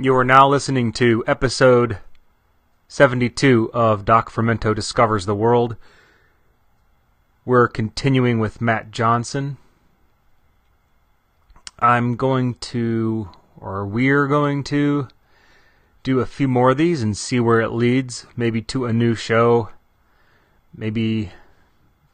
You 0.00 0.14
are 0.14 0.22
now 0.22 0.46
listening 0.46 0.92
to 0.92 1.24
episode 1.26 1.98
72 2.86 3.68
of 3.74 4.04
Doc 4.04 4.30
Fermento 4.30 4.72
Discovers 4.72 5.26
the 5.26 5.34
World. 5.34 5.74
We're 7.44 7.66
continuing 7.66 8.38
with 8.38 8.60
Matt 8.60 8.92
Johnson. 8.92 9.56
I'm 11.80 12.14
going 12.14 12.54
to, 12.54 13.30
or 13.58 13.84
we're 13.84 14.28
going 14.28 14.62
to, 14.64 15.08
do 16.04 16.20
a 16.20 16.26
few 16.26 16.46
more 16.46 16.70
of 16.70 16.76
these 16.76 17.02
and 17.02 17.16
see 17.16 17.40
where 17.40 17.60
it 17.60 17.70
leads. 17.70 18.24
Maybe 18.36 18.62
to 18.62 18.84
a 18.84 18.92
new 18.92 19.16
show. 19.16 19.70
Maybe 20.72 21.32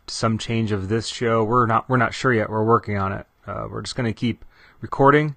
some 0.06 0.38
change 0.38 0.72
of 0.72 0.88
this 0.88 1.06
show. 1.06 1.44
We're 1.44 1.66
not 1.66 1.86
we're 1.90 1.98
not 1.98 2.14
sure 2.14 2.32
yet. 2.32 2.48
We're 2.48 2.64
working 2.64 2.96
on 2.96 3.12
it. 3.12 3.26
Uh, 3.46 3.66
we're 3.70 3.82
just 3.82 3.94
going 3.94 4.06
to 4.10 4.18
keep 4.18 4.42
recording 4.80 5.36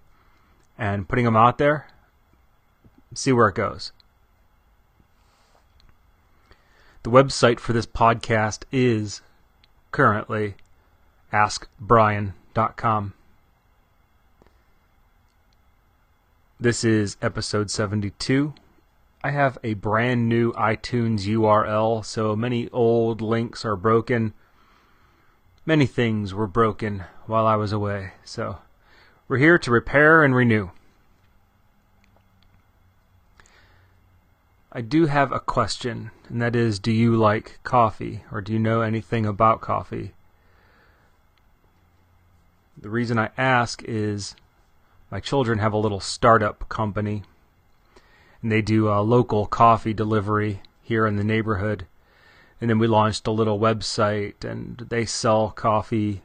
and 0.78 1.10
putting 1.10 1.26
them 1.26 1.36
out 1.36 1.58
there. 1.58 1.88
See 3.14 3.32
where 3.32 3.48
it 3.48 3.56
goes. 3.56 3.92
The 7.04 7.10
website 7.10 7.60
for 7.60 7.74
this 7.74 7.86
podcast 7.86 8.64
is 8.72 9.22
currently 9.92 10.56
askbrian.com. 11.32 13.14
This 16.60 16.84
is 16.84 17.18
episode 17.22 17.70
72. 17.70 18.54
I 19.24 19.32
have 19.32 19.58
a 19.64 19.76
brand 19.76 20.28
new 20.28 20.52
iTunes 20.54 21.22
URL, 21.22 22.04
so 22.04 22.36
many 22.36 22.70
old 22.72 23.22
links 23.22 23.64
are 23.64 23.76
broken. 23.76 24.34
Many 25.66 25.86
things 25.86 26.34
were 26.34 26.48
broken 26.48 27.04
while 27.26 27.46
I 27.46 27.56
was 27.56 27.72
away, 27.72 28.14
so 28.24 28.58
we're 29.28 29.38
here 29.38 29.58
to 29.60 29.72
repair 29.72 30.24
and 30.24 30.36
renew. 30.36 30.72
I 34.72 34.82
do 34.82 35.06
have 35.06 35.32
a 35.32 35.40
question, 35.40 36.12
and 36.28 36.42
that 36.42 36.54
is 36.54 36.78
do 36.78 36.92
you 36.92 37.16
like 37.16 37.60
coffee, 37.64 38.24
or 38.32 38.42
do 38.42 38.52
you 38.52 38.60
know 38.60 38.82
anything 38.82 39.26
about 39.26 39.62
coffee? 39.62 40.14
The 42.78 42.90
reason 42.90 43.18
I 43.18 43.30
ask 43.38 43.82
is 43.84 44.36
my 45.10 45.22
children 45.22 45.60
have 45.60 45.72
a 45.72 45.78
little 45.78 46.02
startup 46.02 46.68
company, 46.68 47.24
and 48.42 48.52
they 48.52 48.62
do 48.62 48.90
a 48.90 49.00
local 49.00 49.46
coffee 49.46 49.94
delivery 49.94 50.62
here 50.82 51.08
in 51.08 51.16
the 51.16 51.24
neighborhood. 51.24 51.88
And 52.60 52.70
then 52.70 52.78
we 52.78 52.88
launched 52.88 53.26
a 53.26 53.32
little 53.32 53.60
website, 53.60 54.44
and 54.44 54.86
they 54.90 55.06
sell 55.06 55.52
coffee, 55.52 56.24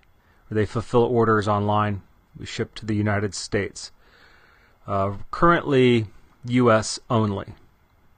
or 0.51 0.55
they 0.55 0.67
fulfill 0.67 1.05
orders 1.05 1.47
online. 1.47 2.03
We 2.37 2.47
ship 2.47 2.75
to 2.77 2.87
the 2.87 2.97
United 2.97 3.37
States. 3.37 3.93
Uh, 4.85 5.15
currently, 5.31 6.07
U.S. 6.45 6.99
only 7.09 7.55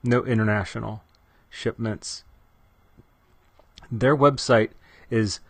no 0.05 0.25
international 0.25 1.03
shipments. 1.49 2.23
Their 3.91 4.15
website 4.15 4.69
is 5.09 5.41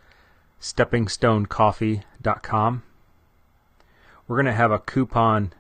steppingstonecoffee.com. 0.62 2.84
We're 4.28 4.36
going 4.36 4.47
to 4.47 4.53
have 4.53 4.72
a 4.72 4.80
coupon. 4.80 5.53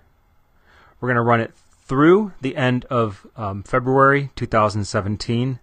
We're 0.99 1.09
going 1.09 1.15
to 1.15 1.21
run 1.21 1.41
it 1.41 1.53
through 1.85 2.33
the 2.41 2.55
end 2.55 2.85
of 2.85 3.27
um, 3.35 3.61
February 3.63 4.31
2017. 4.35 5.59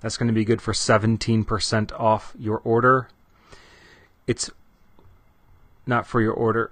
That's 0.00 0.16
going 0.16 0.28
to 0.28 0.32
be 0.32 0.44
good 0.44 0.62
for 0.62 0.72
17% 0.72 1.92
off 1.98 2.34
your 2.38 2.58
order. 2.58 3.08
It's 4.26 4.50
not 5.86 6.06
for 6.06 6.20
your 6.20 6.32
order, 6.32 6.70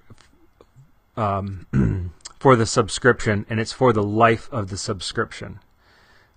um, 1.17 2.12
for 2.39 2.55
the 2.55 2.67
subscription, 2.67 3.45
and 3.50 3.58
it's 3.58 3.73
for 3.73 3.92
the 3.92 4.02
life 4.02 4.48
of 4.52 4.70
the 4.70 4.78
subscription. 4.78 5.58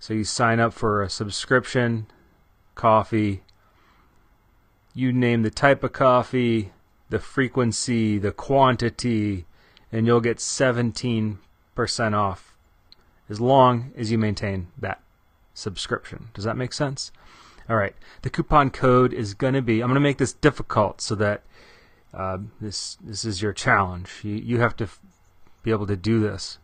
So 0.02 0.14
you 0.14 0.24
sign 0.24 0.58
up 0.58 0.72
for 0.72 1.00
a 1.00 1.08
subscription, 1.08 2.08
coffee, 2.74 3.44
you 4.94 5.12
name 5.12 5.42
the 5.42 5.50
type 5.50 5.84
of 5.84 5.92
coffee, 5.92 6.72
the 7.08 7.20
frequency, 7.20 8.18
the 8.18 8.32
quantity, 8.32 9.46
and 9.92 10.04
you'll 10.04 10.20
get 10.20 10.38
17% 10.38 11.38
off 12.14 12.56
as 13.30 13.40
long 13.40 13.92
as 13.96 14.10
you 14.10 14.18
maintain 14.18 14.72
that 14.76 15.00
subscription. 15.54 16.30
Does 16.34 16.42
that 16.42 16.56
make 16.56 16.72
sense? 16.72 17.12
All 17.70 17.76
right. 17.76 17.94
The 18.22 18.30
coupon 18.30 18.70
code 18.70 19.12
is 19.12 19.34
going 19.34 19.54
to 19.54 19.62
be. 19.62 19.82
I'm 19.82 19.86
going 19.86 19.94
to 19.94 20.00
make 20.00 20.18
this 20.18 20.32
difficult 20.32 21.00
so 21.00 21.14
that 21.14 21.44
uh, 22.12 22.38
this 22.60 22.98
this 23.00 23.24
is 23.24 23.40
your 23.40 23.52
challenge. 23.52 24.10
You 24.24 24.34
you 24.34 24.58
have 24.58 24.74
to 24.78 24.84
f- 24.84 24.98
be 25.62 25.70
able 25.70 25.86
to 25.86 25.96
do 25.96 26.18
this. 26.18 26.58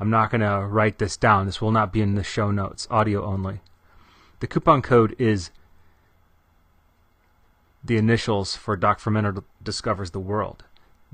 I'm 0.00 0.10
not 0.10 0.30
going 0.30 0.42
to 0.42 0.66
write 0.66 0.98
this 0.98 1.16
down. 1.16 1.46
This 1.46 1.60
will 1.60 1.72
not 1.72 1.92
be 1.92 2.00
in 2.00 2.14
the 2.14 2.22
show 2.22 2.50
notes, 2.50 2.86
audio 2.90 3.24
only. 3.24 3.60
The 4.40 4.46
coupon 4.46 4.82
code 4.82 5.16
is 5.18 5.50
the 7.82 7.96
initials 7.96 8.54
for 8.54 8.76
Doc 8.76 9.00
Fermento 9.00 9.42
Discovers 9.62 10.12
the 10.12 10.20
World. 10.20 10.64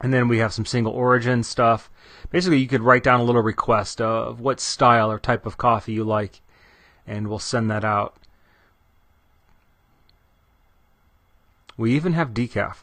And 0.00 0.12
then 0.12 0.28
we 0.28 0.38
have 0.38 0.52
some 0.52 0.66
single 0.66 0.92
origin 0.92 1.42
stuff. 1.42 1.90
Basically, 2.30 2.58
you 2.58 2.68
could 2.68 2.82
write 2.82 3.02
down 3.02 3.20
a 3.20 3.24
little 3.24 3.42
request 3.42 4.00
of 4.00 4.40
what 4.40 4.60
style 4.60 5.10
or 5.10 5.18
type 5.18 5.46
of 5.46 5.56
coffee 5.56 5.92
you 5.92 6.04
like, 6.04 6.40
and 7.06 7.28
we'll 7.28 7.38
send 7.38 7.70
that 7.70 7.84
out. 7.84 8.16
We 11.76 11.92
even 11.94 12.12
have 12.12 12.30
decaf. 12.30 12.76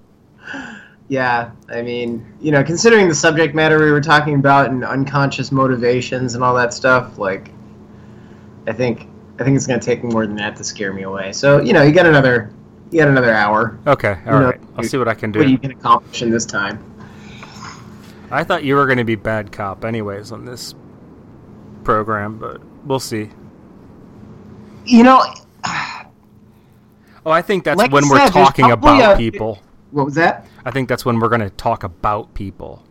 yeah, 1.08 1.52
I 1.70 1.82
mean, 1.82 2.26
you 2.40 2.52
know, 2.52 2.64
considering 2.64 3.08
the 3.08 3.16
subject 3.16 3.54
matter 3.54 3.78
we 3.78 3.92
were 3.92 4.02
talking 4.02 4.36
about 4.36 4.70
and 4.70 4.84
unconscious 4.84 5.52
motivations 5.52 6.36
and 6.36 6.44
all 6.44 6.56
that 6.56 6.74
stuff, 6.74 7.18
like, 7.18 7.52
I 8.68 8.74
think 8.74 9.08
I 9.40 9.44
think 9.44 9.56
it's 9.56 9.68
going 9.68 9.80
to 9.80 9.86
take 9.86 10.04
more 10.04 10.28
than 10.28 10.36
that 10.36 10.56
to 10.58 10.64
scare 10.64 10.94
me 10.94 11.04
away. 11.04 11.32
So, 11.32 11.62
you 11.62 11.74
know, 11.74 11.82
you 11.82 11.92
got 11.92 12.06
another 12.06 12.52
got 12.98 13.08
another 13.08 13.34
hour. 13.34 13.78
Okay, 13.86 14.18
all 14.26 14.34
You 14.34 14.40
know. 14.40 14.54
I'll 14.78 14.84
see 14.84 14.98
what 14.98 15.08
I 15.08 15.14
can 15.14 15.32
do. 15.32 15.40
What 15.40 15.48
are 15.48 15.52
you 15.52 15.58
can 15.60 15.72
accomplish 15.72 16.22
in 16.22 16.32
this 16.32 16.46
time. 16.46 16.84
I 18.32 18.44
thought 18.44 18.64
you 18.64 18.76
were 18.76 18.86
going 18.86 18.98
to 19.00 19.04
be 19.04 19.16
bad 19.16 19.52
cop, 19.52 19.84
anyways, 19.86 20.32
on 20.32 20.46
this 20.46 20.76
program, 21.84 22.38
but 22.38 22.62
we'll 22.86 23.00
see. 23.00 23.30
You 24.86 25.04
know, 25.04 25.22
Oh, 27.26 27.32
I 27.32 27.42
think 27.42 27.64
that's 27.64 27.78
Like 27.78 27.92
when 27.92 28.08
we're 28.10 28.28
talking 28.30 28.72
about 28.72 29.14
a- 29.16 29.18
people. 29.18 29.60
what 29.92 30.06
was 30.06 30.16
that? 30.16 30.46
I 30.66 30.72
think 30.72 30.88
that's 30.90 31.06
when 31.06 31.20
we're 31.20 31.28
going 31.30 31.42
to 31.42 31.50
talk 31.50 31.84
about 31.84 32.34
people. 32.34 32.84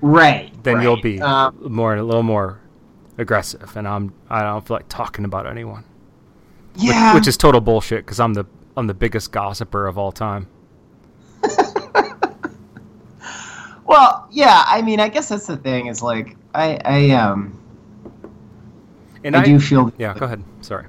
Right. 0.00 0.52
Then 0.64 0.82
you'll 0.82 1.00
be 1.00 1.20
Um, 1.20 1.56
more 1.68 1.94
a 1.94 2.02
little 2.02 2.22
more 2.24 2.60
aggressive, 3.16 3.76
and 3.76 3.86
I'm 3.88 4.12
I 4.28 4.42
don't 4.42 4.66
feel 4.66 4.76
like 4.76 4.88
talking 4.88 5.24
about 5.24 5.46
anyone, 5.46 5.84
which, 6.74 6.84
yeah. 6.84 7.14
which 7.14 7.26
is 7.26 7.36
total 7.36 7.60
bullshit 7.60 8.04
because 8.04 8.20
I'm 8.20 8.34
the 8.34 8.44
I'm 8.76 8.86
the 8.86 8.94
biggest 8.94 9.32
gossiper 9.32 9.86
of 9.86 9.96
all 9.96 10.12
time. 10.12 10.48
well, 13.86 14.28
yeah. 14.30 14.64
I 14.66 14.82
mean, 14.82 15.00
I 15.00 15.08
guess 15.08 15.30
that's 15.30 15.46
the 15.46 15.56
thing. 15.56 15.86
Is 15.86 16.02
like 16.02 16.36
I 16.54 16.78
I 16.84 17.10
um 17.10 17.58
And 19.24 19.34
I, 19.36 19.44
do 19.44 19.58
feel 19.58 19.92
Yeah, 19.98 20.14
go 20.14 20.26
ahead. 20.26 20.42
Sorry. 20.60 20.86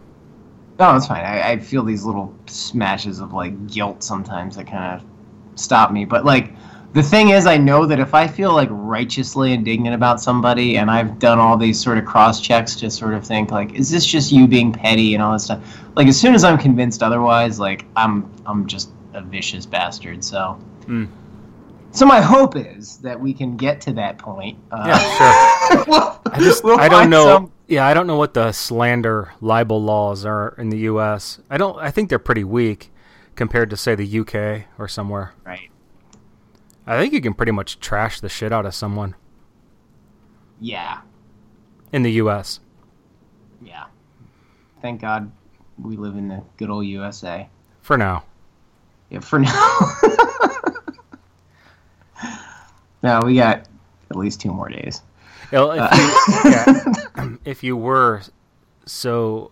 No, 0.80 0.95
it's 0.95 1.07
fine. 1.07 1.24
I, 1.24 1.51
I 1.51 1.60
feel 1.60 1.84
these 1.84 2.04
little 2.04 2.36
smashes 2.45 3.19
of 3.19 3.34
like 3.34 3.68
guilt 3.68 4.04
sometimes 4.04 4.57
that 4.57 4.68
kind 4.68 5.01
of 5.01 5.07
stop 5.60 5.92
me. 5.92 6.06
But 6.06 6.25
like 6.25 6.51
the 6.94 7.04
thing 7.04 7.30
is, 7.30 7.45
I 7.45 7.57
know 7.57 7.86
that 7.86 8.00
if 8.00 8.13
I 8.13 8.28
feel 8.28 8.54
like 8.54 8.69
righteously 8.72 9.54
indignant 9.54 9.94
about 9.94 10.19
somebody, 10.22 10.78
and 10.78 10.89
I've 10.89 11.19
done 11.19 11.38
all 11.39 11.56
these 11.57 11.80
sort 11.80 11.98
of 11.98 12.06
cross 12.06 12.42
checks 12.42 12.75
to 12.78 12.89
sort 12.89 13.13
of 13.13 13.25
think 13.25 13.51
like, 13.51 13.74
is 13.75 13.89
this 13.89 14.06
just 14.06 14.31
you 14.31 14.48
being 14.48 14.72
petty 14.72 15.13
and 15.13 15.22
all 15.22 15.34
this 15.34 15.44
stuff? 15.45 15.62
Like 15.95 16.07
as 16.07 16.19
soon 16.19 16.34
as 16.34 16.44
I'm 16.44 16.57
convinced 16.57 17.04
otherwise, 17.04 17.60
like 17.60 17.86
I'm 17.95 18.31
I'm 18.45 18.66
just 18.68 18.89
a 19.13 19.22
vicious 19.22 19.66
bastard. 19.66 20.24
So. 20.24 20.60
Mm. 20.86 21.07
So 21.92 22.06
my 22.06 22.22
hope 22.22 22.56
is 22.56 22.98
that 22.98 23.19
we 23.19 23.33
can 23.33 23.57
get 23.57 23.81
to 23.81 23.94
that 23.94 24.18
point. 24.19 24.57
Uh, 24.72 24.83
Yeah, 24.88 25.68
sure. 25.69 25.86
we'll- 25.88 26.22
I 26.31 26.40
just 26.40 26.63
we'll 26.63 26.80
I 26.80 26.90
don't 26.90 27.10
know. 27.10 27.25
some- 27.25 27.51
Yeah, 27.68 27.88
I 27.88 27.94
don't 27.94 28.06
know 28.07 28.18
what 28.18 28.33
the 28.33 28.51
slander 28.51 29.33
libel 29.42 29.81
laws 29.81 30.24
are 30.25 30.54
in 30.57 30.69
the 30.69 30.78
U.S. 30.80 31.40
I 31.50 31.57
don't. 31.57 31.78
I 31.80 31.90
think 31.92 32.10
they're 32.10 32.19
pretty 32.19 32.44
weak 32.44 32.92
compared 33.36 33.69
to 33.72 33.78
say 33.78 33.95
the 33.95 34.06
U.K. 34.06 34.66
or 34.78 34.88
somewhere. 34.88 35.33
Right. 35.45 35.69
I 36.88 36.98
think 36.98 37.13
you 37.13 37.19
can 37.22 37.34
pretty 37.34 37.51
much 37.51 37.80
trash 37.80 38.19
the 38.22 38.30
shit 38.30 38.51
out 38.54 38.66
of 38.66 38.74
someone 38.74 39.16
Yeah. 40.62 41.01
in 41.92 42.04
the 42.04 42.12
U.S. 42.13 42.60
Yeah. 43.62 43.86
Thank 44.81 45.01
God 45.01 45.31
we 45.78 45.98
live 45.98 46.16
in 46.16 46.30
the 46.30 46.42
good 46.57 46.69
old 46.69 46.86
USA. 46.86 47.50
for 47.81 47.98
now. 47.98 48.24
Yeah, 49.10 49.19
for 49.19 49.39
now. 49.39 49.80
no, 53.04 53.22
we 53.25 53.36
got 53.36 53.68
at 54.10 54.16
least 54.18 54.42
two 54.42 54.51
more 54.54 54.69
days. 54.69 55.01
Well, 55.51 55.72
If 55.72 55.80
uh, 55.81 55.95
you, 56.44 56.51
yeah, 57.25 57.36
if 57.45 57.63
you 57.63 57.78
were 57.78 58.22
so 58.86 59.51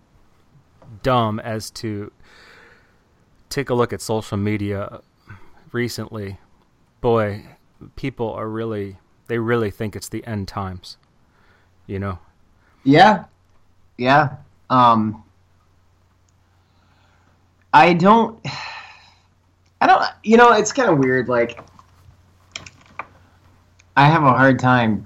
dumb 1.03 1.39
as 1.39 1.69
to 1.71 2.11
take 3.49 3.69
a 3.69 3.73
look 3.73 3.93
at 3.93 4.01
social 4.01 4.38
media 4.38 5.01
recently, 5.71 6.38
boy, 7.05 7.39
people 7.95 8.33
are 8.33 8.49
really 8.49 8.97
they 9.27 9.37
really 9.37 9.69
think 9.69 9.95
it's 9.95 10.09
the 10.09 10.25
end 10.25 10.47
times. 10.47 10.97
You 11.85 11.99
know. 11.99 12.17
Yeah. 12.83 13.25
Yeah. 13.95 14.37
Um 14.71 15.23
I 17.71 17.93
don't 17.93 18.43
I 19.81 19.85
don't 19.85 20.03
you 20.23 20.35
know, 20.35 20.53
it's 20.53 20.73
kind 20.73 20.89
of 20.89 20.97
weird 20.97 21.29
like 21.29 21.59
I 23.95 24.07
have 24.07 24.23
a 24.23 24.31
hard 24.31 24.57
time 24.57 25.05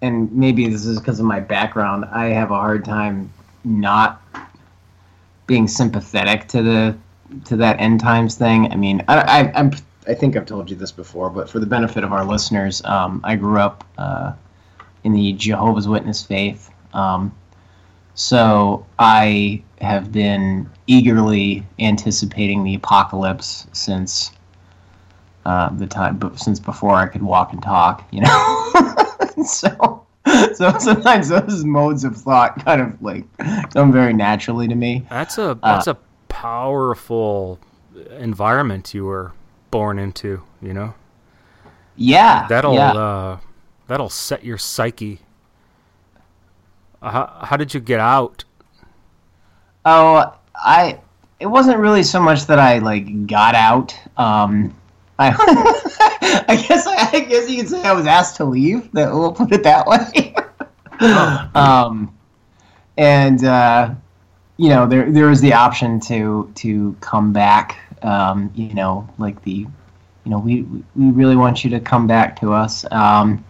and 0.00 0.32
maybe 0.32 0.66
this 0.66 0.86
is 0.86 0.98
because 0.98 1.20
of 1.20 1.26
my 1.26 1.40
background. 1.40 2.06
I 2.06 2.28
have 2.28 2.52
a 2.52 2.56
hard 2.56 2.86
time 2.86 3.30
not 3.64 4.22
being 5.46 5.68
sympathetic 5.68 6.48
to 6.48 6.62
the 6.62 6.96
to 7.44 7.56
that 7.56 7.78
end 7.78 8.00
times 8.00 8.36
thing. 8.36 8.72
I 8.72 8.76
mean, 8.76 9.04
I, 9.08 9.18
I, 9.20 9.52
I'm 9.54 9.72
I 10.08 10.14
think 10.14 10.36
I've 10.36 10.46
told 10.46 10.70
you 10.70 10.76
this 10.76 10.90
before, 10.90 11.28
but 11.28 11.50
for 11.50 11.58
the 11.58 11.66
benefit 11.66 12.02
of 12.02 12.12
our 12.12 12.24
listeners, 12.24 12.82
um, 12.84 13.20
I 13.24 13.36
grew 13.36 13.60
up 13.60 13.84
uh, 13.98 14.32
in 15.04 15.12
the 15.12 15.34
Jehovah's 15.34 15.86
Witness 15.86 16.24
faith, 16.24 16.70
um, 16.94 17.34
so 18.14 18.86
I 18.98 19.62
have 19.80 20.10
been 20.10 20.68
eagerly 20.86 21.64
anticipating 21.78 22.64
the 22.64 22.74
apocalypse 22.74 23.66
since 23.72 24.32
uh, 25.44 25.68
the 25.76 25.86
time, 25.86 26.18
but 26.18 26.38
since 26.38 26.58
before 26.58 26.94
I 26.94 27.06
could 27.06 27.22
walk 27.22 27.52
and 27.52 27.62
talk, 27.62 28.08
you 28.10 28.22
know. 28.22 28.64
so, 29.44 30.06
so 30.54 30.78
sometimes 30.78 31.28
those 31.28 31.64
modes 31.64 32.02
of 32.02 32.16
thought 32.16 32.64
kind 32.64 32.80
of 32.80 33.00
like 33.02 33.24
come 33.72 33.92
very 33.92 34.14
naturally 34.14 34.66
to 34.68 34.74
me. 34.74 35.06
That's 35.10 35.38
a 35.38 35.58
that's 35.62 35.86
a 35.86 35.96
powerful 36.28 37.60
environment 38.18 38.92
you 38.94 39.04
were 39.04 39.32
born 39.70 39.98
into. 39.98 40.42
You 40.60 40.72
know 40.74 40.94
Yeah, 41.96 42.46
that'll 42.48 42.74
yeah. 42.74 42.92
uh, 42.92 43.38
that'll 43.86 44.08
set 44.08 44.44
your 44.44 44.58
psyche. 44.58 45.20
Uh, 47.00 47.10
how, 47.10 47.46
how 47.46 47.56
did 47.56 47.74
you 47.74 47.80
get 47.80 48.00
out? 48.00 48.44
Oh, 49.84 50.34
I. 50.54 51.00
It 51.40 51.46
wasn't 51.46 51.78
really 51.78 52.02
so 52.02 52.20
much 52.20 52.46
that 52.46 52.58
I 52.58 52.78
like 52.78 53.28
got 53.28 53.54
out. 53.54 53.96
Um, 54.16 54.74
I, 55.20 56.44
I 56.48 56.64
guess 56.68 56.86
I, 56.86 57.10
I 57.12 57.20
guess 57.20 57.48
you 57.48 57.58
could 57.58 57.68
say 57.68 57.82
I 57.82 57.92
was 57.92 58.06
asked 58.06 58.36
to 58.36 58.44
leave. 58.44 58.90
That 58.92 59.12
we'll 59.12 59.32
put 59.32 59.52
it 59.52 59.62
that 59.62 59.86
way. 59.86 60.34
um, 61.54 62.12
and 62.96 63.44
uh, 63.44 63.94
you 64.56 64.68
know, 64.68 64.86
there 64.86 65.10
there 65.10 65.28
was 65.28 65.40
the 65.40 65.52
option 65.52 66.00
to 66.00 66.50
to 66.56 66.96
come 67.00 67.32
back. 67.32 67.78
Um, 68.02 68.50
you 68.54 68.74
know, 68.74 69.08
like 69.18 69.42
the, 69.42 69.52
you 70.24 70.30
know, 70.30 70.38
we 70.38 70.62
we 70.62 71.10
really 71.10 71.36
want 71.36 71.64
you 71.64 71.70
to 71.70 71.80
come 71.80 72.06
back 72.06 72.38
to 72.40 72.52
us. 72.52 72.84
Um, 72.90 73.44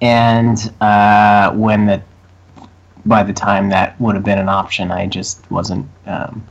and 0.00 0.72
uh, 0.80 1.52
when 1.52 1.86
the 1.86 2.02
by 3.06 3.22
the 3.22 3.32
time 3.32 3.68
that 3.70 4.00
would 4.00 4.14
have 4.14 4.24
been 4.24 4.38
an 4.38 4.48
option, 4.48 4.90
I 4.90 5.06
just 5.06 5.50
wasn't. 5.50 5.86
Um, 6.06 6.46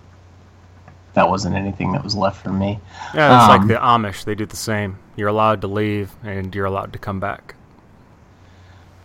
that 1.14 1.28
wasn't 1.28 1.56
anything 1.56 1.92
that 1.92 2.04
was 2.04 2.16
left 2.16 2.44
for 2.44 2.52
me. 2.52 2.80
Yeah, 3.16 3.36
it's 3.36 3.44
Um, 3.52 3.60
like 3.60 3.68
the 3.68 3.84
Amish. 3.84 4.24
They 4.24 4.36
do 4.36 4.46
the 4.46 4.56
same. 4.56 4.98
You're 5.16 5.28
allowed 5.28 5.60
to 5.62 5.68
leave, 5.68 6.16
and 6.24 6.54
you're 6.54 6.66
allowed 6.66 6.94
to 6.94 7.00
come 7.00 7.20
back. 7.20 7.56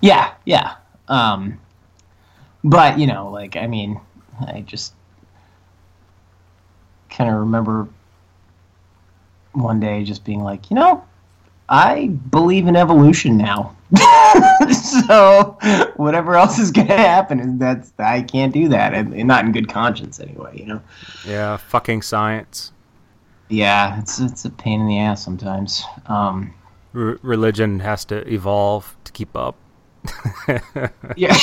Yeah, 0.00 0.32
yeah. 0.44 0.74
Um, 1.08 1.58
but 2.62 2.98
you 2.98 3.06
know, 3.06 3.30
like 3.30 3.56
I 3.56 3.66
mean, 3.66 4.00
I 4.46 4.60
just 4.60 4.94
kind 7.10 7.30
of 7.30 7.36
remember 7.36 7.88
one 9.54 9.80
day 9.80 10.04
just 10.04 10.24
being 10.24 10.42
like, 10.42 10.70
you 10.70 10.76
know, 10.76 11.04
I 11.68 12.08
believe 12.08 12.66
in 12.66 12.76
evolution 12.76 13.36
now. 13.38 13.74
so 14.72 15.56
whatever 15.96 16.36
else 16.36 16.58
is 16.58 16.70
gonna 16.70 16.96
happen, 16.96 17.38
is 17.40 17.58
that's 17.58 17.92
I 17.98 18.22
can't 18.22 18.52
do 18.52 18.68
that, 18.68 18.92
and, 18.92 19.14
and 19.14 19.28
not 19.28 19.44
in 19.44 19.52
good 19.52 19.68
conscience 19.68 20.18
anyway. 20.20 20.58
You 20.58 20.66
know. 20.66 20.80
Yeah, 21.26 21.56
fucking 21.56 22.02
science. 22.02 22.72
Yeah, 23.48 23.98
it's 24.00 24.18
it's 24.20 24.44
a 24.44 24.50
pain 24.50 24.80
in 24.80 24.86
the 24.88 24.98
ass 24.98 25.24
sometimes. 25.24 25.84
Um, 26.06 26.52
R- 26.94 27.18
religion 27.22 27.80
has 27.80 28.04
to 28.06 28.26
evolve 28.32 28.96
to 29.04 29.12
keep 29.12 29.36
up. 29.36 29.54
yeah, 31.16 31.36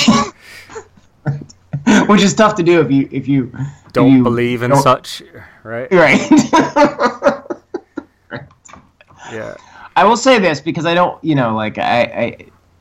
which 2.06 2.22
is 2.22 2.34
tough 2.34 2.54
to 2.56 2.62
do 2.62 2.80
if 2.80 2.90
you 2.90 3.08
if 3.10 3.26
you 3.28 3.50
Don't 3.92 4.12
you 4.12 4.22
believe 4.22 4.62
in 4.62 4.70
don't- 4.70 4.82
such, 4.82 5.22
right? 5.64 5.88
Right. 5.90 7.38
Yeah. 9.32 9.56
I 9.96 10.04
will 10.04 10.16
say 10.16 10.38
this 10.38 10.60
because 10.60 10.86
I 10.86 10.94
don't, 10.94 11.22
you 11.24 11.34
know, 11.34 11.54
like 11.54 11.78
I, 11.78 12.02
I, 12.02 12.36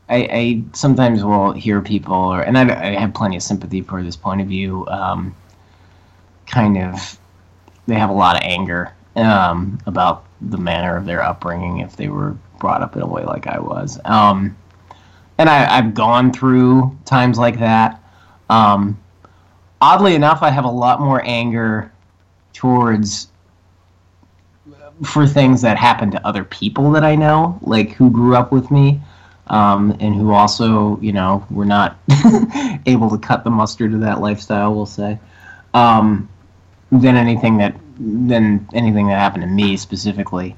I, 0.09 0.15
I 0.15 0.63
sometimes 0.73 1.23
will 1.23 1.51
hear 1.51 1.81
people, 1.81 2.13
or 2.13 2.41
and 2.41 2.57
I, 2.57 2.61
I 2.61 2.99
have 2.99 3.13
plenty 3.13 3.35
of 3.35 3.43
sympathy 3.43 3.81
for 3.81 4.03
this 4.03 4.15
point 4.15 4.41
of 4.41 4.47
view, 4.47 4.87
um, 4.87 5.35
kind 6.45 6.77
of 6.77 7.17
they 7.87 7.95
have 7.95 8.09
a 8.09 8.13
lot 8.13 8.35
of 8.35 8.43
anger 8.43 8.93
um, 9.15 9.79
about 9.85 10.25
the 10.41 10.57
manner 10.57 10.95
of 10.95 11.05
their 11.05 11.21
upbringing 11.21 11.79
if 11.79 11.95
they 11.95 12.07
were 12.07 12.35
brought 12.59 12.81
up 12.81 12.95
in 12.95 13.01
a 13.01 13.07
way 13.07 13.23
like 13.23 13.47
I 13.47 13.59
was. 13.59 13.99
Um, 14.05 14.55
and 15.37 15.49
I, 15.49 15.77
I've 15.77 15.93
gone 15.93 16.31
through 16.31 16.97
times 17.05 17.37
like 17.37 17.59
that. 17.59 18.01
Um, 18.49 18.99
oddly 19.81 20.15
enough, 20.15 20.43
I 20.43 20.49
have 20.49 20.65
a 20.65 20.71
lot 20.71 20.99
more 20.99 21.21
anger 21.25 21.91
towards 22.53 23.30
for 25.03 25.27
things 25.27 25.61
that 25.61 25.77
happen 25.77 26.11
to 26.11 26.27
other 26.27 26.43
people 26.43 26.91
that 26.91 27.03
I 27.03 27.15
know, 27.15 27.59
like 27.63 27.91
who 27.93 28.09
grew 28.11 28.35
up 28.35 28.51
with 28.51 28.69
me, 28.71 29.01
um, 29.47 29.95
and 29.99 30.15
who 30.15 30.31
also, 30.31 30.99
you 31.01 31.11
know, 31.11 31.45
were 31.49 31.65
not 31.65 31.97
able 32.85 33.09
to 33.09 33.17
cut 33.17 33.43
the 33.43 33.49
mustard 33.49 33.93
of 33.93 34.01
that 34.01 34.21
lifestyle. 34.21 34.73
We'll 34.75 34.85
say, 34.85 35.19
um, 35.73 36.29
than 36.91 37.15
anything 37.17 37.57
that 37.57 37.75
than 37.99 38.67
anything 38.73 39.07
that 39.07 39.19
happened 39.19 39.43
to 39.43 39.49
me 39.49 39.77
specifically. 39.77 40.55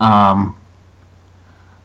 Um, 0.00 0.56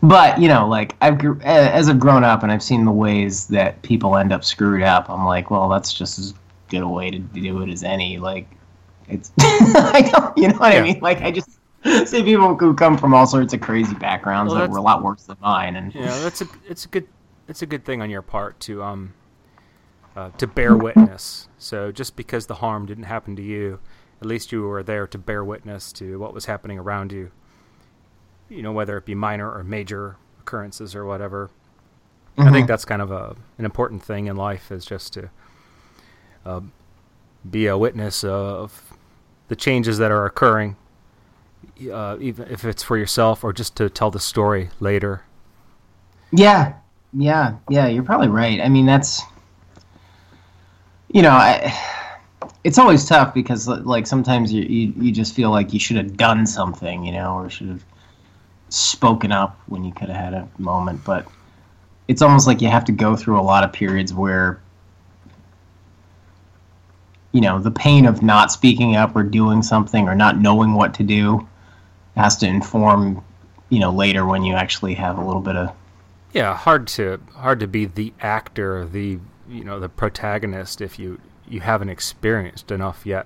but 0.01 0.39
you 0.39 0.47
know, 0.47 0.67
like 0.67 0.95
I've 1.01 1.19
as 1.43 1.89
I've 1.89 1.99
grown 1.99 2.23
up 2.23 2.43
and 2.43 2.51
I've 2.51 2.63
seen 2.63 2.85
the 2.85 2.91
ways 2.91 3.47
that 3.47 3.81
people 3.83 4.17
end 4.17 4.33
up 4.33 4.43
screwed 4.43 4.83
up. 4.83 5.09
I'm 5.09 5.25
like, 5.25 5.51
well, 5.51 5.69
that's 5.69 5.93
just 5.93 6.17
as 6.19 6.33
good 6.69 6.81
a 6.83 6.87
way 6.87 7.11
to 7.11 7.19
do 7.19 7.61
it 7.61 7.69
as 7.69 7.83
any. 7.83 8.17
Like, 8.17 8.47
it's 9.07 9.31
I 9.39 10.09
don't, 10.13 10.37
you 10.37 10.47
know 10.49 10.57
what 10.57 10.71
Yeah. 10.71 10.79
I 10.79 10.81
mean? 10.81 10.99
Like, 11.01 11.21
I 11.21 11.31
just 11.31 11.49
see 12.05 12.23
people 12.23 12.55
who 12.57 12.73
come 12.73 12.97
from 12.97 13.13
all 13.13 13.25
sorts 13.27 13.53
of 13.53 13.61
crazy 13.61 13.95
backgrounds 13.95 14.53
Well, 14.53 14.55
that 14.55 14.69
were 14.69 14.77
a 14.77 14.81
lot 14.81 15.03
worse 15.03 15.23
than 15.23 15.37
mine, 15.41 15.75
and 15.75 15.93
Yeah, 15.93 16.19
that's 16.19 16.41
a 16.41 16.47
it's 16.67 16.85
a 16.85 16.87
good 16.87 17.07
it's 17.47 17.61
a 17.61 17.65
good 17.65 17.83
thing 17.85 18.01
on 18.01 18.09
your 18.09 18.21
part 18.21 18.59
to 18.61 18.83
um 18.83 19.13
uh, 20.15 20.31
to 20.37 20.47
bear 20.47 20.75
witness. 20.77 21.47
So 21.57 21.91
just 21.91 22.15
because 22.15 22.47
the 22.47 22.55
harm 22.55 22.85
didn't 22.85 23.05
happen 23.05 23.35
to 23.37 23.41
you, 23.41 23.79
at 24.21 24.27
least 24.27 24.51
you 24.51 24.63
were 24.63 24.83
there 24.83 25.07
to 25.07 25.17
bear 25.17 25.43
witness 25.43 25.91
to 25.93 26.19
what 26.19 26.33
was 26.33 26.45
happening 26.45 26.77
around 26.79 27.11
you. 27.11 27.31
You 28.49 28.61
know, 28.61 28.71
whether 28.71 28.97
it 28.97 29.05
be 29.05 29.15
minor 29.15 29.49
or 29.51 29.63
major 29.63 30.17
occurrences 30.39 30.93
or 30.95 31.05
whatever. 31.05 31.49
I 32.43 32.51
Mm-hmm. 32.51 32.51
think 32.51 32.67
that's 32.67 32.85
kind 32.85 33.01
of 33.01 33.11
a 33.11 33.35
an 33.57 33.65
important 33.65 34.03
thing 34.03 34.27
in 34.27 34.35
life 34.35 34.71
is 34.71 34.85
just 34.85 35.13
to 35.13 35.29
uh, 36.45 36.61
be 37.49 37.67
a 37.67 37.77
witness 37.77 38.23
of 38.23 38.93
the 39.49 39.55
changes 39.55 39.97
that 39.99 40.11
are 40.11 40.25
occurring, 40.25 40.77
uh, 41.91 42.17
even 42.19 42.47
if 42.49 42.65
it's 42.65 42.83
for 42.83 42.97
yourself 42.97 43.43
or 43.43 43.53
just 43.53 43.75
to 43.77 43.89
tell 43.89 44.11
the 44.11 44.19
story 44.19 44.69
later. 44.79 45.23
Yeah, 46.31 46.73
yeah, 47.13 47.55
yeah. 47.69 47.87
You're 47.87 48.03
probably 48.03 48.29
right. 48.29 48.61
I 48.61 48.69
mean, 48.69 48.85
that's 48.85 49.21
you 51.09 51.21
know, 51.21 51.31
I, 51.31 51.73
it's 52.63 52.77
always 52.77 53.05
tough 53.05 53.33
because 53.33 53.67
like 53.67 54.07
sometimes 54.07 54.53
you, 54.53 54.63
you 54.63 54.93
you 54.97 55.11
just 55.11 55.33
feel 55.33 55.51
like 55.51 55.73
you 55.73 55.79
should 55.79 55.97
have 55.97 56.15
done 56.17 56.45
something, 56.45 57.05
you 57.05 57.11
know, 57.11 57.35
or 57.35 57.49
should 57.49 57.67
have 57.67 57.83
spoken 58.69 59.31
up 59.31 59.59
when 59.67 59.83
you 59.83 59.91
could 59.91 60.09
have 60.09 60.17
had 60.17 60.33
a 60.33 60.47
moment. 60.57 61.03
But 61.03 61.27
it's 62.07 62.21
almost 62.21 62.47
like 62.47 62.61
you 62.61 62.69
have 62.69 62.85
to 62.85 62.91
go 62.91 63.15
through 63.15 63.39
a 63.39 63.43
lot 63.43 63.63
of 63.63 63.73
periods 63.73 64.13
where 64.13 64.61
you 67.31 67.41
know 67.41 67.59
the 67.59 67.71
pain 67.71 68.05
of 68.05 68.21
not 68.21 68.51
speaking 68.51 68.95
up 68.95 69.15
or 69.15 69.23
doing 69.23 69.61
something 69.61 70.07
or 70.07 70.15
not 70.15 70.39
knowing 70.39 70.73
what 70.73 70.93
to 70.93 71.03
do 71.03 71.47
has 72.15 72.37
to 72.37 72.47
inform 72.47 73.23
you 73.69 73.79
know 73.79 73.91
later 73.91 74.25
when 74.25 74.43
you 74.43 74.53
actually 74.53 74.93
have 74.95 75.17
a 75.17 75.25
little 75.25 75.41
bit 75.41 75.55
of 75.55 75.71
Yeah, 76.33 76.55
hard 76.55 76.87
to 76.89 77.19
hard 77.35 77.59
to 77.61 77.67
be 77.67 77.85
the 77.85 78.13
actor, 78.19 78.85
the 78.85 79.19
you 79.49 79.63
know 79.63 79.79
the 79.79 79.89
protagonist 79.89 80.81
if 80.81 80.99
you 80.99 81.19
you 81.47 81.61
haven't 81.61 81.89
experienced 81.89 82.71
enough 82.71 83.05
yet. 83.05 83.25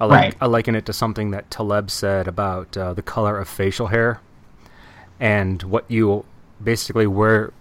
I 0.00 0.06
like 0.06 0.20
Right. 0.20 0.36
I 0.40 0.46
liken 0.46 0.74
it 0.74 0.86
to 0.86 0.92
something 0.92 1.30
that 1.30 1.50
Taleb 1.50 1.90
said 1.90 2.26
about 2.26 2.76
uh, 2.76 2.94
the 2.94 3.02
color 3.02 3.38
of 3.38 3.48
facial 3.48 3.88
hair, 3.88 4.20
and 5.20 5.62
what 5.62 5.84
you 5.88 6.24
basically 6.62 7.06
where, 7.06 7.52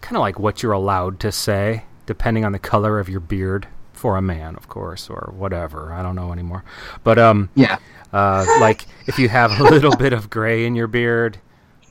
kind 0.00 0.16
of 0.16 0.20
like 0.20 0.38
what 0.38 0.62
you're 0.62 0.72
allowed 0.72 1.18
to 1.20 1.32
say 1.32 1.84
depending 2.06 2.44
on 2.44 2.52
the 2.52 2.58
color 2.58 2.98
of 2.98 3.08
your 3.08 3.20
beard 3.20 3.66
for 3.94 4.18
a 4.18 4.22
man, 4.22 4.54
of 4.56 4.68
course, 4.68 5.08
or 5.08 5.32
whatever. 5.34 5.92
I 5.92 6.02
don't 6.02 6.14
know 6.14 6.32
anymore, 6.32 6.64
but 7.02 7.18
um, 7.18 7.48
yeah 7.54 7.78
uh, 8.14 8.46
like 8.60 8.86
if 9.06 9.18
you 9.18 9.28
have 9.28 9.60
a 9.60 9.64
little 9.64 9.94
bit 9.96 10.12
of 10.12 10.30
gray 10.30 10.64
in 10.64 10.74
your 10.74 10.86
beard, 10.86 11.38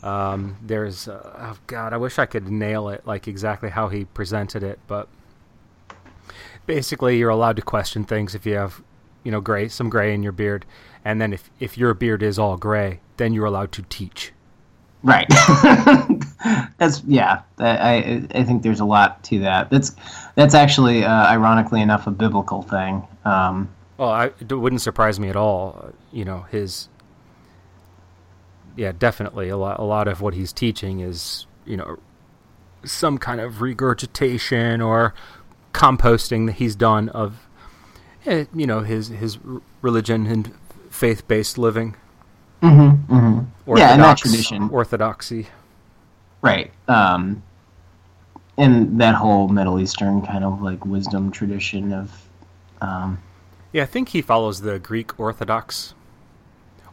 um, 0.02 0.58
there's 0.62 1.08
uh, 1.08 1.52
oh 1.52 1.58
god, 1.68 1.94
I 1.94 1.98
wish 1.98 2.18
I 2.18 2.26
could 2.26 2.50
nail 2.50 2.90
it 2.90 3.06
like 3.06 3.28
exactly 3.28 3.70
how 3.70 3.90
he 3.90 4.06
presented 4.06 4.64
it, 4.64 4.80
but 4.88 5.08
basically 6.66 7.18
you're 7.18 7.30
allowed 7.30 7.58
to 7.58 7.62
question 7.62 8.06
things 8.06 8.34
if 8.34 8.46
you 8.46 8.56
have 8.56 8.82
you 9.24 9.32
know 9.32 9.42
gray 9.42 9.68
some 9.68 9.90
gray 9.90 10.14
in 10.14 10.24
your 10.24 10.32
beard, 10.32 10.66
and 11.04 11.22
then 11.22 11.34
if 11.34 11.52
if 11.60 11.78
your 11.78 11.94
beard 11.94 12.24
is 12.24 12.40
all 12.40 12.58
gray, 12.58 13.02
then 13.18 13.34
you're 13.34 13.46
allowed 13.46 13.72
to 13.74 13.82
teach. 13.84 14.32
Right. 15.04 15.28
that's 16.78 17.04
yeah. 17.04 17.42
I 17.60 18.26
I 18.34 18.44
think 18.44 18.64
there's 18.64 18.80
a 18.80 18.86
lot 18.86 19.22
to 19.26 19.40
that. 19.40 19.70
That's 19.70 19.94
that's 20.36 20.56
actually 20.56 21.04
uh, 21.04 21.28
ironically 21.28 21.82
enough 21.82 22.08
a 22.08 22.12
biblical 22.12 22.62
thing. 22.62 23.06
Um, 23.26 23.70
Well, 23.98 24.10
I, 24.10 24.26
it 24.40 24.52
wouldn't 24.52 24.82
surprise 24.82 25.20
me 25.20 25.30
at 25.30 25.36
all. 25.36 25.84
uh, 25.84 25.92
You 26.12 26.26
know, 26.26 26.46
his. 26.52 26.90
Yeah, 28.76 28.92
definitely. 28.98 29.50
A 29.50 29.58
lot, 29.58 29.80
a 29.80 29.84
lot 29.84 30.08
of 30.08 30.20
what 30.22 30.34
he's 30.34 30.52
teaching 30.52 31.00
is, 31.00 31.46
you 31.66 31.78
know, 31.78 32.00
some 32.84 33.18
kind 33.20 33.40
of 33.40 33.62
regurgitation 33.62 34.82
or 34.82 35.14
composting 35.74 36.48
that 36.48 36.54
he's 36.54 36.76
done 36.76 37.10
of, 37.10 37.48
eh, 38.26 38.46
you 38.54 38.66
know, 38.66 38.80
his 38.82 39.10
his 39.10 39.38
religion 39.82 40.26
and 40.28 40.52
faith-based 40.90 41.58
living. 41.58 41.96
mm-hmm, 42.62 43.14
mm-hmm. 43.14 43.78
Yeah, 43.78 43.94
and 43.94 44.02
that 44.04 44.18
tradition. 44.18 44.70
orthodoxy. 44.72 45.48
Right. 46.42 46.72
Um, 46.88 47.42
and 48.58 49.00
that 49.00 49.16
whole 49.16 49.48
Middle 49.50 49.80
Eastern 49.80 50.22
kind 50.24 50.44
of 50.44 50.62
like 50.62 50.84
wisdom 50.86 51.32
tradition 51.32 51.94
of. 51.94 52.12
Um, 52.82 53.22
Yeah, 53.74 53.84
I 53.84 53.86
think 53.88 54.10
he 54.10 54.22
follows 54.22 54.62
the 54.62 54.80
Greek 54.80 55.20
Orthodox. 55.20 55.94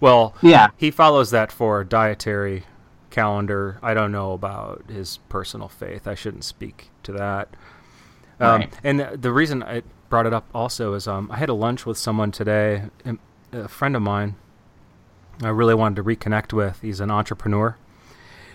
Well, 0.00 0.34
yeah. 0.42 0.68
he 0.78 0.90
follows 0.90 1.30
that 1.30 1.52
for 1.52 1.84
dietary 1.84 2.64
calendar. 3.10 3.78
I 3.82 3.92
don't 3.94 4.10
know 4.12 4.32
about 4.32 4.84
his 4.88 5.18
personal 5.28 5.68
faith. 5.68 6.08
I 6.08 6.14
shouldn't 6.14 6.44
speak 6.44 6.90
to 7.02 7.12
that. 7.12 7.48
Um, 8.40 8.60
Right. 8.62 8.72
And 8.82 9.00
the 9.00 9.30
reason 9.32 9.62
I 9.62 9.82
brought 10.08 10.24
it 10.26 10.32
up 10.32 10.46
also 10.54 10.94
is 10.94 11.06
um, 11.06 11.30
I 11.30 11.36
had 11.36 11.50
a 11.50 11.54
lunch 11.54 11.84
with 11.84 11.98
someone 11.98 12.32
today, 12.32 12.84
um, 13.04 13.18
a 13.52 13.68
friend 13.68 13.94
of 13.94 14.00
mine. 14.02 14.36
I 15.42 15.48
really 15.48 15.74
wanted 15.74 15.96
to 15.96 16.02
reconnect 16.04 16.52
with. 16.54 16.80
He's 16.80 17.00
an 17.00 17.10
entrepreneur. 17.10 17.76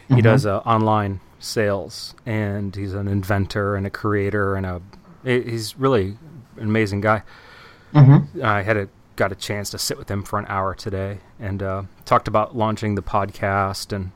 He 0.08 0.16
Mhm. 0.16 0.24
does 0.24 0.46
uh, 0.46 0.58
online 0.60 1.20
sales, 1.40 2.16
and 2.26 2.76
he's 2.76 2.94
an 2.94 3.08
inventor 3.08 3.76
and 3.76 3.86
a 3.86 3.90
creator, 3.92 4.56
and 4.56 4.66
a 4.66 4.82
he's 5.24 5.78
really 5.78 6.18
an 6.58 6.64
amazing 6.64 7.02
guy. 7.02 7.22
Mm-hmm. 7.96 8.44
I 8.44 8.62
had 8.64 8.78
a 8.78 8.90
got 9.16 9.32
a 9.32 9.36
chance 9.36 9.70
to 9.70 9.78
sit 9.78 9.98
with 9.98 10.12
him 10.12 10.24
for 10.24 10.38
an 10.38 10.46
hour 10.50 10.76
today 10.76 11.20
and 11.40 11.64
uh, 11.64 11.84
talked 12.04 12.28
about 12.28 12.56
launching 12.56 12.96
the 12.96 13.02
podcast. 13.02 13.94
And 13.94 14.12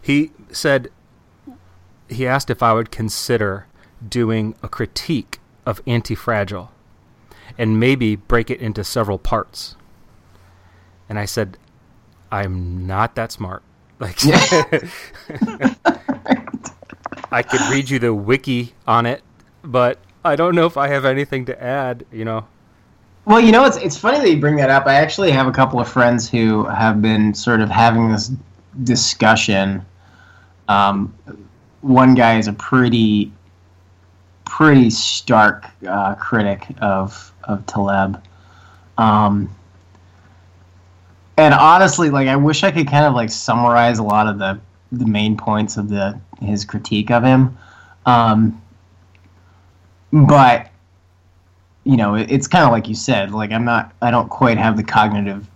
he 0.00 0.30
said 0.50 0.88
he 2.08 2.26
asked 2.26 2.50
if 2.50 2.62
I 2.62 2.72
would 2.72 2.90
consider 2.90 3.66
doing 4.06 4.54
a 4.62 4.68
critique 4.68 5.40
of 5.64 5.82
Anti-Fragile 5.86 6.70
and 7.58 7.80
maybe 7.80 8.14
break 8.16 8.50
it 8.50 8.60
into 8.60 8.84
several 8.84 9.18
parts. 9.18 9.74
And 11.08 11.18
I 11.18 11.24
said, 11.24 11.58
I'm 12.30 12.86
not 12.86 13.14
that 13.16 13.32
smart. 13.32 13.62
Like, 13.98 14.18
I 17.32 17.42
could 17.42 17.62
read 17.70 17.88
you 17.88 17.98
the 17.98 18.12
wiki 18.12 18.74
on 18.86 19.06
it, 19.06 19.22
but 19.62 19.98
I 20.26 20.36
don't 20.36 20.54
know 20.54 20.66
if 20.66 20.76
I 20.76 20.88
have 20.88 21.04
anything 21.04 21.44
to 21.46 21.62
add. 21.62 22.04
You 22.12 22.24
know, 22.24 22.46
Well, 23.24 23.40
you 23.40 23.52
know, 23.52 23.64
it's 23.64 23.76
it's 23.78 23.96
funny 23.96 24.18
that 24.18 24.30
you 24.30 24.40
bring 24.40 24.56
that 24.56 24.70
up. 24.70 24.86
I 24.86 24.94
actually 24.94 25.30
have 25.32 25.46
a 25.46 25.52
couple 25.52 25.80
of 25.80 25.88
friends 25.88 26.28
who 26.28 26.64
have 26.66 27.02
been 27.02 27.34
sort 27.34 27.60
of 27.60 27.70
having 27.70 28.10
this 28.12 28.30
discussion. 28.84 29.84
Um, 30.68 31.14
one 31.80 32.14
guy 32.14 32.38
is 32.38 32.48
a 32.48 32.52
pretty, 32.52 33.32
pretty 34.44 34.90
stark 34.90 35.66
uh, 35.88 36.14
critic 36.16 36.66
of 36.80 37.32
of 37.44 37.64
Taleb, 37.66 38.22
um, 38.98 39.54
and 41.36 41.54
honestly, 41.54 42.10
like 42.10 42.28
I 42.28 42.36
wish 42.36 42.64
I 42.64 42.70
could 42.70 42.88
kind 42.88 43.04
of 43.04 43.14
like 43.14 43.30
summarize 43.30 43.98
a 43.98 44.02
lot 44.04 44.26
of 44.28 44.38
the 44.38 44.60
the 44.92 45.06
main 45.06 45.36
points 45.36 45.76
of 45.76 45.88
the 45.88 46.18
his 46.40 46.64
critique 46.64 47.10
of 47.10 47.24
him, 47.24 47.56
um, 48.06 48.60
but 50.12 50.68
you 51.84 51.96
know, 51.96 52.16
it, 52.16 52.30
it's 52.30 52.46
kind 52.48 52.64
of 52.64 52.72
like 52.72 52.88
you 52.88 52.94
said. 52.94 53.32
Like 53.32 53.52
I'm 53.52 53.64
not, 53.64 53.94
I 54.02 54.10
don't 54.10 54.28
quite 54.28 54.58
have 54.58 54.76
the 54.76 54.82
cognitive 54.82 55.48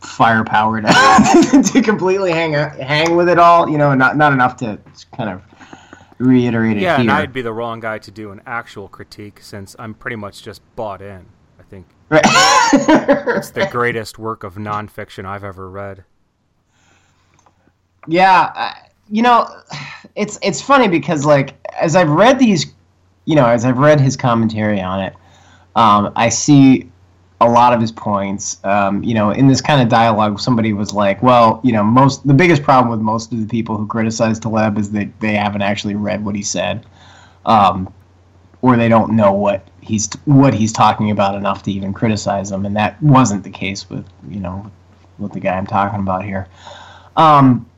firepower 0.00 0.80
to 0.80 1.62
to 1.72 1.82
completely 1.82 2.32
hang 2.32 2.52
hang 2.52 3.16
with 3.16 3.28
it 3.28 3.38
all. 3.38 3.68
You 3.68 3.78
know, 3.78 3.94
not 3.94 4.16
not 4.16 4.32
enough 4.32 4.56
to 4.58 4.78
kind 5.16 5.30
of 5.30 5.42
reiterate 6.18 6.76
it 6.76 6.82
yeah, 6.82 7.00
and. 7.00 7.10
I'd 7.10 7.32
be 7.32 7.42
the 7.42 7.52
wrong 7.52 7.80
guy 7.80 7.98
to 7.98 8.10
do 8.10 8.30
an 8.30 8.42
actual 8.46 8.88
critique 8.88 9.40
since 9.40 9.74
I'm 9.78 9.94
pretty 9.94 10.16
much 10.16 10.42
just 10.42 10.60
bought 10.76 11.00
in. 11.00 11.26
I 11.58 11.62
think 11.62 11.86
Right. 12.10 12.24
it's 12.26 13.50
the 13.50 13.66
greatest 13.70 14.18
work 14.18 14.42
of 14.42 14.56
nonfiction 14.56 15.24
I've 15.24 15.44
ever 15.44 15.70
read. 15.70 16.04
Yeah, 18.08 18.74
you 19.08 19.22
know, 19.22 19.48
it's 20.16 20.38
it's 20.42 20.60
funny 20.60 20.88
because 20.88 21.24
like 21.24 21.54
as 21.80 21.94
I've 21.94 22.10
read 22.10 22.38
these, 22.38 22.74
you 23.30 23.36
know, 23.36 23.46
as 23.46 23.64
I've 23.64 23.78
read 23.78 24.00
his 24.00 24.16
commentary 24.16 24.80
on 24.80 24.98
it, 24.98 25.14
um, 25.76 26.12
I 26.16 26.30
see 26.30 26.90
a 27.40 27.48
lot 27.48 27.72
of 27.72 27.80
his 27.80 27.92
points. 27.92 28.58
Um, 28.64 29.04
you 29.04 29.14
know, 29.14 29.30
in 29.30 29.46
this 29.46 29.60
kind 29.60 29.80
of 29.80 29.88
dialogue, 29.88 30.40
somebody 30.40 30.72
was 30.72 30.92
like, 30.92 31.22
"Well, 31.22 31.60
you 31.62 31.72
know, 31.72 31.84
most 31.84 32.26
the 32.26 32.34
biggest 32.34 32.64
problem 32.64 32.90
with 32.90 32.98
most 32.98 33.32
of 33.32 33.38
the 33.38 33.46
people 33.46 33.76
who 33.76 33.86
criticize 33.86 34.40
Taleb 34.40 34.78
is 34.78 34.90
that 34.90 35.08
they 35.20 35.36
haven't 35.36 35.62
actually 35.62 35.94
read 35.94 36.24
what 36.24 36.34
he 36.34 36.42
said, 36.42 36.84
um, 37.46 37.94
or 38.62 38.76
they 38.76 38.88
don't 38.88 39.12
know 39.12 39.30
what 39.30 39.64
he's 39.80 40.12
what 40.24 40.52
he's 40.52 40.72
talking 40.72 41.12
about 41.12 41.36
enough 41.36 41.62
to 41.62 41.70
even 41.70 41.92
criticize 41.92 42.50
him." 42.50 42.66
And 42.66 42.74
that 42.74 43.00
wasn't 43.00 43.44
the 43.44 43.50
case 43.50 43.88
with 43.88 44.04
you 44.28 44.40
know 44.40 44.68
with 45.20 45.30
the 45.30 45.40
guy 45.40 45.56
I'm 45.56 45.68
talking 45.68 46.00
about 46.00 46.24
here. 46.24 46.48
Um, 47.16 47.69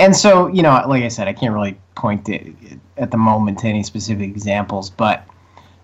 and 0.00 0.16
so 0.16 0.48
you 0.48 0.62
know 0.62 0.82
like 0.88 1.02
i 1.04 1.08
said 1.08 1.28
i 1.28 1.32
can't 1.32 1.54
really 1.54 1.78
point 1.94 2.24
to, 2.24 2.54
at 2.96 3.10
the 3.10 3.16
moment 3.16 3.58
to 3.58 3.66
any 3.66 3.82
specific 3.82 4.28
examples 4.28 4.90
but 4.90 5.24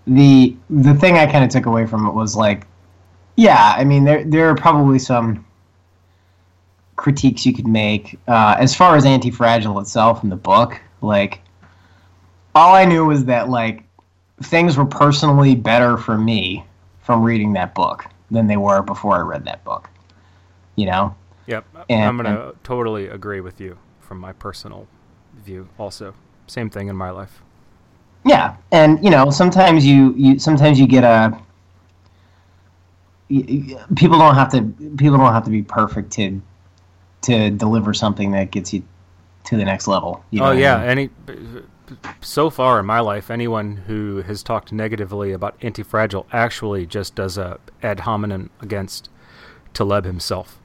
the 0.07 0.57
the 0.71 0.95
thing 0.95 1.17
i 1.17 1.31
kind 1.31 1.45
of 1.45 1.51
took 1.51 1.67
away 1.67 1.87
from 1.87 2.07
it 2.07 2.13
was 2.13 2.35
like 2.35 2.67
yeah 3.37 3.75
i 3.77 3.85
mean 3.85 4.05
there 4.05 4.25
there 4.25 4.49
are 4.49 4.55
probably 4.55 4.99
some 4.99 5.45
critiques 6.97 7.45
you 7.45 7.53
could 7.53 7.67
make 7.67 8.19
uh, 8.27 8.57
as 8.59 8.75
far 8.75 8.97
as 8.97 9.05
anti-fragile 9.05 9.79
itself 9.81 10.25
in 10.25 10.31
the 10.31 10.37
book. 10.37 10.81
Like 11.03 11.43
all 12.55 12.75
i 12.75 12.87
knew 12.87 13.05
was 13.05 13.27
that 13.27 13.51
like 13.51 13.85
things 14.43 14.79
were 14.79 14.87
personally 14.87 15.55
better 15.55 15.99
for 15.99 16.17
me 16.17 16.65
from 17.03 17.23
reading 17.23 17.53
that 17.53 17.75
book 17.75 18.07
than 18.31 18.47
they 18.47 18.57
were 18.57 18.81
before 18.83 19.15
i 19.15 19.21
read 19.21 19.45
that 19.45 19.63
book 19.63 19.91
you 20.77 20.87
know? 20.87 21.15
Yep, 21.47 21.65
And- 21.89 22.05
I'm 22.05 22.17
gonna 22.17 22.53
totally 22.65 23.09
agree 23.09 23.41
with 23.41 23.61
you 23.61 23.79
from 24.07 24.19
my 24.19 24.33
personal 24.33 24.87
view. 25.45 25.69
Also, 25.79 26.15
same 26.47 26.71
thing 26.71 26.89
in 26.89 26.97
my 26.97 27.11
life. 27.11 27.43
Yeah, 28.25 28.57
and 28.73 29.03
you 29.05 29.11
know 29.11 29.31
sometimes 29.31 29.87
you, 29.87 30.15
you 30.17 30.39
sometimes 30.39 30.81
you 30.81 30.87
get 30.87 31.05
a 31.05 31.39
people 33.29 34.19
don't 34.19 34.35
have 34.35 34.51
to 34.53 34.63
people 34.97 35.19
don't 35.19 35.33
have 35.33 35.45
to 35.45 35.51
be 35.51 35.63
perfect 35.63 36.13
to 36.13 36.41
to 37.23 37.51
deliver 37.51 37.93
something 37.93 38.31
that 38.33 38.51
gets 38.51 38.73
you 38.73 38.83
to 39.45 39.57
the 39.57 39.65
next 39.65 39.87
level. 39.87 40.25
You 40.31 40.41
know 40.41 40.47
oh 40.47 40.49
what 40.49 40.57
I 40.57 40.61
yeah, 40.61 40.79
mean? 40.79 40.89
any 40.89 41.11
so 42.21 42.51
far 42.51 42.81
in 42.81 42.87
my 42.87 43.01
life, 43.01 43.31
anyone 43.31 43.77
who 43.87 44.23
has 44.23 44.43
talked 44.43 44.73
negatively 44.73 45.33
about 45.33 45.57
anti-fragile 45.63 46.27
actually 46.33 46.87
just 46.87 47.15
does 47.15 47.39
a 47.39 47.59
ad 47.83 48.01
hominem 48.01 48.51
against 48.61 49.09
Taleb 49.73 50.05
himself. 50.05 50.59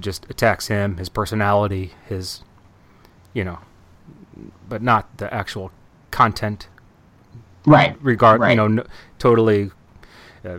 Just 0.00 0.26
attacks 0.30 0.68
him, 0.68 0.96
his 0.96 1.08
personality, 1.08 1.92
his, 2.08 2.42
you 3.34 3.44
know, 3.44 3.58
but 4.68 4.82
not 4.82 5.18
the 5.18 5.32
actual 5.32 5.70
content. 6.10 6.68
right. 7.66 7.96
Regard, 8.02 8.40
Right. 8.40 8.50
you 8.50 8.56
know, 8.56 8.68
no, 8.68 8.84
totally, 9.18 9.70
uh, 10.44 10.58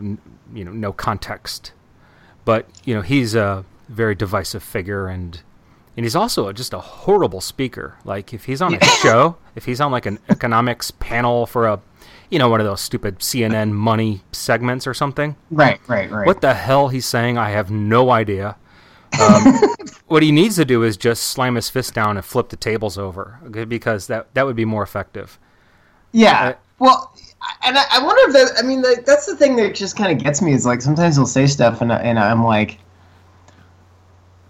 you 0.54 0.64
know, 0.66 0.72
no 0.72 0.92
context. 0.94 1.72
But 2.46 2.68
you 2.86 2.94
know, 2.94 3.02
he's 3.02 3.36
a 3.36 3.66
very 3.88 4.16
divisive 4.16 4.64
figure 4.64 5.08
and 5.08 5.42
and 5.98 6.06
he's 6.06 6.16
also 6.16 6.52
just 6.54 6.74
a 6.74 6.80
horrible 6.80 7.42
speaker. 7.42 7.96
Like 8.05 8.34
if 8.34 8.46
he's 8.46 8.62
on 8.62 8.75
a 8.75 8.86
show, 9.01 9.38
if 9.55 9.66
he's 9.66 9.82
on 9.82 9.92
like 9.92 10.05
an 10.05 10.20
economics 10.29 10.92
panel 10.92 11.46
for 11.46 11.68
a, 11.68 11.82
you 12.29 12.40
know, 12.40 12.48
one 12.50 12.62
of 12.62 12.66
those 12.66 12.79
stupid 12.82 13.20
CNN 13.20 13.72
money 13.72 14.22
segments 14.32 14.86
or 14.88 14.94
something, 14.94 15.36
Right. 15.51 15.79
Right. 15.88 16.10
Right. 16.10 16.25
what 16.27 16.42
the 16.42 16.53
hell 16.53 16.88
he's 16.90 17.05
saying, 17.05 17.38
I 17.38 17.50
have 17.50 17.70
no 17.72 18.12
idea. 18.12 18.55
Um, 19.19 19.53
what 20.07 20.24
he 20.24 20.31
needs 20.31 20.55
to 20.57 20.65
do 20.65 20.83
is 20.83 20.98
just 20.98 21.24
slam 21.25 21.55
his 21.55 21.69
fist 21.69 21.93
down 21.93 22.17
and 22.17 22.25
flip 22.25 22.50
the 22.50 22.57
tables 22.57 22.98
over, 22.98 23.39
because 23.67 24.07
that 24.07 24.33
that 24.33 24.45
would 24.45 24.55
be 24.55 24.65
more 24.65 24.83
effective. 24.83 25.39
Yeah. 26.11 26.50
Uh, 26.50 26.53
well, 26.79 27.13
and 27.63 27.77
I, 27.77 27.83
I 27.91 28.03
wonder 28.03 28.22
if 28.27 28.33
that. 28.55 28.63
I 28.63 28.67
mean, 28.67 28.81
like, 28.81 29.05
that's 29.05 29.25
the 29.25 29.35
thing 29.35 29.55
that 29.57 29.75
just 29.75 29.98
kind 29.98 30.11
of 30.11 30.24
gets 30.24 30.41
me 30.41 30.53
is 30.53 30.65
like 30.65 30.81
sometimes 30.81 31.15
he'll 31.15 31.25
say 31.25 31.48
stuff 31.48 31.81
and 31.81 31.91
I- 31.93 32.00
and 32.00 32.19
I'm 32.19 32.43
like, 32.43 32.79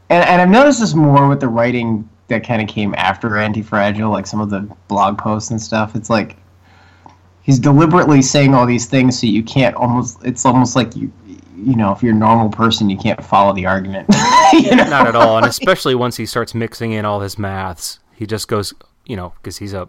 and 0.10 0.24
and 0.24 0.42
I've 0.42 0.50
noticed 0.50 0.80
this 0.80 0.94
more 0.94 1.28
with 1.28 1.40
the 1.40 1.48
writing 1.48 2.08
that 2.28 2.44
kind 2.46 2.62
of 2.62 2.68
came 2.68 2.94
after 2.96 3.38
Anti-Fragile, 3.38 4.10
like 4.12 4.28
some 4.28 4.40
of 4.40 4.50
the 4.50 4.62
blog 4.88 5.18
posts 5.18 5.50
and 5.52 5.62
stuff. 5.62 5.96
It's 5.96 6.10
like 6.10 6.38
he's 7.42 7.60
deliberately 7.60 8.22
saying 8.22 8.54
all 8.54 8.66
these 8.66 8.86
things 8.86 9.20
so 9.20 9.28
you 9.28 9.44
can't 9.44 9.76
almost. 9.76 10.20
It's 10.24 10.46
almost 10.46 10.76
like 10.76 10.96
you. 10.96 11.12
You 11.66 11.76
know, 11.76 11.92
if 11.92 12.02
you're 12.02 12.14
a 12.14 12.18
normal 12.18 12.50
person, 12.50 12.90
you 12.90 12.98
can't 12.98 13.24
follow 13.24 13.54
the 13.54 13.66
argument. 13.66 14.08
you 14.54 14.76
know? 14.76 14.86
Not 14.86 15.08
at 15.08 15.16
all, 15.16 15.38
and 15.38 15.46
especially 15.46 15.96
once 15.96 16.18
he 16.18 16.26
starts 16.26 16.54
mixing 16.54 16.92
in 16.92 17.06
all 17.06 17.20
his 17.20 17.38
maths, 17.38 18.00
he 18.16 18.26
just 18.26 18.48
goes, 18.48 18.74
you 19.06 19.16
know, 19.16 19.34
because 19.38 19.58
he's 19.58 19.74
a, 19.74 19.88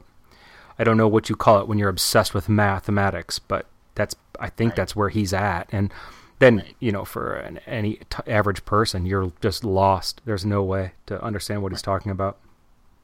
I 0.79 0.85
don't 0.85 0.97
know 0.97 1.09
what 1.09 1.29
you 1.29 1.37
call 1.37 1.61
it 1.61 1.69
when 1.69 1.79
you're 1.79 1.89
obsessed 1.89 2.35
with 2.35 2.49
mathematics, 2.49 3.39
but 3.39 3.67
that's 3.95 4.15
I 4.39 4.49
think 4.49 4.75
that's 4.75 4.97
where 4.97 5.11
he's 5.11 5.33
at, 5.33 5.69
and 5.71 5.93
then 6.41 6.65
you 6.81 6.91
know, 6.91 7.05
for 7.05 7.35
an, 7.35 7.59
any 7.67 8.01
t- 8.09 8.23
average 8.27 8.65
person, 8.65 9.07
you're 9.07 9.33
just 9.41 9.65
lost. 9.65 10.21
There's 10.25 10.45
no 10.45 10.63
way 10.63 10.93
to 11.07 11.23
understand 11.23 11.63
what 11.63 11.73
he's 11.73 11.83
talking 11.83 12.11
about. 12.11 12.39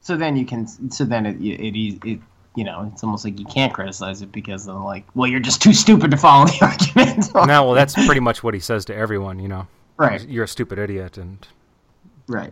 So 0.01 0.17
then 0.17 0.35
you 0.35 0.45
can. 0.45 0.67
So 0.91 1.05
then 1.05 1.25
it 1.25 1.39
it, 1.39 1.75
it, 1.75 2.05
it 2.05 2.19
you 2.57 2.63
know 2.63 2.89
it's 2.91 3.03
almost 3.03 3.23
like 3.23 3.39
you 3.39 3.45
can't 3.45 3.71
criticize 3.71 4.23
it 4.23 4.31
because 4.31 4.65
they're 4.65 4.73
like, 4.73 5.05
well, 5.13 5.29
you're 5.29 5.39
just 5.39 5.61
too 5.61 5.73
stupid 5.73 6.09
to 6.09 6.17
follow 6.17 6.47
the 6.47 6.57
argument. 6.95 7.47
now, 7.47 7.63
well, 7.63 7.75
that's 7.75 7.93
pretty 7.93 8.19
much 8.19 8.41
what 8.41 8.55
he 8.55 8.59
says 8.59 8.83
to 8.85 8.95
everyone. 8.95 9.37
You 9.37 9.47
know, 9.47 9.67
right, 9.97 10.27
you're 10.27 10.45
a 10.45 10.47
stupid 10.47 10.79
idiot 10.79 11.19
and 11.19 11.47
right. 12.27 12.51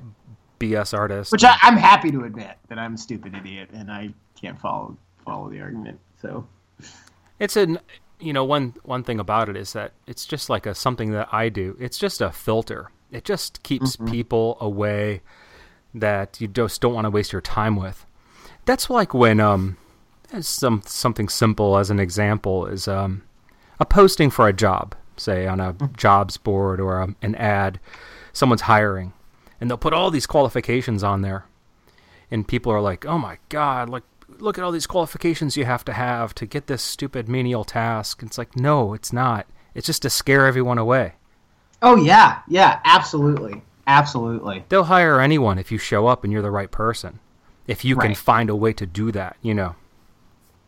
BS 0.59 0.95
artist. 0.95 1.31
Which 1.31 1.43
I, 1.43 1.57
I'm 1.63 1.75
happy 1.75 2.11
to 2.11 2.23
admit 2.23 2.55
that 2.69 2.77
I'm 2.77 2.93
a 2.93 2.97
stupid 2.99 3.35
idiot 3.35 3.71
and 3.73 3.91
I 3.91 4.13
can't 4.39 4.59
follow 4.61 4.95
follow 5.25 5.49
the 5.49 5.59
argument. 5.59 5.99
So 6.21 6.47
It's 7.39 7.57
an 7.57 7.79
you 8.19 8.31
know 8.31 8.45
one 8.45 8.75
one 8.83 9.03
thing 9.03 9.19
about 9.19 9.49
it 9.49 9.57
is 9.57 9.73
that 9.73 9.93
it's 10.05 10.27
just 10.27 10.51
like 10.51 10.67
a 10.67 10.75
something 10.75 11.11
that 11.13 11.29
I 11.31 11.49
do. 11.49 11.75
It's 11.79 11.97
just 11.97 12.21
a 12.21 12.31
filter. 12.31 12.91
It 13.11 13.23
just 13.23 13.63
keeps 13.63 13.95
people 13.95 14.57
away 14.61 15.21
that 15.95 16.39
you 16.39 16.47
just 16.47 16.79
don't 16.79 16.93
want 16.93 17.05
to 17.05 17.09
waste 17.09 17.31
your 17.31 17.41
time 17.41 17.75
with. 17.75 18.05
That's 18.65 18.87
like 18.87 19.11
when 19.11 19.39
um 19.39 19.77
some 20.41 20.81
something 20.85 21.29
simple 21.29 21.77
as 21.77 21.89
an 21.89 21.99
example 21.99 22.65
is 22.65 22.87
um 22.87 23.23
a 23.79 23.85
posting 23.85 24.29
for 24.29 24.47
a 24.47 24.53
job, 24.53 24.95
say 25.17 25.47
on 25.47 25.59
a 25.59 25.75
jobs 25.97 26.37
board 26.37 26.79
or 26.79 27.01
a, 27.01 27.15
an 27.21 27.35
ad, 27.35 27.79
someone's 28.33 28.61
hiring, 28.61 29.13
and 29.59 29.69
they'll 29.69 29.77
put 29.77 29.93
all 29.93 30.11
these 30.11 30.25
qualifications 30.25 31.03
on 31.03 31.21
there, 31.21 31.45
and 32.31 32.47
people 32.47 32.71
are 32.71 32.81
like, 32.81 33.05
"Oh 33.05 33.17
my 33.17 33.37
god, 33.49 33.89
like 33.89 34.03
look 34.39 34.57
at 34.57 34.63
all 34.63 34.71
these 34.71 34.87
qualifications 34.87 35.55
you 35.55 35.65
have 35.65 35.85
to 35.85 35.93
have 35.93 36.33
to 36.35 36.45
get 36.45 36.67
this 36.67 36.81
stupid 36.81 37.27
menial 37.29 37.63
task." 37.63 38.23
It's 38.23 38.37
like, 38.37 38.55
no, 38.55 38.93
it's 38.93 39.13
not. 39.13 39.45
It's 39.73 39.87
just 39.87 40.01
to 40.03 40.09
scare 40.09 40.45
everyone 40.45 40.77
away. 40.77 41.13
Oh 41.81 41.97
yeah, 41.97 42.39
yeah, 42.47 42.79
absolutely, 42.85 43.61
absolutely. 43.87 44.65
They'll 44.69 44.85
hire 44.85 45.19
anyone 45.19 45.59
if 45.59 45.71
you 45.71 45.77
show 45.77 46.07
up 46.07 46.23
and 46.23 46.31
you're 46.31 46.41
the 46.41 46.51
right 46.51 46.71
person. 46.71 47.19
If 47.67 47.83
you 47.83 47.95
can 47.95 48.13
find 48.15 48.49
a 48.49 48.55
way 48.55 48.73
to 48.73 48.85
do 48.85 49.11
that, 49.11 49.37
you 49.41 49.53
know. 49.53 49.75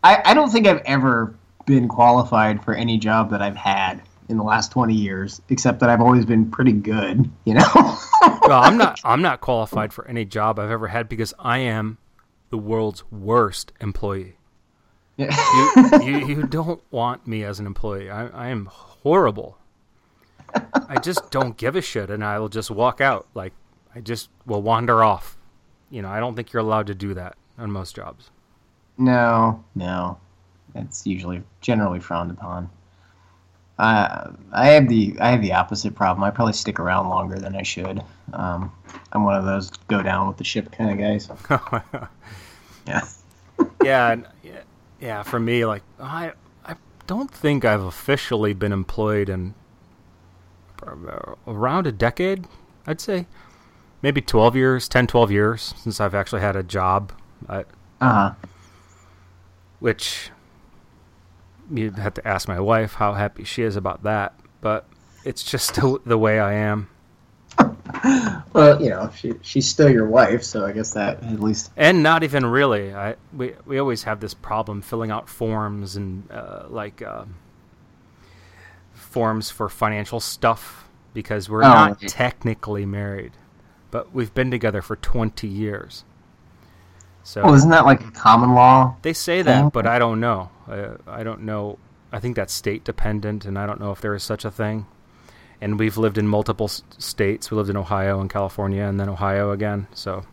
I, 0.07 0.21
I 0.31 0.33
don't 0.33 0.49
think 0.49 0.67
I've 0.67 0.81
ever 0.85 1.35
been 1.65 1.89
qualified 1.89 2.63
for 2.63 2.73
any 2.73 2.97
job 2.97 3.29
that 3.31 3.41
I've 3.41 3.57
had 3.57 4.01
in 4.29 4.37
the 4.37 4.43
last 4.43 4.71
20 4.71 4.93
years, 4.93 5.41
except 5.49 5.81
that 5.81 5.89
I've 5.89 5.99
always 5.99 6.25
been 6.25 6.49
pretty 6.49 6.71
good, 6.71 7.29
you 7.43 7.53
know? 7.53 7.97
well, 8.41 8.61
I'm 8.63 8.77
not 8.77 9.01
I'm 9.03 9.21
not 9.21 9.41
qualified 9.41 9.91
for 9.91 10.07
any 10.07 10.23
job 10.23 10.59
I've 10.59 10.71
ever 10.71 10.87
had 10.87 11.09
because 11.09 11.33
I 11.37 11.57
am 11.57 11.97
the 12.51 12.57
world's 12.57 13.03
worst 13.11 13.73
employee. 13.81 14.37
You 15.17 15.29
you, 16.01 16.25
you 16.25 16.43
don't 16.43 16.81
want 16.89 17.27
me 17.27 17.43
as 17.43 17.59
an 17.59 17.65
employee. 17.65 18.09
I, 18.09 18.27
I 18.27 18.47
am 18.47 18.67
horrible. 18.67 19.57
I 20.87 20.99
just 20.99 21.31
don't 21.31 21.57
give 21.57 21.75
a 21.75 21.81
shit, 21.81 22.09
and 22.09 22.23
I 22.23 22.39
will 22.39 22.47
just 22.47 22.71
walk 22.71 23.01
out. 23.01 23.27
Like 23.33 23.51
I 23.93 23.99
just 23.99 24.29
will 24.45 24.61
wander 24.61 25.03
off. 25.03 25.37
You 25.89 26.01
know, 26.01 26.09
I 26.09 26.21
don't 26.21 26.35
think 26.35 26.53
you're 26.53 26.61
allowed 26.61 26.87
to 26.87 26.95
do 26.95 27.13
that 27.15 27.35
on 27.57 27.71
most 27.71 27.93
jobs. 27.93 28.31
No, 28.97 29.63
no. 29.75 30.17
It's 30.75 31.05
usually 31.07 31.41
generally 31.61 31.99
frowned 31.99 32.31
upon. 32.31 32.69
Uh, 33.79 34.31
I 34.53 34.67
have 34.69 34.89
the 34.89 35.15
I 35.19 35.29
have 35.31 35.41
the 35.41 35.53
opposite 35.53 35.95
problem. 35.95 36.23
I 36.23 36.31
probably 36.31 36.53
stick 36.53 36.79
around 36.79 37.09
longer 37.09 37.39
than 37.39 37.55
I 37.55 37.63
should. 37.63 38.01
Um, 38.33 38.71
I'm 39.11 39.23
one 39.23 39.35
of 39.35 39.45
those 39.45 39.69
go 39.87 40.01
down 40.01 40.27
with 40.27 40.37
the 40.37 40.43
ship 40.43 40.71
kind 40.71 40.91
of 40.91 40.97
guys. 40.97 41.29
Yeah. 42.87 43.01
yeah, 43.83 44.07
and, 44.13 44.25
yeah, 44.43 44.61
yeah. 45.01 45.23
For 45.23 45.39
me, 45.41 45.65
like 45.65 45.83
I, 45.99 46.31
I 46.65 46.75
don't 47.05 47.29
think 47.29 47.65
I've 47.65 47.81
officially 47.81 48.53
been 48.53 48.71
employed 48.71 49.27
in 49.27 49.53
around 51.45 51.85
a 51.87 51.91
decade. 51.91 52.45
I'd 52.85 53.01
say 53.01 53.27
maybe 54.01 54.21
12 54.21 54.55
years, 54.55 54.87
10, 54.87 55.07
12 55.07 55.31
years 55.31 55.73
since 55.77 55.99
I've 55.99 56.15
actually 56.15 56.41
had 56.41 56.55
a 56.55 56.63
job. 56.63 57.11
I, 57.49 57.59
Uh 57.59 58.13
huh. 58.31 58.31
Which 59.79 60.31
you 61.71 61.91
have 61.91 62.13
to 62.15 62.27
ask 62.27 62.47
my 62.47 62.59
wife 62.59 62.95
how 62.95 63.13
happy 63.13 63.43
she 63.43 63.63
is 63.63 63.75
about 63.75 64.03
that. 64.03 64.33
But 64.61 64.87
it's 65.23 65.43
just 65.43 65.75
the, 65.75 65.99
the 66.05 66.17
way 66.17 66.39
I 66.39 66.53
am. 66.53 66.89
Well, 68.53 68.81
you 68.81 68.89
know, 68.89 69.09
she 69.15 69.33
she's 69.41 69.67
still 69.67 69.89
your 69.89 70.07
wife, 70.07 70.43
so 70.43 70.65
I 70.65 70.71
guess 70.71 70.93
that 70.93 71.23
at 71.23 71.39
least. 71.39 71.71
And 71.75 72.03
not 72.03 72.23
even 72.23 72.45
really. 72.45 72.93
I 72.93 73.15
we 73.33 73.53
we 73.65 73.77
always 73.79 74.03
have 74.03 74.19
this 74.19 74.33
problem 74.33 74.81
filling 74.81 75.11
out 75.11 75.29
forms 75.29 75.95
and 75.95 76.29
uh, 76.31 76.65
like 76.69 77.01
uh, 77.01 77.25
forms 78.93 79.49
for 79.49 79.69
financial 79.69 80.19
stuff 80.19 80.87
because 81.13 81.49
we're 81.49 81.63
Oh, 81.63 81.67
not 81.67 82.01
yeah. 82.01 82.07
technically 82.07 82.85
married, 82.85 83.33
but 83.91 84.13
we've 84.13 84.33
been 84.33 84.51
together 84.51 84.81
for 84.81 84.95
twenty 84.95 85.47
years. 85.47 86.03
So 87.27 87.41
Oh, 87.41 87.53
isn't 87.53 87.71
that 87.71 87.85
like 87.85 87.99
a 88.07 88.11
common 88.11 88.53
law? 88.55 88.95
they 89.01 89.11
say 89.11 89.43
thing? 89.43 89.65
that, 89.65 89.73
but 89.73 89.85
I 89.85 89.99
don't 89.99 90.21
know. 90.21 90.49
Uh, 90.65 90.95
I 91.05 91.23
don't 91.23 91.41
know. 91.41 91.77
I 92.09 92.19
think 92.21 92.37
that's 92.37 92.53
state 92.53 92.85
dependent, 92.85 93.43
and 93.43 93.59
I 93.59 93.65
don't 93.65 93.81
know 93.81 93.91
if 93.91 93.99
there 93.99 94.15
is 94.15 94.23
such 94.23 94.45
a 94.45 94.49
thing. 94.49 94.85
And 95.59 95.77
we've 95.77 95.97
lived 95.97 96.17
in 96.17 96.25
multiple 96.25 96.67
s- 96.67 96.83
states. 96.97 97.51
We 97.51 97.57
lived 97.57 97.69
in 97.69 97.75
Ohio 97.75 98.21
and 98.21 98.29
California, 98.29 98.83
and 98.83 98.97
then 98.97 99.09
Ohio 99.09 99.51
again. 99.51 99.87
So 99.93 100.23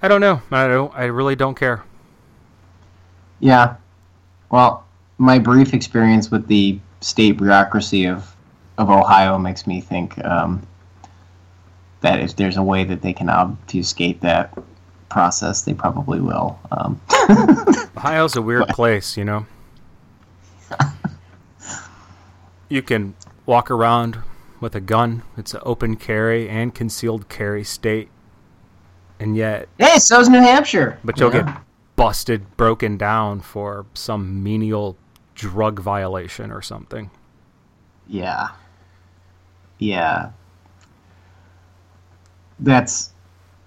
I 0.00 0.06
don't 0.06 0.20
know. 0.20 0.40
I 0.52 0.68
don't. 0.68 0.94
I 0.94 1.06
really 1.06 1.34
don't 1.34 1.56
care. 1.56 1.82
Yeah. 3.40 3.74
Well, 4.52 4.84
my 5.18 5.40
brief 5.40 5.74
experience 5.74 6.30
with 6.30 6.46
the 6.46 6.78
state 7.00 7.38
bureaucracy 7.38 8.06
of 8.06 8.36
of 8.78 8.88
Ohio 8.88 9.36
makes 9.36 9.66
me 9.66 9.80
think 9.80 10.22
um, 10.24 10.64
that 12.02 12.20
if 12.20 12.36
there's 12.36 12.56
a 12.56 12.62
way 12.62 12.84
that 12.84 13.02
they 13.02 13.12
can 13.12 13.28
obfuscate 13.28 14.20
that 14.20 14.56
process, 15.08 15.62
they 15.62 15.74
probably 15.74 16.20
will. 16.20 16.58
Um, 16.70 17.00
Ohio's 17.96 18.36
a 18.36 18.42
weird 18.42 18.68
place, 18.68 19.16
you 19.16 19.24
know. 19.24 19.46
You 22.68 22.82
can 22.82 23.14
walk 23.44 23.70
around 23.70 24.18
with 24.60 24.74
a 24.74 24.80
gun. 24.80 25.22
It's 25.36 25.54
an 25.54 25.60
open 25.64 25.96
carry 25.96 26.48
and 26.48 26.74
concealed 26.74 27.28
carry 27.28 27.62
state, 27.62 28.08
and 29.20 29.36
yet, 29.36 29.68
hey, 29.78 29.98
so's 29.98 30.28
New 30.28 30.40
Hampshire. 30.40 30.98
but 31.04 31.18
you'll 31.20 31.32
you 31.32 31.42
get 31.44 31.56
busted, 31.94 32.56
broken 32.56 32.96
down 32.96 33.40
for 33.40 33.86
some 33.94 34.42
menial 34.42 34.96
drug 35.34 35.78
violation 35.78 36.50
or 36.50 36.60
something. 36.60 37.10
Yeah. 38.08 38.48
Yeah. 39.78 40.30
That's. 42.58 43.12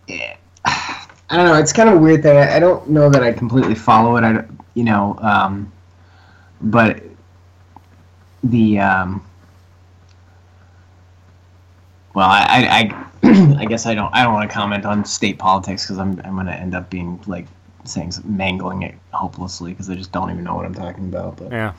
Yeah. 0.07 0.35
I 1.29 1.37
don't 1.37 1.45
know. 1.45 1.55
It's 1.55 1.73
kind 1.73 1.89
of 1.89 1.95
a 1.95 1.99
weird 1.99 2.23
thing. 2.23 2.37
I, 2.37 2.55
I 2.55 2.59
don't 2.59 2.89
know 2.89 3.09
that 3.09 3.23
I 3.23 3.31
completely 3.31 3.75
follow 3.75 4.17
it. 4.17 4.23
I, 4.23 4.33
don't- 4.33 4.59
you 4.75 4.83
know, 4.83 5.17
um, 5.21 5.71
but 6.61 7.01
the 8.43 8.79
um, 8.79 9.23
well, 12.13 12.29
I, 12.29 12.91
I, 13.23 13.25
I, 13.29 13.55
I 13.59 13.65
guess 13.65 13.85
I 13.85 13.93
don't. 13.95 14.13
I 14.13 14.23
don't 14.23 14.33
want 14.33 14.49
to 14.49 14.53
comment 14.53 14.85
on 14.85 15.03
state 15.05 15.37
politics 15.37 15.83
because 15.85 15.97
I'm, 15.99 16.19
I'm 16.23 16.35
going 16.35 16.45
to 16.45 16.53
end 16.53 16.75
up 16.75 16.89
being 16.89 17.21
like 17.27 17.47
saying 17.83 18.13
mangling 18.23 18.83
it 18.83 18.95
hopelessly 19.11 19.71
because 19.71 19.89
I 19.89 19.95
just 19.95 20.11
don't 20.11 20.29
even 20.31 20.43
know 20.43 20.55
what 20.55 20.65
I'm 20.65 20.75
talking 20.75 21.09
about. 21.09 21.37
But 21.37 21.51
Yeah. 21.51 21.73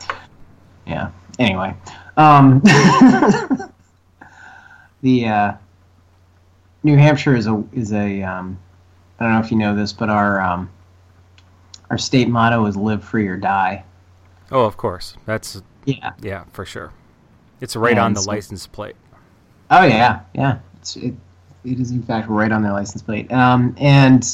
yeah. 0.86 1.10
Anyway, 1.38 1.74
um, 2.18 2.60
the 5.02 5.26
uh, 5.26 5.52
New 6.82 6.96
Hampshire 6.98 7.34
is 7.36 7.46
a 7.46 7.62
is 7.72 7.92
a 7.92 8.22
um, 8.22 8.58
I 9.20 9.24
don't 9.24 9.34
know 9.34 9.40
if 9.40 9.50
you 9.50 9.58
know 9.58 9.76
this, 9.76 9.92
but 9.92 10.08
our 10.08 10.40
um, 10.40 10.70
our 11.90 11.98
state 11.98 12.28
motto 12.28 12.64
is 12.66 12.76
"Live 12.76 13.04
free 13.04 13.26
or 13.28 13.36
die." 13.36 13.84
Oh, 14.50 14.64
of 14.64 14.76
course. 14.76 15.14
That's 15.26 15.62
Yeah. 15.84 16.12
yeah, 16.22 16.44
for 16.52 16.64
sure. 16.64 16.92
It's 17.60 17.76
right 17.76 17.98
on 17.98 18.14
the 18.14 18.20
so- 18.22 18.30
license 18.30 18.66
plate. 18.66 18.96
Oh 19.70 19.84
yeah, 19.84 20.20
yeah. 20.34 20.58
It's, 20.80 20.96
it 20.96 21.14
it 21.64 21.78
is 21.78 21.90
in 21.90 22.02
fact 22.02 22.28
right 22.28 22.50
on 22.50 22.62
their 22.62 22.72
license 22.72 23.02
plate. 23.02 23.30
Um, 23.30 23.74
and 23.78 24.26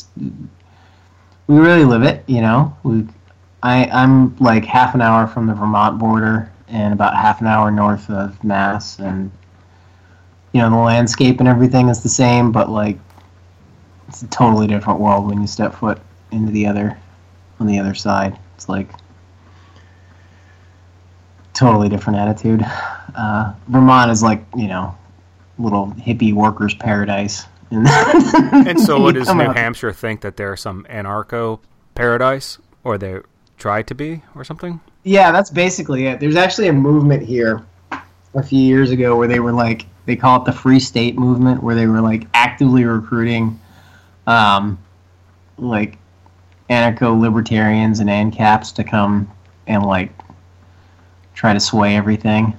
we 1.48 1.58
really 1.58 1.84
live 1.84 2.02
it. 2.02 2.22
You 2.28 2.40
know, 2.40 2.76
we 2.84 3.06
I 3.62 3.86
I'm 3.86 4.36
like 4.36 4.64
half 4.64 4.94
an 4.94 5.00
hour 5.02 5.26
from 5.26 5.46
the 5.46 5.54
Vermont 5.54 5.98
border 5.98 6.50
and 6.68 6.92
about 6.92 7.14
half 7.16 7.40
an 7.40 7.46
hour 7.48 7.70
north 7.70 8.08
of 8.10 8.42
Mass, 8.44 8.98
and 9.00 9.30
you 10.52 10.60
know 10.60 10.70
the 10.70 10.76
landscape 10.76 11.40
and 11.40 11.48
everything 11.48 11.88
is 11.88 12.02
the 12.02 12.08
same, 12.08 12.52
but 12.52 12.70
like 12.70 12.98
it's 14.08 14.22
a 14.22 14.26
totally 14.28 14.66
different 14.66 15.00
world 15.00 15.26
when 15.26 15.40
you 15.40 15.46
step 15.46 15.74
foot 15.74 15.98
into 16.30 16.52
the 16.52 16.66
other 16.66 16.96
on 17.60 17.66
the 17.66 17.78
other 17.78 17.94
side. 17.94 18.38
It's 18.54 18.68
like 18.68 18.88
totally 21.54 21.88
different 21.88 22.18
attitude. 22.18 22.62
Uh, 23.16 23.52
Vermont 23.68 24.10
is 24.10 24.22
like 24.22 24.44
you 24.56 24.68
know 24.68 24.96
little 25.58 25.88
hippie 25.98 26.32
workers' 26.34 26.74
paradise. 26.74 27.46
And, 27.70 27.86
And 28.68 28.80
so, 28.80 29.00
what 29.00 29.14
does 29.14 29.32
New 29.32 29.42
out- 29.42 29.56
Hampshire 29.56 29.92
think 29.92 30.20
that 30.20 30.36
they're 30.36 30.56
some 30.56 30.86
anarcho 30.88 31.60
paradise, 31.94 32.58
or 32.84 32.96
they 32.98 33.18
try 33.58 33.82
to 33.82 33.94
be, 33.94 34.22
or 34.34 34.44
something? 34.44 34.80
Yeah, 35.02 35.32
that's 35.32 35.50
basically 35.50 36.06
it. 36.06 36.20
There's 36.20 36.36
actually 36.36 36.68
a 36.68 36.72
movement 36.72 37.22
here 37.24 37.64
a 38.34 38.42
few 38.42 38.60
years 38.60 38.90
ago 38.90 39.16
where 39.16 39.28
they 39.28 39.40
were 39.40 39.52
like 39.52 39.86
they 40.04 40.14
call 40.14 40.40
it 40.40 40.44
the 40.44 40.52
Free 40.52 40.78
State 40.78 41.16
movement, 41.18 41.62
where 41.62 41.74
they 41.74 41.86
were 41.86 42.00
like 42.00 42.28
actively 42.34 42.84
recruiting, 42.84 43.58
um, 44.26 44.78
like 45.58 45.98
anarcho 46.70 47.18
libertarians 47.18 48.00
and 48.00 48.08
ANCAPs 48.10 48.74
to 48.74 48.84
come 48.84 49.30
and 49.66 49.82
like 49.84 50.10
try 51.34 51.52
to 51.52 51.60
sway 51.60 51.96
everything. 51.96 52.56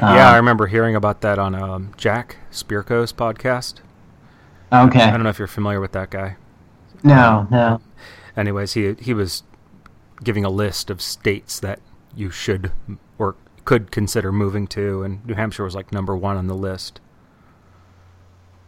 yeah, 0.00 0.30
I 0.30 0.30
Um, 0.30 0.36
remember 0.36 0.66
hearing 0.66 0.94
about 0.96 1.20
that 1.22 1.38
on 1.38 1.54
um, 1.54 1.92
Jack 1.96 2.36
Spirko's 2.50 3.12
podcast. 3.12 3.80
okay. 4.72 5.02
I 5.02 5.10
don't 5.10 5.22
know 5.22 5.28
if 5.30 5.38
you're 5.38 5.48
familiar 5.48 5.80
with 5.80 5.92
that 5.92 6.10
guy. 6.10 6.36
No, 7.02 7.46
no. 7.50 7.80
Anyways, 8.36 8.72
he 8.72 8.94
he 8.94 9.14
was 9.14 9.42
giving 10.22 10.44
a 10.44 10.50
list 10.50 10.90
of 10.90 11.00
states 11.02 11.60
that 11.60 11.80
you 12.16 12.30
should 12.30 12.72
or 13.18 13.36
could 13.64 13.90
consider 13.90 14.32
moving 14.32 14.66
to, 14.68 15.02
and 15.02 15.24
New 15.26 15.34
Hampshire 15.34 15.64
was 15.64 15.74
like 15.74 15.92
number 15.92 16.16
one 16.16 16.36
on 16.36 16.46
the 16.46 16.54
list. 16.54 17.00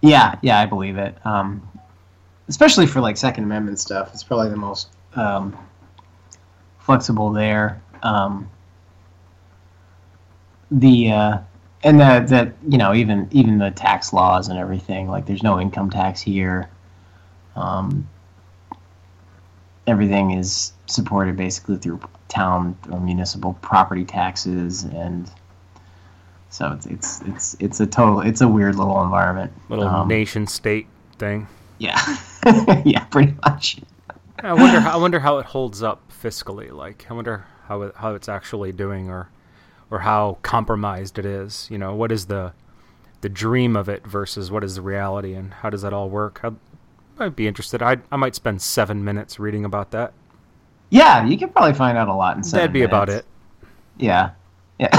Yeah, 0.02 0.36
yeah, 0.42 0.60
I 0.60 0.66
believe 0.66 0.96
it. 0.98 1.16
Um, 1.24 1.66
especially 2.48 2.86
for 2.86 3.00
like 3.00 3.16
Second 3.16 3.44
Amendment 3.44 3.78
stuff, 3.78 4.10
it's 4.12 4.22
probably 4.22 4.48
the 4.50 4.56
most 4.56 4.88
um, 5.14 5.56
flexible 6.78 7.32
there. 7.32 7.82
Um, 8.02 8.50
the 10.70 11.10
uh, 11.12 11.38
and 11.84 12.00
that 12.00 12.28
the 12.28 12.52
you 12.68 12.78
know 12.78 12.94
even 12.94 13.28
even 13.30 13.58
the 13.58 13.70
tax 13.70 14.12
laws 14.12 14.48
and 14.48 14.58
everything 14.58 15.08
like 15.08 15.26
there's 15.26 15.42
no 15.42 15.60
income 15.60 15.90
tax 15.90 16.20
here. 16.20 16.68
Um, 17.54 18.08
everything 19.86 20.32
is 20.32 20.72
supported 20.86 21.36
basically 21.36 21.76
through 21.76 22.00
town 22.28 22.76
or 22.90 23.00
municipal 23.00 23.54
property 23.62 24.04
taxes 24.04 24.84
and. 24.84 25.30
So 26.48 26.72
it's 26.72 26.86
it's 26.86 27.20
it's 27.22 27.56
it's 27.58 27.80
a 27.80 27.86
total 27.86 28.20
it's 28.20 28.40
a 28.40 28.48
weird 28.48 28.76
little 28.76 29.02
environment. 29.02 29.52
Little 29.68 29.88
Um, 29.88 30.08
nation 30.08 30.46
state 30.46 30.86
thing. 31.18 31.46
yeah, 31.78 32.00
yeah, 32.84 33.04
pretty 33.06 33.34
much. 33.44 33.78
I 34.40 34.52
wonder. 34.52 34.80
How, 34.80 34.92
I 34.92 34.96
wonder 34.96 35.18
how 35.18 35.38
it 35.38 35.46
holds 35.46 35.82
up 35.82 36.00
fiscally. 36.10 36.70
Like, 36.70 37.06
I 37.10 37.14
wonder 37.14 37.46
how 37.66 37.82
it, 37.82 37.94
how 37.96 38.14
it's 38.14 38.28
actually 38.28 38.72
doing, 38.72 39.10
or 39.10 39.28
or 39.90 40.00
how 40.00 40.38
compromised 40.42 41.18
it 41.18 41.26
is. 41.26 41.68
You 41.70 41.78
know, 41.78 41.94
what 41.94 42.12
is 42.12 42.26
the 42.26 42.52
the 43.20 43.28
dream 43.28 43.76
of 43.76 43.88
it 43.88 44.06
versus 44.06 44.50
what 44.50 44.62
is 44.62 44.76
the 44.76 44.82
reality, 44.82 45.34
and 45.34 45.52
how 45.54 45.70
does 45.70 45.82
that 45.82 45.92
all 45.92 46.08
work? 46.08 46.40
I'd 47.18 47.34
be 47.34 47.48
interested. 47.48 47.82
I 47.82 47.98
I 48.12 48.16
might 48.16 48.34
spend 48.34 48.62
seven 48.62 49.02
minutes 49.04 49.40
reading 49.40 49.64
about 49.64 49.90
that. 49.92 50.12
Yeah, 50.90 51.24
you 51.26 51.36
could 51.36 51.52
probably 51.52 51.74
find 51.74 51.98
out 51.98 52.08
a 52.08 52.14
lot 52.14 52.36
in 52.36 52.44
seven 52.44 52.58
That'd 52.58 52.72
be 52.72 52.82
about 52.82 53.08
it. 53.08 53.24
Yeah, 53.96 54.30
yeah. 54.78 54.90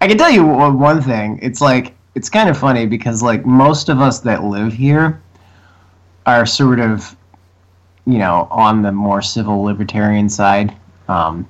I 0.00 0.08
can 0.08 0.16
tell 0.16 0.30
you 0.30 0.44
one 0.46 1.02
thing. 1.02 1.38
It's 1.42 1.60
like 1.60 1.94
it's 2.14 2.28
kind 2.28 2.48
of 2.48 2.58
funny 2.58 2.86
because 2.86 3.22
like 3.22 3.46
most 3.46 3.88
of 3.88 4.00
us 4.00 4.20
that 4.20 4.44
live 4.44 4.72
here 4.72 5.20
are 6.26 6.46
sort 6.46 6.78
of, 6.78 7.16
you 8.06 8.18
know, 8.18 8.46
on 8.50 8.82
the 8.82 8.92
more 8.92 9.22
civil 9.22 9.62
libertarian 9.62 10.28
side. 10.28 10.74
Um, 11.08 11.48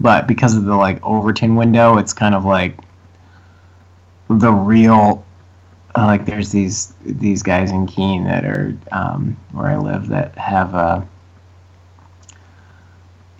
but 0.00 0.26
because 0.26 0.56
of 0.56 0.64
the 0.64 0.74
like 0.74 1.02
Overton 1.04 1.56
window, 1.56 1.98
it's 1.98 2.12
kind 2.12 2.34
of 2.34 2.44
like 2.44 2.78
the 4.28 4.52
real. 4.52 5.24
Uh, 5.96 6.06
like 6.06 6.24
there's 6.24 6.52
these 6.52 6.94
these 7.04 7.42
guys 7.42 7.72
in 7.72 7.86
Keene 7.86 8.24
that 8.24 8.44
are 8.44 8.76
um, 8.92 9.36
where 9.52 9.66
I 9.66 9.76
live 9.76 10.06
that 10.08 10.36
have 10.38 10.74
uh, 10.74 11.02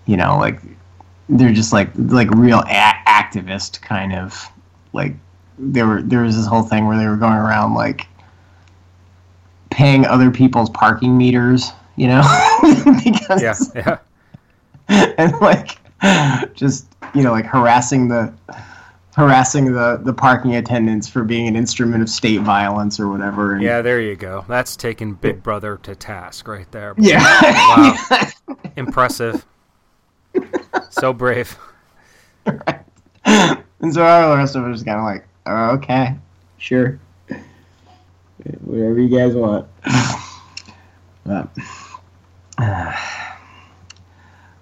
you 0.06 0.16
know 0.16 0.36
like 0.38 0.60
they're 1.28 1.52
just 1.52 1.72
like 1.72 1.90
like 1.94 2.28
real 2.32 2.58
a- 2.58 3.02
activist 3.06 3.80
kind 3.82 4.12
of 4.12 4.50
like 4.92 5.14
there 5.60 5.86
were 5.86 6.02
there 6.02 6.22
was 6.22 6.36
this 6.36 6.46
whole 6.46 6.62
thing 6.62 6.86
where 6.86 6.98
they 6.98 7.06
were 7.06 7.16
going 7.16 7.34
around 7.34 7.74
like 7.74 8.06
paying 9.70 10.04
other 10.06 10.30
people's 10.30 10.70
parking 10.70 11.16
meters, 11.16 11.70
you 11.96 12.08
know, 12.08 12.22
because 13.04 13.42
Yeah, 13.42 13.54
yeah. 13.74 13.98
and 15.18 15.32
like 15.40 15.78
just 16.54 16.86
you 17.14 17.22
know 17.22 17.30
like 17.32 17.46
harassing 17.46 18.08
the 18.08 18.32
harassing 19.16 19.72
the 19.72 20.00
the 20.02 20.12
parking 20.12 20.56
attendants 20.56 21.08
for 21.08 21.24
being 21.24 21.46
an 21.46 21.56
instrument 21.56 22.02
of 22.02 22.08
state 22.08 22.40
violence 22.40 22.98
or 22.98 23.08
whatever. 23.08 23.54
And, 23.54 23.62
Yeah, 23.62 23.82
there 23.82 24.00
you 24.00 24.16
go. 24.16 24.44
That's 24.48 24.76
taking 24.76 25.14
Big 25.14 25.42
Brother 25.42 25.76
to 25.82 25.94
task 25.94 26.48
right 26.48 26.70
there. 26.72 26.94
yeah. 26.96 27.20
Wow. 27.42 28.26
Impressive. 28.76 29.44
So 30.90 31.12
brave. 31.12 31.58
and 32.46 33.92
so 33.92 34.04
all 34.04 34.30
the 34.30 34.36
rest 34.36 34.56
of 34.56 34.64
us 34.64 34.76
just 34.76 34.86
kind 34.86 34.98
of 34.98 35.04
like, 35.04 35.26
okay, 35.50 36.16
sure, 36.58 36.98
whatever 38.60 38.98
you 38.98 39.08
guys 39.08 39.34
want. 39.34 39.66
But, 41.24 41.48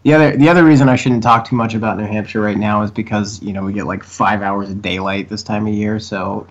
the 0.03 0.15
other 0.15 0.37
the 0.37 0.49
other 0.49 0.65
reason 0.65 0.89
I 0.89 0.97
shouldn't 0.97 1.23
talk 1.23 1.49
too 1.49 1.57
much 1.57 1.75
about 1.75 1.99
New 1.99 2.05
Hampshire 2.05 2.41
right 2.41 2.57
now 2.57 2.83
is 2.83 2.91
because 2.91 3.41
you 3.43 3.53
know 3.53 3.65
we 3.65 3.73
get 3.73 3.87
like 3.87 4.03
five 4.05 4.43
hours 4.43 4.71
of 4.71 4.83
daylight 4.83 5.29
this 5.29 5.43
time 5.43 5.67
of 5.67 5.75
year, 5.75 5.99
so 5.99 6.47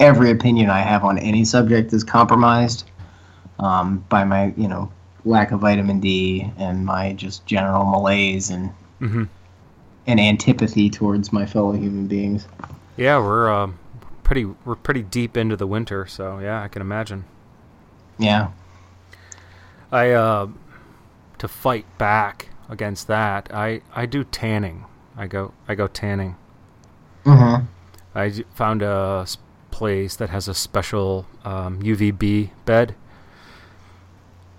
every 0.00 0.30
opinion 0.30 0.70
I 0.70 0.80
have 0.80 1.04
on 1.04 1.18
any 1.18 1.44
subject 1.44 1.92
is 1.92 2.04
compromised 2.04 2.84
um, 3.58 4.04
by 4.08 4.24
my 4.24 4.52
you 4.56 4.68
know 4.68 4.90
lack 5.24 5.52
of 5.52 5.60
vitamin 5.60 6.00
D 6.00 6.50
and 6.58 6.84
my 6.84 7.12
just 7.12 7.46
general 7.46 7.84
malaise 7.84 8.50
and 8.50 8.70
hmm 8.98 9.24
and 10.06 10.18
antipathy 10.18 10.90
towards 10.90 11.32
my 11.32 11.46
fellow 11.46 11.72
human 11.72 12.06
beings. 12.06 12.46
Yeah, 12.96 13.18
we're 13.18 13.50
uh, 13.50 13.70
pretty 14.22 14.44
we're 14.64 14.76
pretty 14.76 15.02
deep 15.02 15.36
into 15.36 15.56
the 15.56 15.66
winter, 15.66 16.06
so 16.06 16.38
yeah, 16.38 16.62
I 16.62 16.68
can 16.68 16.82
imagine. 16.82 17.24
Yeah. 18.18 18.50
I 19.90 20.10
uh, 20.10 20.48
to 21.38 21.48
fight 21.48 21.86
back 21.98 22.48
against 22.68 23.06
that, 23.08 23.52
I 23.52 23.82
I 23.94 24.06
do 24.06 24.24
tanning. 24.24 24.84
I 25.16 25.26
go 25.26 25.52
I 25.68 25.74
go 25.74 25.86
tanning. 25.86 26.36
Mm-hmm. 27.24 27.66
I 28.14 28.30
found 28.54 28.82
a 28.82 29.26
place 29.70 30.16
that 30.16 30.28
has 30.30 30.48
a 30.48 30.54
special 30.54 31.26
um, 31.44 31.82
UVB 31.82 32.50
bed. 32.64 32.94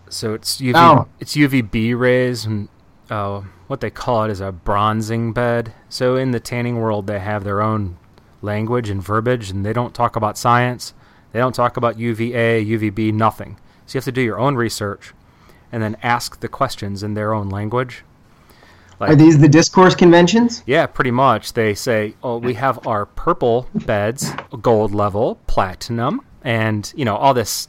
So 0.10 0.34
it's 0.34 0.60
UV 0.62 0.74
Oh. 0.76 1.08
it's 1.20 1.36
UVB 1.36 1.98
rays 1.98 2.46
and 2.46 2.70
uh, 3.10 3.42
what 3.68 3.80
they 3.82 3.90
call 3.90 4.24
it 4.26 4.32
is 4.32 4.40
a 4.42 4.52
bronzing 4.52 5.34
bed. 5.34 5.74
So 5.90 6.16
in 6.16 6.32
the 6.32 6.40
tanning 6.40 6.78
world, 6.78 7.08
they 7.08 7.20
have 7.20 7.44
their 7.44 7.62
own 7.62 7.98
language 8.44 8.90
and 8.90 9.02
verbiage, 9.02 9.50
and 9.50 9.66
they 9.66 9.74
don't 9.74 9.94
talk 9.94 10.16
about 10.16 10.38
science. 10.38 10.94
They 11.32 11.40
don't 11.40 11.56
talk 11.56 11.78
about 11.78 11.98
UVA, 11.98 12.64
UVB, 12.64 13.14
nothing. 13.14 13.58
So 13.86 13.96
you 13.96 13.98
have 14.00 14.06
to 14.06 14.12
do 14.12 14.22
your 14.22 14.40
own 14.40 14.56
research, 14.56 15.14
and 15.72 15.82
then 15.82 15.98
ask 16.04 16.40
the 16.40 16.48
questions 16.48 17.04
in 17.04 17.14
their 17.14 17.34
own 17.34 17.50
language. 17.50 18.04
Are 19.02 19.16
these 19.16 19.40
the 19.40 19.50
discourse 19.50 19.96
conventions? 19.96 20.64
Yeah, 20.66 20.86
pretty 20.86 21.12
much. 21.12 21.54
They 21.54 21.74
say, 21.74 22.16
"Oh, 22.24 22.38
we 22.38 22.54
have 22.54 22.86
our 22.88 23.06
purple 23.06 23.68
beds, 23.74 24.32
gold 24.62 24.94
level, 24.94 25.40
platinum, 25.48 26.22
and 26.44 26.92
you 26.96 27.04
know 27.04 27.16
all 27.16 27.34
this." 27.34 27.68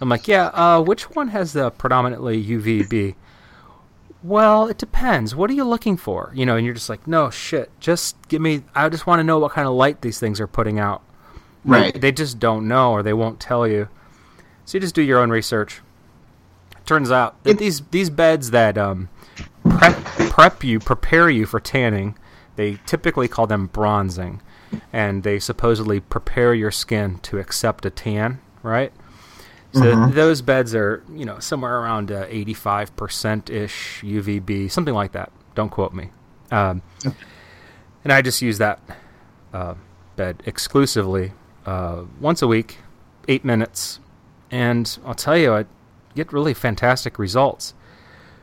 I'm 0.00 0.08
like, 0.08 0.26
"Yeah, 0.26 0.46
uh, 0.46 0.80
which 0.80 1.10
one 1.14 1.28
has 1.28 1.52
the 1.52 1.70
predominantly 1.70 2.42
UVB?" 2.42 3.14
Well, 4.24 4.66
it 4.66 4.78
depends. 4.78 5.36
What 5.36 5.50
are 5.50 5.52
you 5.52 5.64
looking 5.64 5.96
for? 5.96 6.32
You 6.34 6.46
know, 6.46 6.56
and 6.56 6.64
you're 6.64 6.74
just 6.74 6.88
like, 6.88 7.06
"No 7.06 7.30
shit, 7.30 7.70
just 7.78 8.16
give 8.28 8.40
me. 8.40 8.62
I 8.74 8.88
just 8.88 9.06
want 9.06 9.20
to 9.20 9.24
know 9.24 9.38
what 9.38 9.52
kind 9.52 9.68
of 9.68 9.74
light 9.74 10.00
these 10.00 10.18
things 10.18 10.40
are 10.40 10.46
putting 10.48 10.78
out." 10.80 11.02
Right. 11.64 11.92
They, 11.94 12.00
they 12.00 12.12
just 12.12 12.38
don't 12.38 12.66
know, 12.66 12.92
or 12.92 13.02
they 13.02 13.12
won't 13.12 13.38
tell 13.38 13.66
you. 13.68 13.88
So 14.64 14.76
you 14.76 14.80
just 14.80 14.94
do 14.94 15.02
your 15.02 15.18
own 15.20 15.30
research. 15.30 15.80
Turns 16.86 17.10
out 17.10 17.42
that 17.44 17.50
It- 17.52 17.58
these 17.58 17.82
these 17.90 18.10
beds 18.10 18.50
that 18.50 18.76
um, 18.78 19.08
prep 19.68 19.94
prep 20.30 20.64
you, 20.64 20.78
prepare 20.80 21.28
you 21.30 21.46
for 21.46 21.60
tanning, 21.60 22.16
they 22.56 22.78
typically 22.86 23.28
call 23.28 23.46
them 23.46 23.66
bronzing, 23.68 24.40
and 24.92 25.22
they 25.22 25.38
supposedly 25.38 26.00
prepare 26.00 26.54
your 26.54 26.70
skin 26.70 27.18
to 27.22 27.38
accept 27.38 27.86
a 27.86 27.90
tan, 27.90 28.40
right? 28.62 28.92
So 29.74 29.80
Mhm. 29.94 30.14
those 30.14 30.40
beds 30.40 30.74
are, 30.74 31.02
you 31.12 31.24
know, 31.24 31.38
somewhere 31.40 31.78
around 31.80 32.10
uh, 32.12 32.26
85% 32.30 33.50
ish 33.50 34.02
UVB, 34.04 34.68
something 34.70 34.94
like 34.94 35.12
that. 35.12 35.30
Don't 35.54 35.70
quote 35.70 35.92
me. 35.92 36.10
Um, 36.52 36.80
and 38.04 38.12
I 38.12 38.22
just 38.22 38.40
use 38.42 38.58
that 38.58 38.78
uh, 39.52 39.74
bed 40.16 40.42
exclusively 40.46 41.32
uh, 41.66 42.02
once 42.20 42.40
a 42.42 42.46
week, 42.46 42.78
eight 43.28 43.44
minutes, 43.44 43.98
and 44.50 44.98
I'll 45.04 45.14
tell 45.14 45.36
you, 45.36 45.54
I 45.54 45.64
get 46.14 46.32
really 46.32 46.54
fantastic 46.54 47.18
results. 47.18 47.74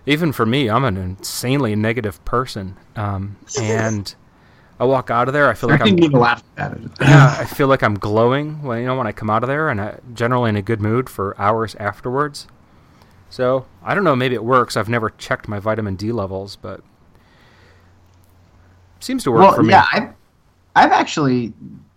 Even 0.06 0.32
for 0.32 0.46
me, 0.46 0.70
I'm 0.70 0.84
an 0.84 0.98
insanely 0.98 1.76
negative 1.76 2.24
person, 2.26 2.76
um, 2.96 3.38
and 3.62 4.14
I 4.82 4.86
walk 4.86 5.12
out 5.12 5.28
of 5.28 5.34
there. 5.36 5.48
I 5.48 5.54
feel 5.54 5.70
I 5.70 5.74
like 5.74 5.82
I'm 5.82 6.00
you 6.00 6.10
laugh 6.10 6.44
at 6.58 6.74
it. 6.74 6.82
yeah, 7.02 7.36
I 7.38 7.46
feel 7.46 7.68
like 7.68 7.84
I'm 7.84 7.94
glowing 7.94 8.64
when 8.64 8.80
you 8.80 8.88
know 8.88 8.98
when 8.98 9.06
I 9.06 9.12
come 9.12 9.30
out 9.30 9.44
of 9.44 9.48
there, 9.48 9.70
and 9.70 9.80
I, 9.80 10.00
generally 10.16 10.50
in 10.50 10.56
a 10.56 10.64
good 10.64 10.82
mood 10.82 11.08
for 11.08 11.40
hours 11.40 11.76
afterwards. 11.76 12.48
So 13.30 13.68
I 13.84 13.94
don't 13.94 14.04
know, 14.04 14.16
maybe 14.16 14.34
it 14.34 14.44
works. 14.44 14.76
I've 14.76 14.90
never 14.90 15.12
checked 15.12 15.48
my 15.48 15.60
vitamin 15.60 15.96
D 15.96 16.12
levels, 16.12 16.56
but 16.56 16.82
seems 19.00 19.24
to 19.26 19.32
work 19.32 19.42
well, 19.42 19.54
for 19.54 19.62
me. 19.62 19.70
yeah, 19.70 19.86
I've, 19.94 20.10
I've 20.76 20.92
actually, 20.92 21.54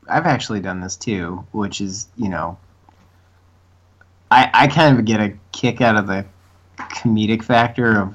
I've 0.07 0.27
actually 0.27 0.61
done 0.61 0.83
this 0.83 0.94
too, 0.94 1.42
which 1.53 1.81
is, 1.81 2.09
you 2.18 2.29
know, 2.29 2.59
I, 4.31 4.51
I 4.53 4.66
kind 4.66 4.99
of 4.99 5.07
get 5.07 5.20
a 5.20 5.33
kick 5.53 5.81
out 5.81 5.97
of 5.97 6.07
the 6.07 6.27
comedic 6.77 7.42
factor 7.42 7.99
of, 7.99 8.14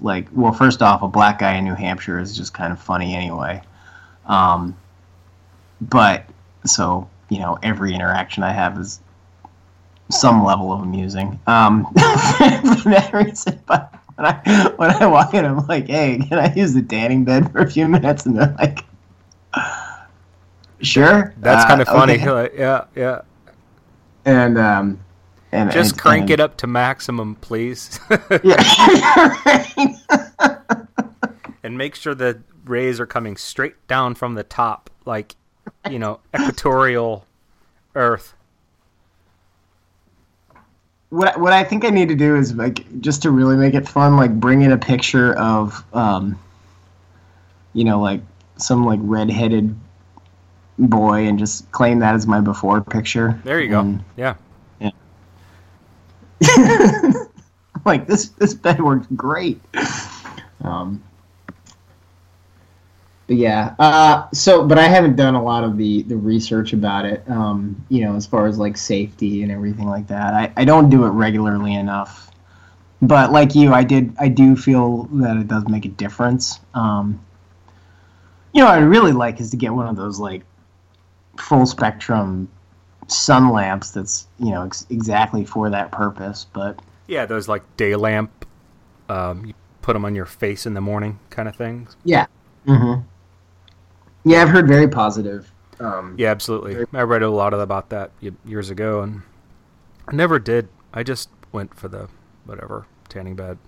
like, 0.00 0.26
well, 0.32 0.52
first 0.52 0.80
off, 0.80 1.02
a 1.02 1.08
black 1.08 1.38
guy 1.38 1.56
in 1.56 1.64
New 1.64 1.74
Hampshire 1.74 2.18
is 2.18 2.34
just 2.34 2.54
kind 2.54 2.72
of 2.72 2.80
funny 2.80 3.14
anyway. 3.14 3.60
Um, 4.26 4.76
but 5.80 6.26
so 6.64 7.08
you 7.28 7.38
know, 7.38 7.58
every 7.62 7.94
interaction 7.94 8.42
I 8.42 8.52
have 8.52 8.78
is 8.78 9.00
some 10.10 10.44
level 10.44 10.72
of 10.72 10.80
amusing. 10.80 11.40
Um, 11.46 11.84
for 11.94 12.90
that 12.90 13.10
reason, 13.12 13.60
but 13.66 13.92
when 14.14 14.26
I 14.26 14.72
when 14.76 14.90
I 14.90 15.06
walk 15.06 15.34
in, 15.34 15.44
I'm 15.44 15.66
like, 15.66 15.86
"Hey, 15.86 16.18
can 16.18 16.38
I 16.38 16.52
use 16.54 16.74
the 16.74 16.82
tanning 16.82 17.24
bed 17.24 17.50
for 17.52 17.58
a 17.58 17.70
few 17.70 17.88
minutes?" 17.88 18.26
And 18.26 18.38
they're 18.38 18.54
like, 18.58 18.84
"Sure." 20.80 21.34
That's 21.38 21.64
uh, 21.64 21.68
kind 21.68 21.80
of 21.80 21.88
funny. 21.88 22.14
okay." 22.24 22.56
Yeah, 22.56 22.84
yeah. 22.94 23.22
And 24.24 24.58
um, 24.58 25.00
and 25.52 25.70
Just 25.70 25.92
and, 25.92 26.00
crank 26.00 26.22
and, 26.22 26.30
it 26.32 26.40
up 26.40 26.56
to 26.58 26.66
maximum, 26.66 27.36
please, 27.36 27.98
Yeah. 28.42 28.56
and 31.62 31.78
make 31.78 31.94
sure 31.94 32.14
the 32.14 32.40
rays 32.68 33.00
are 33.00 33.06
coming 33.06 33.36
straight 33.36 33.86
down 33.88 34.14
from 34.14 34.34
the 34.34 34.42
top, 34.42 34.90
like 35.04 35.34
you 35.90 35.98
know, 35.98 36.20
equatorial 36.34 37.26
Earth. 37.94 38.34
what 41.10 41.38
what 41.38 41.52
I 41.52 41.64
think 41.64 41.84
I 41.84 41.90
need 41.90 42.08
to 42.08 42.14
do 42.14 42.36
is 42.36 42.54
like 42.54 43.00
just 43.00 43.22
to 43.22 43.30
really 43.30 43.56
make 43.56 43.74
it 43.74 43.88
fun, 43.88 44.16
like 44.16 44.32
bring 44.38 44.62
in 44.62 44.72
a 44.72 44.78
picture 44.78 45.34
of 45.38 45.84
um, 45.94 46.38
you 47.72 47.84
know, 47.84 48.00
like 48.00 48.20
some 48.56 48.84
like 48.84 49.00
redheaded 49.02 49.74
boy 50.78 51.26
and 51.26 51.38
just 51.38 51.70
claim 51.72 52.00
that 52.00 52.14
as 52.14 52.26
my 52.26 52.40
before 52.40 52.82
picture. 52.82 53.40
There 53.44 53.60
you 53.60 53.70
go. 53.70 53.80
And, 53.80 54.04
Yeah. 54.16 54.34
like 57.86 58.06
this 58.06 58.28
this 58.30 58.52
bed 58.52 58.82
works 58.82 59.06
great. 59.14 59.60
Um, 60.62 61.02
but 63.26 63.36
yeah, 63.36 63.74
uh, 63.78 64.28
so 64.32 64.66
but 64.66 64.78
I 64.78 64.86
haven't 64.86 65.16
done 65.16 65.34
a 65.34 65.42
lot 65.42 65.64
of 65.64 65.76
the 65.76 66.02
the 66.02 66.16
research 66.16 66.72
about 66.72 67.04
it. 67.04 67.28
Um, 67.28 67.84
you 67.88 68.04
know, 68.04 68.14
as 68.14 68.26
far 68.26 68.46
as 68.46 68.58
like 68.58 68.76
safety 68.76 69.42
and 69.42 69.50
everything 69.50 69.86
like 69.86 70.06
that. 70.08 70.34
I, 70.34 70.52
I 70.56 70.64
don't 70.64 70.90
do 70.90 71.04
it 71.04 71.10
regularly 71.10 71.74
enough. 71.74 72.30
But 73.02 73.32
like 73.32 73.54
you, 73.54 73.72
I 73.74 73.82
did 73.84 74.14
I 74.18 74.28
do 74.28 74.56
feel 74.56 75.04
that 75.12 75.36
it 75.36 75.48
does 75.48 75.68
make 75.68 75.84
a 75.84 75.88
difference. 75.88 76.60
Um, 76.74 77.20
you 78.52 78.62
know, 78.62 78.68
what 78.68 78.78
I'd 78.78 78.84
really 78.84 79.12
like 79.12 79.40
is 79.40 79.50
to 79.50 79.56
get 79.56 79.74
one 79.74 79.86
of 79.86 79.96
those 79.96 80.18
like 80.18 80.42
full 81.36 81.66
spectrum 81.66 82.48
sun 83.08 83.50
lamps 83.50 83.90
that's 83.90 84.26
you 84.38 84.50
know 84.50 84.64
ex- 84.64 84.86
exactly 84.88 85.44
for 85.44 85.68
that 85.70 85.90
purpose. 85.92 86.46
But 86.52 86.80
Yeah, 87.06 87.26
those 87.26 87.48
like 87.48 87.62
day 87.76 87.96
lamp. 87.96 88.46
Um, 89.08 89.46
you 89.46 89.54
put 89.82 89.92
them 89.92 90.04
on 90.04 90.14
your 90.14 90.26
face 90.26 90.66
in 90.66 90.74
the 90.74 90.80
morning, 90.80 91.18
kind 91.30 91.48
of 91.48 91.54
things. 91.54 91.96
yeah, 92.04 92.26
mm-hmm. 92.66 93.06
Yeah, 94.26 94.42
I've 94.42 94.48
heard 94.48 94.66
very 94.66 94.88
positive. 94.88 95.50
Um, 95.78 96.14
Yeah, 96.18 96.30
absolutely. 96.30 96.84
I 96.92 97.02
read 97.02 97.22
a 97.22 97.30
lot 97.30 97.54
about 97.54 97.90
that 97.90 98.10
years 98.44 98.70
ago, 98.70 99.02
and 99.02 99.22
I 100.08 100.14
never 100.14 100.38
did. 100.38 100.68
I 100.92 101.02
just 101.02 101.28
went 101.52 101.74
for 101.74 101.88
the 101.88 102.08
whatever 102.44 102.86
tanning 103.08 103.36
bed. 103.36 103.58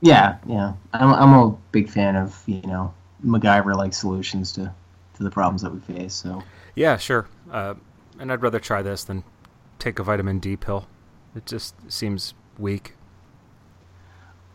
yeah, 0.00 0.36
yeah. 0.46 0.72
I'm 0.92 1.12
I'm 1.14 1.32
a 1.32 1.56
big 1.72 1.88
fan 1.88 2.16
of 2.16 2.42
you 2.46 2.62
know 2.62 2.92
MacGyver 3.24 3.74
like 3.76 3.94
solutions 3.94 4.52
to 4.52 4.72
to 5.14 5.22
the 5.22 5.30
problems 5.30 5.62
that 5.62 5.72
we 5.72 5.80
face. 5.80 6.14
So 6.14 6.42
Yeah, 6.74 6.96
sure. 6.96 7.28
Uh, 7.50 7.74
and 8.18 8.32
I'd 8.32 8.42
rather 8.42 8.60
try 8.60 8.82
this 8.82 9.04
than 9.04 9.22
take 9.78 9.98
a 9.98 10.02
vitamin 10.02 10.40
D 10.40 10.56
pill. 10.56 10.86
It 11.36 11.46
just 11.46 11.74
seems 11.90 12.34
weak. 12.58 12.94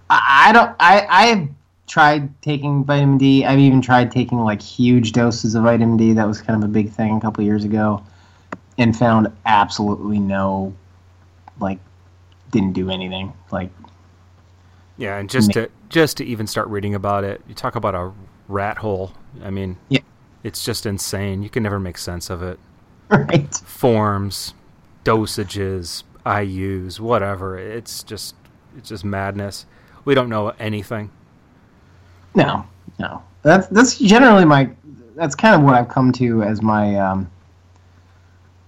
I, 0.09 0.49
I 0.49 0.51
don't 0.51 0.75
I 0.79 1.07
I 1.09 1.49
tried 1.89 2.41
taking 2.41 2.85
vitamin 2.85 3.17
D. 3.17 3.43
I've 3.43 3.59
even 3.59 3.81
tried 3.81 4.11
taking 4.11 4.37
like 4.39 4.61
huge 4.61 5.11
doses 5.11 5.55
of 5.55 5.63
vitamin 5.63 5.97
D. 5.97 6.13
That 6.13 6.27
was 6.27 6.39
kind 6.39 6.63
of 6.63 6.69
a 6.69 6.71
big 6.71 6.91
thing 6.91 7.17
a 7.17 7.19
couple 7.19 7.43
years 7.43 7.65
ago, 7.65 8.01
and 8.77 8.95
found 8.95 9.27
absolutely 9.45 10.19
no, 10.19 10.73
like, 11.59 11.79
didn't 12.51 12.73
do 12.73 12.89
anything. 12.89 13.33
Like, 13.51 13.71
Yeah, 14.97 15.17
and 15.17 15.29
just 15.29 15.51
to 15.53 15.69
just 15.89 16.17
to 16.17 16.25
even 16.25 16.47
start 16.47 16.67
reading 16.69 16.93
about 16.95 17.23
it, 17.23 17.41
you 17.47 17.55
talk 17.55 17.75
about 17.75 17.95
a 17.95 18.11
rat 18.47 18.77
hole. 18.77 19.13
I 19.43 19.49
mean, 19.49 19.77
Yeah. 19.89 20.01
it's 20.43 20.63
just 20.63 20.85
insane. 20.85 21.41
You 21.41 21.49
can 21.49 21.63
never 21.63 21.79
make 21.79 21.97
sense 21.97 22.29
of 22.29 22.43
it. 22.43 22.59
right? 23.09 23.51
Forms, 23.55 24.53
dosages, 25.03 26.03
IU's, 26.23 27.01
whatever. 27.01 27.57
It's 27.57 28.03
just 28.03 28.35
it's 28.77 28.89
just 28.89 29.03
madness. 29.03 29.65
We 30.05 30.13
don't 30.13 30.29
know 30.29 30.53
anything. 30.59 31.09
No, 32.39 32.65
no. 32.99 33.21
That's 33.41 33.67
that's 33.67 33.99
generally 33.99 34.45
my. 34.45 34.69
That's 35.15 35.35
kind 35.35 35.53
of 35.53 35.61
what 35.61 35.75
I've 35.75 35.89
come 35.89 36.13
to 36.13 36.41
as 36.43 36.61
my 36.61 36.95
um, 36.95 37.29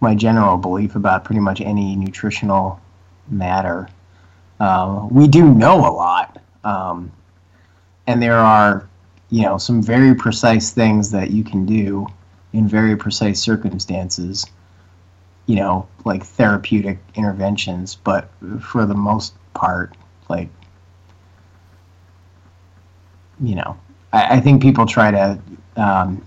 my 0.01 0.13
general 0.13 0.57
belief 0.57 0.95
about 0.95 1.23
pretty 1.23 1.39
much 1.39 1.61
any 1.61 1.95
nutritional 1.95 2.81
matter. 3.29 3.87
Uh, 4.59 5.07
we 5.09 5.27
do 5.27 5.45
know 5.53 5.77
a 5.79 5.91
lot, 5.91 6.41
um, 6.65 7.11
and 8.07 8.21
there 8.21 8.37
are, 8.37 8.89
you 9.29 9.43
know, 9.43 9.57
some 9.57 9.81
very 9.81 10.13
precise 10.13 10.71
things 10.71 11.09
that 11.11 11.31
you 11.31 11.43
can 11.43 11.65
do 11.65 12.05
in 12.51 12.67
very 12.67 12.97
precise 12.97 13.39
circumstances. 13.39 14.45
You 15.45 15.55
know, 15.55 15.87
like 16.03 16.25
therapeutic 16.25 16.99
interventions, 17.15 17.95
but 17.95 18.29
for 18.61 18.85
the 18.85 18.95
most 18.95 19.33
part, 19.53 19.95
like 20.29 20.49
you 23.41 23.55
know, 23.55 23.77
I, 24.13 24.37
I 24.37 24.39
think 24.39 24.61
people 24.61 24.85
try 24.85 25.11
to, 25.11 25.39
um, 25.75 26.25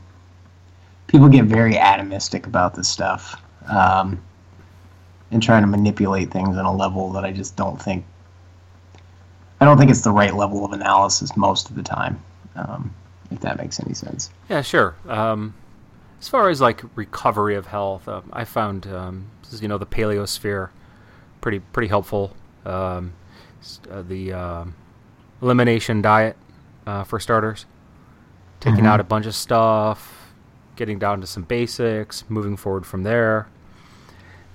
people 1.07 1.29
get 1.29 1.45
very 1.45 1.75
atomistic 1.75 2.47
about 2.47 2.75
this 2.75 2.89
stuff, 2.89 3.41
um, 3.69 4.21
and 5.31 5.43
trying 5.43 5.63
to 5.63 5.67
manipulate 5.67 6.31
things 6.31 6.57
on 6.57 6.65
a 6.65 6.75
level 6.75 7.13
that 7.13 7.25
I 7.25 7.33
just 7.33 7.57
don't 7.57 7.81
think, 7.81 8.05
I 9.61 9.65
don't 9.65 9.79
think 9.79 9.91
it's 9.91 10.03
the 10.03 10.11
right 10.11 10.35
level 10.35 10.65
of 10.65 10.73
analysis 10.73 11.37
most 11.37 11.71
of 11.71 11.77
the 11.77 11.83
time, 11.83 12.23
um, 12.57 12.95
if 13.31 13.41
that 13.41 13.57
makes 13.59 13.81
any 13.81 13.95
sense. 13.95 14.31
Yeah, 14.49 14.63
sure. 14.63 14.95
Um, 15.09 15.55
as 16.21 16.29
far 16.29 16.49
as 16.49 16.61
like 16.61 16.83
recovery 16.95 17.55
of 17.55 17.67
health, 17.67 18.09
um, 18.09 18.31
I 18.33 18.45
found 18.45 18.87
um, 18.87 19.31
you 19.61 19.69
know 19.69 19.79
the 19.79 19.87
paleosphere 19.87 20.71
pretty 21.41 21.61
pretty 21.61 21.89
helpful. 21.89 22.35
Um, 22.65 23.13
uh, 23.91 24.03
the 24.03 24.33
um 24.33 24.75
elimination 25.43 26.01
diet 26.01 26.37
uh, 26.87 27.05
for 27.05 27.19
starters, 27.21 27.67
taking 28.61 28.85
Mhm. 28.85 28.89
out 28.89 29.01
a 29.01 29.05
bunch 29.05 29.27
of 29.27 29.35
stuff, 29.35 30.33
getting 30.77 30.99
down 30.99 31.21
to 31.21 31.27
some 31.27 31.43
basics, 31.45 32.25
moving 32.29 32.57
forward 32.57 32.85
from 32.87 33.03
there, 33.05 33.47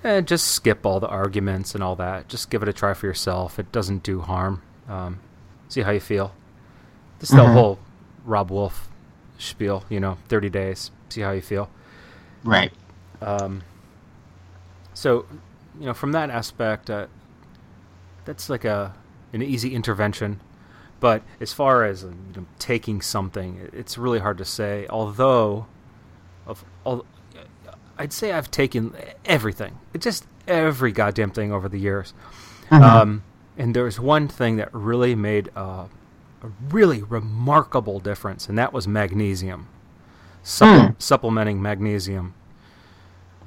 and 0.03 0.27
just 0.27 0.47
skip 0.47 0.85
all 0.85 0.99
the 0.99 1.07
arguments 1.07 1.73
and 1.75 1.83
all 1.83 1.95
that. 1.95 2.27
Just 2.27 2.49
give 2.49 2.61
it 2.63 2.69
a 2.69 2.73
try 2.73 2.93
for 2.93 3.05
yourself. 3.07 3.59
It 3.59 3.71
doesn't 3.71 4.03
do 4.03 4.21
harm. 4.21 4.61
Um, 4.87 5.19
see 5.67 5.81
how 5.81 5.91
you 5.91 5.99
feel. 5.99 6.33
This 7.19 7.29
is 7.31 7.35
the 7.35 7.43
Mhm. 7.43 7.53
whole 7.53 7.79
Robb 8.25 8.49
Wolf 8.51 8.89
spiel, 9.37 9.83
you 9.89 9.99
know, 9.99 10.17
30 10.27 10.49
days, 10.49 10.91
see 11.09 11.21
how 11.21 11.31
you 11.31 11.41
feel. 11.41 11.69
Right. 12.43 12.71
Um, 13.21 13.61
so, 14.93 15.25
you 15.79 15.85
know, 15.85 15.93
from 15.93 16.11
that 16.13 16.29
aspect, 16.29 16.89
uh, 16.89 17.07
that's 18.25 18.49
like 18.49 18.65
a 18.65 18.93
an 19.31 19.41
easy 19.43 19.75
intervention. 19.75 20.39
But 20.99 21.21
as 21.39 21.53
far 21.53 21.85
as 21.85 22.03
uh, 22.03 22.07
you 22.07 22.41
know, 22.41 22.45
taking 22.59 23.01
something, 23.01 23.69
it's 23.73 23.97
really 23.97 24.19
hard 24.19 24.37
to 24.39 24.45
say. 24.45 24.85
Although, 24.89 25.65
of 26.45 26.63
all, 26.83 27.05
I'd 27.97 28.11
say 28.13 28.31
I've 28.33 28.51
taken 28.51 28.93
everything, 29.25 29.77
just 29.97 30.25
every 30.47 30.91
goddamn 30.91 31.31
thing 31.31 31.51
over 31.53 31.69
the 31.69 31.79
years. 31.79 32.13
Mhm. 32.69 32.81
Um, 32.81 33.23
and 33.57 33.75
there 33.75 33.83
was 33.83 33.99
one 33.99 34.27
thing 34.27 34.57
that 34.57 34.69
really 34.73 35.15
made 35.15 35.49
uh, 35.55 35.85
a 36.43 36.47
really 36.69 37.01
remarkable 37.03 37.99
difference, 37.99 38.47
and 38.49 38.57
that 38.57 38.73
was 38.73 38.87
magnesium. 38.87 39.67
Supple- 40.43 40.87
Hmm. 40.87 40.93
Supplementing 40.97 41.61
magnesium. 41.61 42.33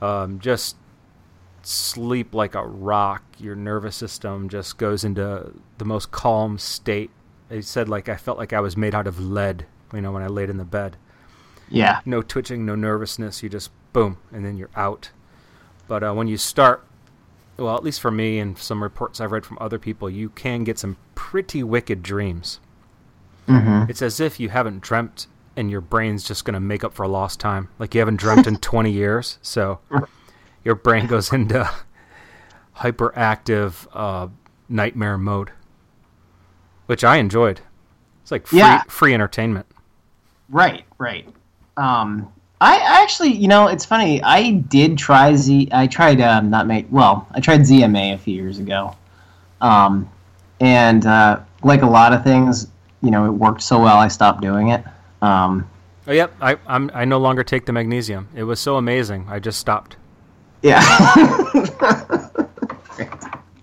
Um, 0.00 0.38
just 0.40 0.76
sleep 1.62 2.34
like 2.34 2.54
a 2.54 2.64
rock. 2.66 3.22
Your 3.38 3.54
nervous 3.56 3.96
system 3.96 4.48
just 4.48 4.76
goes 4.78 5.04
into 5.04 5.52
the 5.78 5.84
most 5.84 6.10
calm 6.10 6.58
state. 6.58 7.10
They 7.52 7.60
said 7.60 7.88
like 7.88 8.08
I 8.08 8.16
felt 8.16 8.38
like 8.38 8.52
I 8.52 8.60
was 8.60 8.76
made 8.76 8.94
out 8.94 9.06
of 9.06 9.20
lead. 9.20 9.66
You 9.92 10.00
know, 10.00 10.12
when 10.12 10.22
I 10.22 10.28
laid 10.28 10.48
in 10.48 10.56
the 10.56 10.64
bed 10.64 10.96
yeah. 11.72 12.00
no 12.04 12.22
twitching, 12.22 12.64
no 12.64 12.74
nervousness. 12.74 13.42
You 13.42 13.48
just 13.48 13.70
boom, 13.92 14.18
and 14.30 14.44
then 14.44 14.56
you're 14.56 14.70
out. 14.76 15.10
But 15.88 16.02
uh, 16.02 16.12
when 16.12 16.28
you 16.28 16.36
start, 16.36 16.84
well, 17.56 17.76
at 17.76 17.82
least 17.82 18.00
for 18.00 18.10
me 18.10 18.38
and 18.38 18.56
some 18.58 18.82
reports 18.82 19.20
I've 19.20 19.32
read 19.32 19.44
from 19.44 19.58
other 19.60 19.78
people, 19.78 20.08
you 20.08 20.28
can 20.30 20.64
get 20.64 20.78
some 20.78 20.96
pretty 21.14 21.62
wicked 21.62 22.02
dreams. 22.02 22.60
hmm 23.46 23.84
It's 23.88 24.02
as 24.02 24.20
if 24.20 24.38
you 24.38 24.50
haven't 24.50 24.82
dreamt, 24.82 25.26
and 25.56 25.70
your 25.70 25.80
brain's 25.80 26.24
just 26.24 26.44
going 26.44 26.54
to 26.54 26.60
make 26.60 26.84
up 26.84 26.94
for 26.94 27.06
lost 27.06 27.40
time. 27.40 27.68
Like 27.78 27.94
you 27.94 28.00
haven't 28.00 28.16
dreamt 28.16 28.46
in 28.46 28.56
20 28.58 28.90
years, 28.90 29.38
so 29.42 29.80
your 30.64 30.74
brain 30.74 31.06
goes 31.06 31.32
into 31.32 31.68
hyperactive 32.76 33.86
uh, 33.92 34.28
nightmare 34.68 35.18
mode, 35.18 35.50
which 36.86 37.04
I 37.04 37.16
enjoyed. 37.16 37.60
It's 38.22 38.30
like 38.30 38.46
free, 38.46 38.58
Yeah. 38.60 38.82
free 38.88 39.14
entertainment. 39.14 39.66
Right, 40.48 40.84
right. 40.98 41.26
Um, 41.76 42.32
I 42.60 42.76
I 42.76 43.02
actually, 43.02 43.32
you 43.32 43.48
know, 43.48 43.68
it's 43.68 43.84
funny. 43.84 44.22
I 44.22 44.52
did 44.68 44.96
try 44.98 45.34
Z. 45.34 45.68
I 45.72 45.86
tried 45.86 46.20
um, 46.20 46.50
not 46.50 46.66
make. 46.66 46.86
Well, 46.90 47.26
I 47.32 47.40
tried 47.40 47.60
ZMA 47.62 48.14
a 48.14 48.18
few 48.18 48.34
years 48.34 48.58
ago, 48.58 48.94
um, 49.60 50.08
and 50.60 51.04
uh, 51.06 51.40
like 51.64 51.82
a 51.82 51.86
lot 51.86 52.12
of 52.12 52.22
things, 52.22 52.68
you 53.02 53.10
know, 53.10 53.24
it 53.26 53.30
worked 53.30 53.62
so 53.62 53.80
well. 53.80 53.96
I 53.98 54.08
stopped 54.08 54.40
doing 54.42 54.68
it. 54.68 54.84
Um, 55.22 55.68
Oh, 56.06 56.12
yep. 56.12 56.34
I 56.40 56.56
I'm, 56.66 56.90
I 56.94 57.04
no 57.04 57.18
longer 57.18 57.42
take 57.44 57.64
the 57.64 57.72
magnesium. 57.72 58.28
It 58.34 58.42
was 58.44 58.58
so 58.60 58.76
amazing. 58.76 59.26
I 59.28 59.38
just 59.38 59.58
stopped. 59.60 59.96
yeah. 60.62 60.80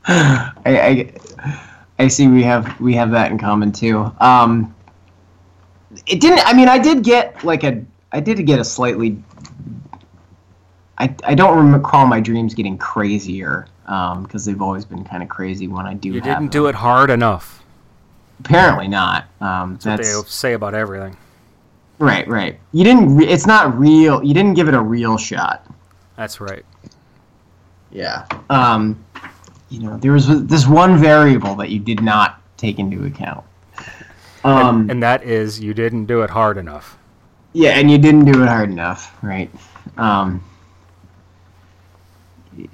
I, 0.07 0.51
I 0.65 1.13
I 1.99 2.07
see. 2.07 2.27
We 2.27 2.43
have 2.43 2.79
we 2.79 2.93
have 2.95 3.11
that 3.11 3.31
in 3.31 3.37
common 3.37 3.71
too. 3.71 4.11
Um, 4.19 4.73
it 6.07 6.21
didn't. 6.21 6.39
I 6.45 6.53
mean, 6.53 6.69
I 6.69 6.79
did 6.79 7.03
get 7.03 7.43
like 7.43 7.63
a. 7.63 7.83
I 8.11 8.21
did 8.21 8.43
get 8.45 8.57
a 8.57 8.63
slightly. 8.63 9.21
I 10.97 11.13
I 11.25 11.35
don't 11.35 11.71
recall 11.71 12.07
my 12.07 12.21
dreams 12.21 12.53
getting 12.53 12.77
crazier 12.77 13.67
because 13.85 14.45
they've 14.45 14.61
always 14.61 14.85
been 14.85 15.03
kind 15.03 15.21
of 15.21 15.29
crazy 15.29 15.67
when 15.67 15.85
I 15.85 15.93
do. 15.93 16.09
You 16.09 16.21
didn't 16.21 16.51
do 16.51 16.67
it 16.67 16.75
hard 16.75 17.09
enough. 17.09 17.63
Apparently 18.39 18.87
not. 18.87 19.25
Um, 19.41 19.77
That's 19.83 20.15
what 20.15 20.23
they 20.25 20.29
say 20.29 20.53
about 20.53 20.73
everything. 20.73 21.17
right. 21.97 22.25
Right. 22.27 22.57
You 22.71 22.85
didn't. 22.85 23.17
Re- 23.17 23.27
it's 23.27 23.45
not 23.45 23.77
real. 23.77 24.23
You 24.23 24.33
didn't 24.33 24.53
give 24.53 24.69
it 24.69 24.73
a 24.73 24.81
real 24.81 25.17
shot. 25.17 25.65
That's 26.15 26.39
right. 26.39 26.65
Yeah. 27.91 28.25
Um, 28.49 29.03
you 29.69 29.79
know, 29.79 29.97
there 29.97 30.11
was 30.11 30.27
this 30.45 30.67
one 30.67 30.97
variable 30.97 31.55
that 31.55 31.69
you 31.69 31.79
did 31.79 32.01
not 32.01 32.41
take 32.57 32.79
into 32.79 33.05
account. 33.05 33.45
Um, 34.43 34.81
and, 34.81 34.91
and 34.91 35.03
that 35.03 35.23
is 35.23 35.59
you 35.59 35.73
didn't 35.73 36.05
do 36.05 36.21
it 36.21 36.29
hard 36.29 36.57
enough. 36.57 36.97
yeah, 37.53 37.71
and 37.71 37.89
you 37.91 37.97
didn't 37.97 38.25
do 38.25 38.41
it 38.43 38.47
hard 38.47 38.69
enough, 38.69 39.15
right? 39.21 39.49
Um, 39.97 40.43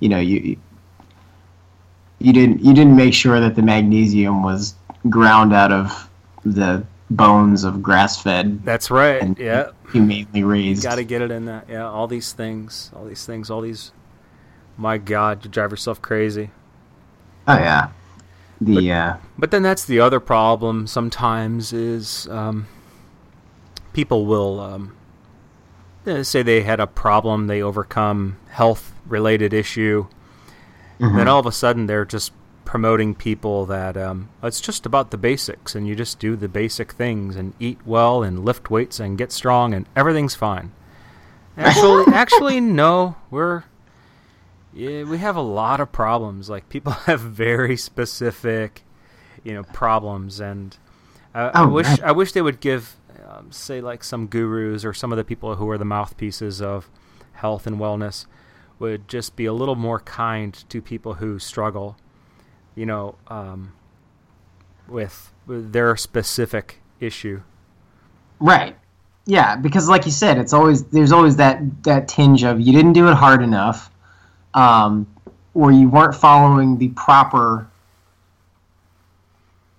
you 0.00 0.08
know, 0.08 0.18
you 0.18 0.56
you 2.18 2.32
didn't 2.32 2.60
you 2.64 2.74
didn't 2.74 2.96
make 2.96 3.14
sure 3.14 3.40
that 3.40 3.54
the 3.54 3.62
magnesium 3.62 4.42
was 4.42 4.74
ground 5.08 5.52
out 5.52 5.72
of 5.72 6.08
the 6.44 6.84
bones 7.10 7.64
of 7.64 7.82
grass-fed 7.82 8.64
That's 8.64 8.90
right. 8.90 9.36
yeah. 9.38 9.70
humanely 9.92 10.42
raised. 10.44 10.82
Got 10.82 10.94
to 10.96 11.04
get 11.04 11.20
it 11.22 11.30
in 11.30 11.44
that. 11.46 11.66
Yeah. 11.68 11.88
All 11.88 12.06
these 12.06 12.32
things. 12.32 12.90
All 12.94 13.04
these 13.04 13.26
things. 13.26 13.50
All 13.50 13.60
these. 13.60 13.92
My 14.76 14.98
God, 14.98 15.44
you 15.44 15.50
drive 15.50 15.70
yourself 15.70 16.00
crazy. 16.00 16.50
Oh 17.46 17.56
yeah. 17.56 17.90
The 18.60 18.92
uh, 18.92 19.16
But 19.36 19.50
then 19.50 19.62
that's 19.62 19.84
the 19.84 20.00
other 20.00 20.20
problem 20.20 20.86
sometimes 20.86 21.72
is 21.72 22.28
um, 22.28 22.68
people 23.92 24.26
will 24.26 24.60
um, 24.60 24.96
eh, 26.06 26.22
say 26.22 26.42
they 26.42 26.62
had 26.62 26.78
a 26.78 26.86
problem, 26.86 27.48
they 27.48 27.60
overcome 27.60 28.38
health 28.50 28.92
related 29.06 29.52
issue, 29.52 30.06
mhm. 31.00 31.16
then 31.16 31.28
all 31.28 31.40
of 31.40 31.46
a 31.46 31.52
sudden 31.52 31.86
they're 31.86 32.04
just 32.04 32.32
promoting 32.64 33.14
people 33.14 33.66
that 33.66 33.96
um, 33.96 34.28
it's 34.42 34.60
just 34.60 34.86
about 34.86 35.10
the 35.10 35.18
basics 35.18 35.74
and 35.74 35.86
you 35.86 35.94
just 35.94 36.18
do 36.18 36.36
the 36.36 36.48
basic 36.48 36.92
things 36.92 37.36
and 37.36 37.52
eat 37.58 37.78
well 37.84 38.22
and 38.22 38.44
lift 38.44 38.70
weights 38.70 39.00
and 39.00 39.18
get 39.18 39.32
strong 39.32 39.74
and 39.74 39.86
everything's 39.96 40.34
fine. 40.34 40.72
Actually, 41.56 42.14
actually, 42.14 42.60
no. 42.60 43.16
We're 43.30 43.64
yeah, 44.72 45.04
we 45.04 45.18
have 45.18 45.36
a 45.36 45.40
lot 45.42 45.80
of 45.80 45.92
problems. 45.92 46.48
Like 46.50 46.68
people 46.68 46.92
have 47.06 47.20
very 47.20 47.76
specific 47.76 48.84
you 49.44 49.54
know 49.54 49.64
problems 49.64 50.40
and 50.40 50.76
I, 51.34 51.42
I 51.48 51.62
Oh, 51.62 51.66
wish 51.66 52.00
right. 52.00 52.02
I 52.02 52.12
wish 52.12 52.32
they 52.32 52.42
would 52.42 52.60
give 52.60 52.96
um, 53.28 53.52
say 53.52 53.80
like 53.80 54.04
some 54.04 54.28
gurus 54.28 54.84
or 54.84 54.94
some 54.94 55.12
of 55.12 55.18
the 55.18 55.24
people 55.24 55.56
who 55.56 55.68
are 55.70 55.78
the 55.78 55.84
mouthpieces 55.86 56.62
of 56.62 56.90
health 57.34 57.66
and 57.66 57.78
wellness 57.78 58.26
would 58.80 59.08
just 59.08 59.36
be 59.36 59.46
a 59.46 59.52
little 59.54 59.76
more 59.76 60.00
kind 60.00 60.54
to 60.70 60.82
people 60.82 61.14
who 61.14 61.38
struggle 61.38 61.96
you 62.76 62.86
know 62.86 63.16
um, 63.28 63.74
with, 64.88 65.32
with 65.46 65.72
their 65.72 65.96
specific 65.96 66.80
issue 67.00 67.42
Right. 68.40 68.76
Yeah, 69.26 69.56
because 69.56 69.88
like 69.88 70.04
you 70.04 70.10
said, 70.12 70.38
it's 70.38 70.52
always 70.52 70.84
there's 70.86 71.12
always 71.12 71.36
that 71.36 71.60
that 71.84 72.08
tinge 72.08 72.42
of 72.44 72.60
you 72.60 72.72
didn't 72.72 72.94
do 72.94 73.08
it 73.08 73.14
hard 73.14 73.42
enough, 73.42 73.91
um, 74.54 75.06
or 75.54 75.72
you 75.72 75.88
weren't 75.88 76.14
following 76.14 76.78
the 76.78 76.88
proper 76.88 77.68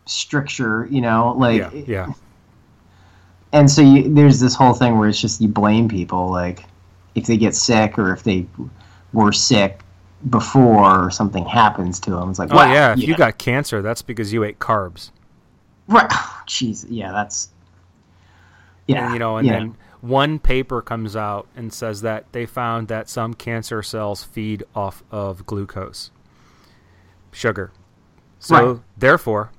stricture. 0.06 0.88
You 0.90 1.02
know, 1.02 1.34
like 1.38 1.60
yeah 1.60 1.72
yeah 1.88 2.14
and 3.54 3.70
so 3.70 3.82
you, 3.82 4.14
there's 4.14 4.40
this 4.40 4.56
whole 4.56 4.74
thing 4.74 4.98
where 4.98 5.08
it's 5.08 5.22
just 5.22 5.40
you 5.40 5.48
blame 5.48 5.88
people 5.88 6.30
like 6.30 6.66
if 7.16 7.28
they 7.28 7.38
get 7.38 7.56
sick 7.56 7.98
or 7.98 8.12
if 8.12 8.24
they 8.24 8.46
were 9.14 9.32
sick 9.32 9.80
before 10.30 11.06
or 11.06 11.12
something 11.12 11.46
happens 11.46 12.00
to 12.00 12.10
them 12.10 12.30
it's 12.30 12.40
like 12.40 12.52
oh 12.52 12.56
wow, 12.56 12.74
yeah 12.74 12.94
if 12.94 13.00
you 13.00 13.16
got 13.16 13.38
cancer 13.38 13.82
that's 13.82 14.02
because 14.02 14.34
you 14.34 14.44
ate 14.44 14.60
carbs 14.60 15.12
right 15.88 16.10
jeez 16.48 16.86
yeah 16.90 17.12
that's 17.12 17.50
yeah 18.88 19.06
and, 19.06 19.14
you 19.14 19.20
know 19.20 19.38
and 19.38 19.48
yeah. 19.48 19.60
then 19.60 19.76
one 20.04 20.38
paper 20.38 20.82
comes 20.82 21.16
out 21.16 21.48
and 21.56 21.72
says 21.72 22.02
that 22.02 22.26
they 22.34 22.46
found 22.46 22.90
that 22.90 23.08
some 23.08 23.34
cancer 23.34 23.82
cells 23.82 24.22
feed 24.22 24.62
off 24.76 25.02
of 25.12 25.46
glucose 25.46 26.12
sugar 27.32 27.72
so 28.38 28.56
Right. 28.74 28.82
therefore 28.98 29.52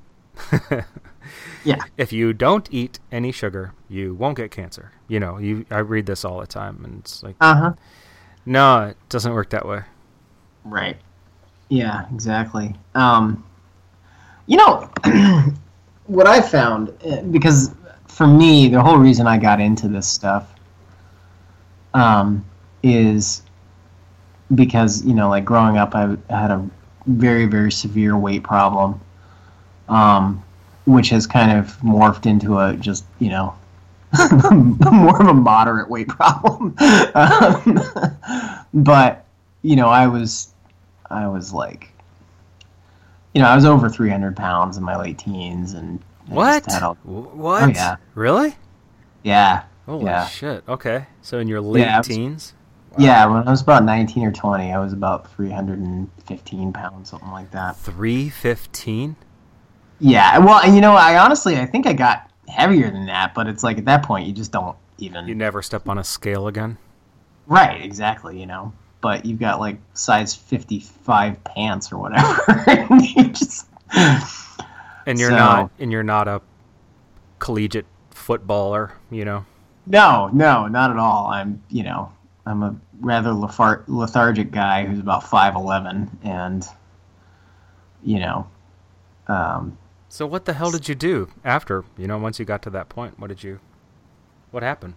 yeah 1.65 1.77
if 1.97 2.13
you 2.13 2.35
don't 2.35 2.69
eat 2.71 2.99
any 3.11 3.33
sugar 3.33 3.73
you 3.89 4.15
won't 4.15 4.37
get 4.37 4.51
cancer 4.51 4.93
you 5.09 5.19
know 5.19 5.39
you 5.39 5.65
i 5.71 5.79
read 5.79 6.05
this 6.05 6.25
all 6.27 6.41
the 6.41 6.47
time 6.47 6.83
and 6.85 6.99
it's 6.99 7.23
like 7.23 7.37
uh-huh 7.41 7.73
no 8.45 8.83
it 8.89 8.97
doesn't 9.09 9.33
work 9.33 9.49
that 9.51 9.67
way 9.67 9.81
Right. 10.67 10.97
Yeah, 11.69 12.07
exactly. 12.11 12.75
Um, 12.95 13.45
you 14.47 14.57
know, 14.57 14.89
what 16.07 16.27
I 16.27 16.41
found, 16.41 16.91
uh, 17.07 17.21
because 17.31 17.75
for 18.15 18.29
me, 18.29 18.69
the 18.69 18.81
whole 18.81 18.97
reason 18.97 19.27
I 19.27 19.39
got 19.39 19.61
into 19.61 19.89
this 19.89 20.07
stuff 20.07 20.49
um, 21.95 22.45
is 22.83 23.43
because, 24.55 25.05
you 25.05 25.15
know, 25.15 25.29
like 25.29 25.45
growing 25.45 25.79
up, 25.79 25.97
I 25.97 26.17
had 26.31 26.53
a 26.53 26.65
very, 27.07 27.47
very 27.47 27.73
severe 27.73 28.17
weight 28.17 28.45
problem, 28.45 29.01
um, 29.89 30.45
which 30.87 31.09
has 31.09 31.27
kind 31.27 31.59
of 31.59 31.77
morphed 31.79 32.25
into 32.25 32.61
a 32.61 32.75
just, 32.77 33.05
you 33.19 33.31
know, 33.31 33.55
more 34.53 35.21
of 35.21 35.27
a 35.27 35.35
moderate 35.35 35.91
weight 35.91 36.09
problem. 36.09 36.77
um, 37.17 37.81
but, 38.73 39.25
you 39.63 39.75
know, 39.75 39.89
I 39.89 40.07
was 40.07 40.55
I 41.11 41.27
was 41.27 41.53
like, 41.53 41.91
you 43.35 43.43
know, 43.43 43.49
I 43.49 43.57
was 43.57 43.65
over 43.65 43.89
300 43.89 44.37
pounds 44.37 44.77
in 44.77 44.85
my 44.85 44.97
late 44.97 45.19
teens, 45.19 45.75
and 45.75 46.01
what 46.29 46.65
just 46.65 46.75
had 46.75 46.83
all- 46.83 46.95
Wh- 47.05 47.37
what 47.37 47.63
Oh, 47.63 47.67
yeah. 47.69 47.97
really 48.15 48.57
yeah, 49.23 49.63
holy 49.87 50.07
Yeah. 50.07 50.27
shit 50.27 50.65
okay 50.69 51.07
so 51.23 51.39
in 51.39 51.49
your 51.49 51.61
late 51.61 51.81
Yeah, 51.83 51.99
was- 51.99 52.07
teens 52.09 52.55
yeah. 52.97 53.27
When 53.27 53.47
I 53.49 53.51
was 53.51 53.61
about 53.61 53.83
19 53.83 54.25
or 54.25 54.31
20, 54.31 54.73
I 54.73 54.79
was 54.79 54.93
about 54.93 55.29
315 55.33 56.73
pounds, 56.73 57.11
something 57.11 57.33
like 57.33 57.51
that. 57.51 57.75
315 57.77 59.17
Yeah, 59.99 60.39
well, 60.39 60.61
and 60.63 60.77
you 60.77 60.81
know, 60.81 60.93
I 60.95 61.19
honestly, 61.19 61.59
I 61.59 61.67
think 61.67 61.89
I 61.89 61.93
got 61.93 62.31
heavier 62.47 62.91
than 62.93 63.07
that, 63.07 63.35
but 63.35 63.49
it's 63.49 63.65
like 63.65 63.79
at 63.79 63.85
that 63.87 64.05
point, 64.05 64.29
you 64.29 64.33
just 64.33 64.53
don't 64.53 64.77
even. 64.99 65.27
you 65.27 65.35
never 65.35 65.61
step 65.61 65.89
on 65.89 65.99
a 65.99 66.05
scale 66.05 66.47
again 66.47 66.79
Right, 67.49 67.83
exactly. 67.85 68.39
You 68.39 68.47
know, 68.47 68.73
but 69.01 69.27
you've 69.27 69.41
got 69.41 69.59
like 69.59 69.79
size 69.95 70.33
55 70.35 71.43
pants 71.43 71.91
or 71.93 71.99
whatever. 71.99 72.45
and 72.69 73.03
you 73.05 73.25
just. 73.25 73.67
And 75.07 75.19
you're 75.19 75.31
So- 75.31 75.37
not 75.37 75.71
and 75.79 75.91
you're 75.93 76.03
not 76.03 76.29
a 76.29 76.41
collegiate 77.39 77.87
footballer 78.11 78.93
you 79.11 79.25
know 79.25 79.45
No, 79.87 80.31
no, 80.33 80.67
not 80.67 80.91
at 80.91 80.97
all. 80.99 81.27
I'm, 81.27 81.63
you 81.69 81.83
know, 81.83 82.11
I'm 82.47 82.63
a 82.63 82.75
rather 83.01 83.31
lethar- 83.33 83.83
lethargic 83.87 84.51
guy 84.51 84.87
who's 84.87 84.99
about 84.99 85.23
five 85.25 85.55
eleven, 85.57 86.11
and 86.23 86.67
you 88.03 88.19
know, 88.19 88.47
um, 89.29 89.77
So 90.09 90.27
what 90.27 90.45
the 90.47 90.55
hell 90.55 90.71
did 90.71 90.89
you 90.89 90.95
do 90.95 91.29
after, 91.45 91.85
you 91.99 92.07
know, 92.07 92.17
once 92.19 92.39
you 92.39 92.45
got 92.47 92.63
to 92.63 92.71
that 92.71 92.89
point? 92.89 93.19
What 93.19 93.29
did 93.29 93.43
you 93.43 93.61
what 94.53 94.63
happened? 94.63 94.95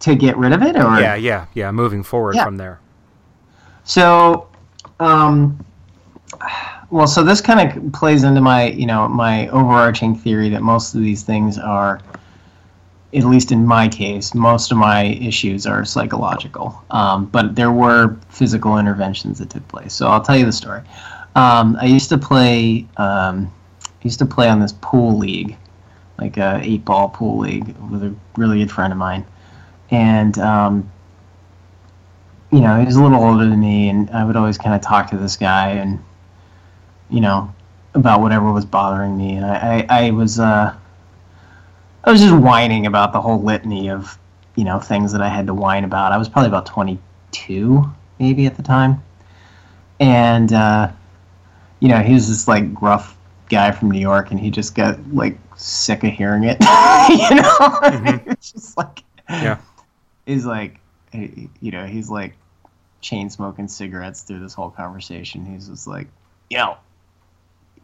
to 0.00 0.14
get 0.14 0.36
rid 0.36 0.52
of 0.52 0.62
it, 0.62 0.76
or 0.76 1.00
Yeah, 1.00 1.14
yeah, 1.14 1.46
yeah, 1.54 1.70
moving 1.70 2.02
forward 2.02 2.34
Yeah. 2.36 2.44
from 2.44 2.56
there. 2.58 2.80
So, 3.84 4.48
um, 5.00 5.64
well, 6.94 7.08
so 7.08 7.24
this 7.24 7.40
kind 7.40 7.76
of 7.76 7.92
plays 7.92 8.22
into 8.22 8.40
my, 8.40 8.68
you 8.68 8.86
know, 8.86 9.08
my 9.08 9.48
overarching 9.48 10.14
theory 10.14 10.48
that 10.50 10.62
most 10.62 10.94
of 10.94 11.00
these 11.00 11.24
things 11.24 11.58
are, 11.58 12.00
at 13.12 13.24
least 13.24 13.50
in 13.50 13.66
my 13.66 13.88
case, 13.88 14.32
most 14.32 14.70
of 14.70 14.78
my 14.78 15.06
issues 15.06 15.66
are 15.66 15.84
psychological. 15.84 16.84
Um, 16.92 17.26
but 17.26 17.56
there 17.56 17.72
were 17.72 18.16
physical 18.28 18.78
interventions 18.78 19.40
that 19.40 19.50
took 19.50 19.66
place. 19.66 19.92
So 19.92 20.06
I'll 20.06 20.22
tell 20.22 20.36
you 20.36 20.46
the 20.46 20.52
story. 20.52 20.82
Um, 21.34 21.76
I 21.80 21.86
used 21.86 22.10
to 22.10 22.16
play, 22.16 22.86
um, 22.96 23.52
I 23.84 24.04
used 24.04 24.20
to 24.20 24.26
play 24.26 24.48
on 24.48 24.60
this 24.60 24.74
pool 24.80 25.18
league, 25.18 25.56
like 26.20 26.36
a 26.36 26.60
eight 26.62 26.84
ball 26.84 27.08
pool 27.08 27.38
league 27.38 27.74
with 27.90 28.04
a 28.04 28.14
really 28.36 28.58
good 28.58 28.70
friend 28.70 28.92
of 28.92 29.00
mine, 29.00 29.26
and 29.90 30.38
um, 30.38 30.88
you 32.52 32.60
know, 32.60 32.78
he 32.78 32.86
was 32.86 32.94
a 32.94 33.02
little 33.02 33.20
older 33.20 33.48
than 33.48 33.58
me, 33.58 33.88
and 33.88 34.08
I 34.10 34.24
would 34.24 34.36
always 34.36 34.58
kind 34.58 34.76
of 34.76 34.80
talk 34.80 35.10
to 35.10 35.16
this 35.16 35.36
guy, 35.36 35.70
and 35.70 35.98
you 37.10 37.20
know, 37.20 37.52
about 37.94 38.20
whatever 38.20 38.52
was 38.52 38.64
bothering 38.64 39.16
me, 39.16 39.36
and 39.36 39.44
I, 39.46 39.86
I, 39.88 40.06
I 40.06 40.10
was, 40.10 40.38
uh, 40.40 40.74
I 42.04 42.10
was 42.10 42.20
just 42.20 42.34
whining 42.34 42.86
about 42.86 43.12
the 43.12 43.20
whole 43.20 43.42
litany 43.42 43.88
of, 43.90 44.18
you 44.56 44.64
know, 44.64 44.78
things 44.78 45.12
that 45.12 45.20
I 45.22 45.28
had 45.28 45.46
to 45.46 45.54
whine 45.54 45.84
about. 45.84 46.12
I 46.12 46.18
was 46.18 46.28
probably 46.28 46.48
about 46.48 46.66
twenty-two, 46.66 47.84
maybe 48.18 48.46
at 48.46 48.56
the 48.56 48.62
time, 48.62 49.02
and 50.00 50.52
uh, 50.52 50.90
you 51.80 51.88
know, 51.88 52.00
he 52.00 52.14
was 52.14 52.28
this 52.28 52.48
like 52.48 52.74
gruff 52.74 53.16
guy 53.48 53.70
from 53.70 53.90
New 53.90 54.00
York, 54.00 54.30
and 54.30 54.40
he 54.40 54.50
just 54.50 54.74
got 54.74 54.98
like 55.14 55.38
sick 55.56 56.02
of 56.04 56.12
hearing 56.12 56.44
it, 56.44 56.56
you 56.60 57.36
know. 57.36 57.58
Mhm. 57.82 58.26
it's 58.32 58.52
just 58.52 58.76
like, 58.76 59.04
Yeah. 59.28 59.58
he's 60.26 60.44
like, 60.44 60.78
you 61.12 61.70
know, 61.70 61.86
he's 61.86 62.10
like 62.10 62.34
chain 63.00 63.30
smoking 63.30 63.68
cigarettes 63.68 64.22
through 64.22 64.40
this 64.40 64.54
whole 64.54 64.70
conversation. 64.70 65.44
He's 65.44 65.68
just 65.68 65.86
like, 65.86 66.08
you 66.50 66.56
know, 66.58 66.76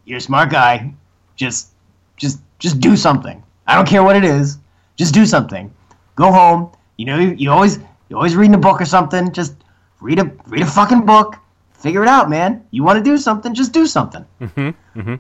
you're 0.05 0.19
a 0.19 0.21
smart 0.21 0.51
guy. 0.51 0.93
Just, 1.37 1.69
just, 2.17 2.41
just 2.59 2.81
do 2.81 2.97
something. 2.97 3.43
I 3.67 3.75
don't 3.75 3.87
care 3.87 4.03
what 4.03 4.17
it 4.17 4.25
is. 4.25 4.59
Just 4.97 5.15
do 5.15 5.25
something. 5.25 5.73
Go 6.17 6.33
home. 6.33 6.73
You 6.97 7.07
know, 7.07 7.19
you, 7.19 7.35
you 7.39 7.51
always, 7.51 7.79
you 8.09 8.17
always 8.17 8.37
reading 8.37 8.55
a 8.55 8.59
book 8.59 8.81
or 8.81 8.85
something. 8.85 9.33
Just 9.33 9.55
read 10.01 10.19
a, 10.19 10.31
read 10.47 10.63
a 10.63 10.67
fucking 10.67 11.07
book. 11.07 11.37
Figure 11.73 12.03
it 12.03 12.09
out, 12.09 12.29
man. 12.29 12.65
You 12.73 12.83
want 12.83 12.99
to 12.99 13.03
do 13.03 13.17
something? 13.17 13.55
Just 13.55 13.73
do 13.73 13.87
something. 13.87 14.27
Mm-hmm. 14.41 15.01
Mm-hmm. 15.01 15.15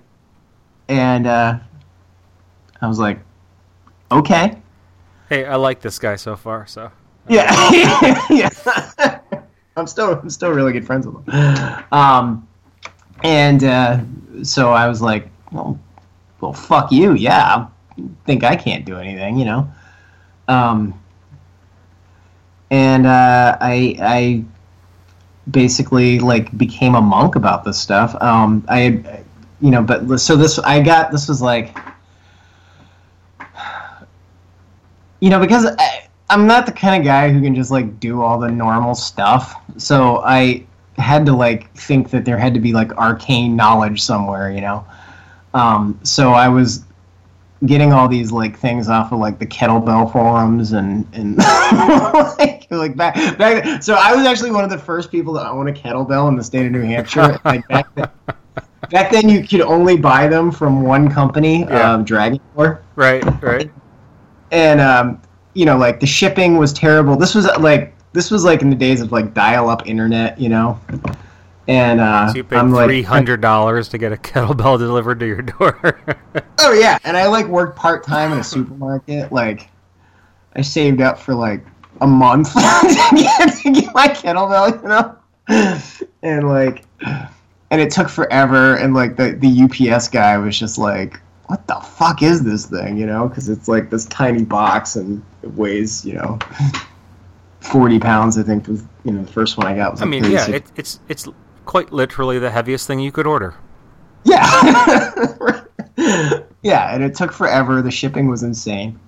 And 0.88 1.26
uh, 1.26 1.58
I 2.82 2.86
was 2.86 2.98
like, 2.98 3.20
okay. 4.10 4.58
Hey, 5.28 5.46
I 5.46 5.56
like 5.56 5.80
this 5.80 5.98
guy 5.98 6.16
so 6.16 6.36
far, 6.36 6.66
so 6.66 6.90
Yeah, 7.28 8.26
yeah. 8.30 8.50
I'm 9.76 9.86
still 9.86 10.14
I'm 10.14 10.28
still 10.28 10.50
really 10.50 10.72
good 10.72 10.84
friends 10.84 11.06
with 11.06 11.24
him. 11.26 11.84
Um, 11.92 12.48
and 13.22 13.64
uh, 13.64 14.00
so 14.42 14.72
I 14.72 14.88
was 14.88 15.02
like, 15.02 15.28
well, 15.52 15.78
well, 16.40 16.52
fuck 16.52 16.90
you. 16.92 17.14
Yeah, 17.14 17.66
I 17.98 18.02
think 18.26 18.44
I 18.44 18.56
can't 18.56 18.84
do 18.84 18.96
anything, 18.96 19.38
you 19.38 19.44
know. 19.44 19.70
Um, 20.48 20.98
and 22.70 23.06
uh, 23.06 23.56
I 23.60 23.96
I 24.00 24.44
basically 25.50 26.18
like 26.18 26.56
became 26.56 26.94
a 26.94 27.00
monk 27.00 27.34
about 27.34 27.64
this 27.64 27.78
stuff. 27.78 28.20
Um, 28.22 28.64
I 28.68 29.22
you 29.60 29.70
know, 29.70 29.82
but 29.82 30.18
so 30.18 30.36
this 30.36 30.58
I 30.58 30.80
got 30.80 31.10
this 31.10 31.28
was 31.28 31.42
like 31.42 31.76
you 35.20 35.28
know, 35.28 35.38
because 35.38 35.66
I, 35.78 36.08
I'm 36.30 36.46
not 36.46 36.66
the 36.66 36.72
kind 36.72 37.00
of 37.00 37.04
guy 37.04 37.30
who 37.30 37.40
can 37.40 37.54
just 37.54 37.70
like 37.70 38.00
do 38.00 38.22
all 38.22 38.38
the 38.38 38.50
normal 38.50 38.94
stuff. 38.94 39.54
So 39.76 40.22
I 40.24 40.66
had 40.98 41.24
to 41.26 41.32
like 41.32 41.72
think 41.74 42.10
that 42.10 42.24
there 42.24 42.38
had 42.38 42.54
to 42.54 42.60
be 42.60 42.72
like 42.72 42.92
arcane 42.96 43.56
knowledge 43.56 44.02
somewhere, 44.02 44.50
you 44.50 44.60
know. 44.60 44.84
Um, 45.54 45.98
so 46.02 46.30
I 46.32 46.48
was 46.48 46.84
getting 47.66 47.92
all 47.92 48.08
these 48.08 48.32
like 48.32 48.58
things 48.58 48.88
off 48.88 49.12
of 49.12 49.18
like 49.18 49.38
the 49.38 49.46
kettlebell 49.46 50.10
forums 50.12 50.72
and 50.72 51.06
and 51.12 51.36
like 52.38 52.66
like 52.70 52.96
back 52.96 53.14
back. 53.38 53.82
So 53.82 53.94
I 53.94 54.14
was 54.14 54.26
actually 54.26 54.50
one 54.50 54.64
of 54.64 54.70
the 54.70 54.78
first 54.78 55.10
people 55.10 55.34
to 55.34 55.48
own 55.48 55.68
a 55.68 55.72
kettlebell 55.72 56.28
in 56.28 56.36
the 56.36 56.44
state 56.44 56.66
of 56.66 56.72
New 56.72 56.82
Hampshire. 56.82 57.38
like 57.44 57.66
back 57.68 57.94
then. 57.94 58.08
back 58.90 59.10
then 59.10 59.28
you 59.28 59.46
could 59.46 59.60
only 59.60 59.96
buy 59.96 60.26
them 60.28 60.50
from 60.50 60.82
one 60.82 61.10
company, 61.10 61.60
Yeah. 61.60 61.92
um, 61.94 62.04
Dragon 62.04 62.40
Door, 62.56 62.82
Right, 62.96 63.22
right. 63.42 63.70
and 64.50 64.80
um, 64.80 65.20
you 65.54 65.64
know, 65.66 65.76
like 65.76 66.00
the 66.00 66.06
shipping 66.06 66.56
was 66.56 66.72
terrible. 66.72 67.16
This 67.16 67.34
was 67.34 67.46
like 67.58 67.94
this 68.12 68.30
was 68.30 68.44
like 68.44 68.62
in 68.62 68.70
the 68.70 68.76
days 68.76 69.00
of 69.00 69.12
like 69.12 69.34
dial-up 69.34 69.86
internet, 69.86 70.40
you 70.40 70.48
know. 70.48 70.80
And 71.68 72.00
uh, 72.00 72.28
So 72.28 72.36
you 72.38 72.44
paid 72.44 72.56
I'm 72.56 72.74
three 72.74 73.02
hundred 73.02 73.40
dollars 73.40 73.88
to 73.90 73.98
get 73.98 74.12
a 74.12 74.16
kettlebell 74.16 74.78
delivered 74.78 75.20
to 75.20 75.26
your 75.26 75.42
door. 75.42 76.00
Oh 76.62 76.74
yeah, 76.74 76.98
and 77.04 77.16
I 77.16 77.26
like 77.26 77.46
worked 77.46 77.74
part 77.76 78.04
time 78.04 78.32
in 78.32 78.38
a 78.38 78.44
supermarket. 78.44 79.32
Like, 79.32 79.70
I 80.54 80.60
saved 80.60 81.00
up 81.00 81.18
for 81.18 81.34
like 81.34 81.64
a 82.02 82.06
month 82.06 82.52
to, 82.52 83.08
get, 83.16 83.56
to 83.62 83.72
get 83.72 83.94
my 83.94 84.08
kettlebell, 84.08 84.82
you 84.82 84.88
know, 84.88 86.06
and 86.22 86.46
like, 86.46 86.84
and 87.70 87.80
it 87.80 87.90
took 87.90 88.10
forever. 88.10 88.76
And 88.76 88.92
like 88.92 89.16
the 89.16 89.32
the 89.32 89.62
UPS 89.92 90.08
guy 90.08 90.36
was 90.36 90.58
just 90.58 90.76
like, 90.76 91.18
"What 91.46 91.66
the 91.66 91.76
fuck 91.76 92.22
is 92.22 92.44
this 92.44 92.66
thing?" 92.66 92.98
You 92.98 93.06
know, 93.06 93.26
because 93.26 93.48
it's 93.48 93.66
like 93.66 93.88
this 93.88 94.04
tiny 94.06 94.44
box 94.44 94.96
and 94.96 95.24
it 95.42 95.54
weighs, 95.54 96.04
you 96.04 96.12
know, 96.12 96.38
forty 97.60 97.98
pounds. 97.98 98.38
I 98.38 98.42
think 98.42 98.66
was 98.66 98.84
you 99.04 99.12
know 99.12 99.22
the 99.22 99.32
first 99.32 99.56
one 99.56 99.66
I 99.66 99.76
got 99.76 99.92
was. 99.92 100.02
I 100.02 100.04
mean, 100.04 100.24
yeah, 100.24 100.48
it, 100.50 100.64
it's 100.76 101.00
it's 101.08 101.28
quite 101.64 101.92
literally 101.92 102.38
the 102.38 102.50
heaviest 102.50 102.86
thing 102.86 103.00
you 103.00 103.12
could 103.12 103.26
order. 103.26 103.54
Yeah. 104.24 105.64
yeah, 106.62 106.94
and 106.94 107.02
it 107.02 107.14
took 107.14 107.32
forever. 107.32 107.82
The 107.82 107.90
shipping 107.90 108.28
was 108.28 108.42
insane. 108.42 108.98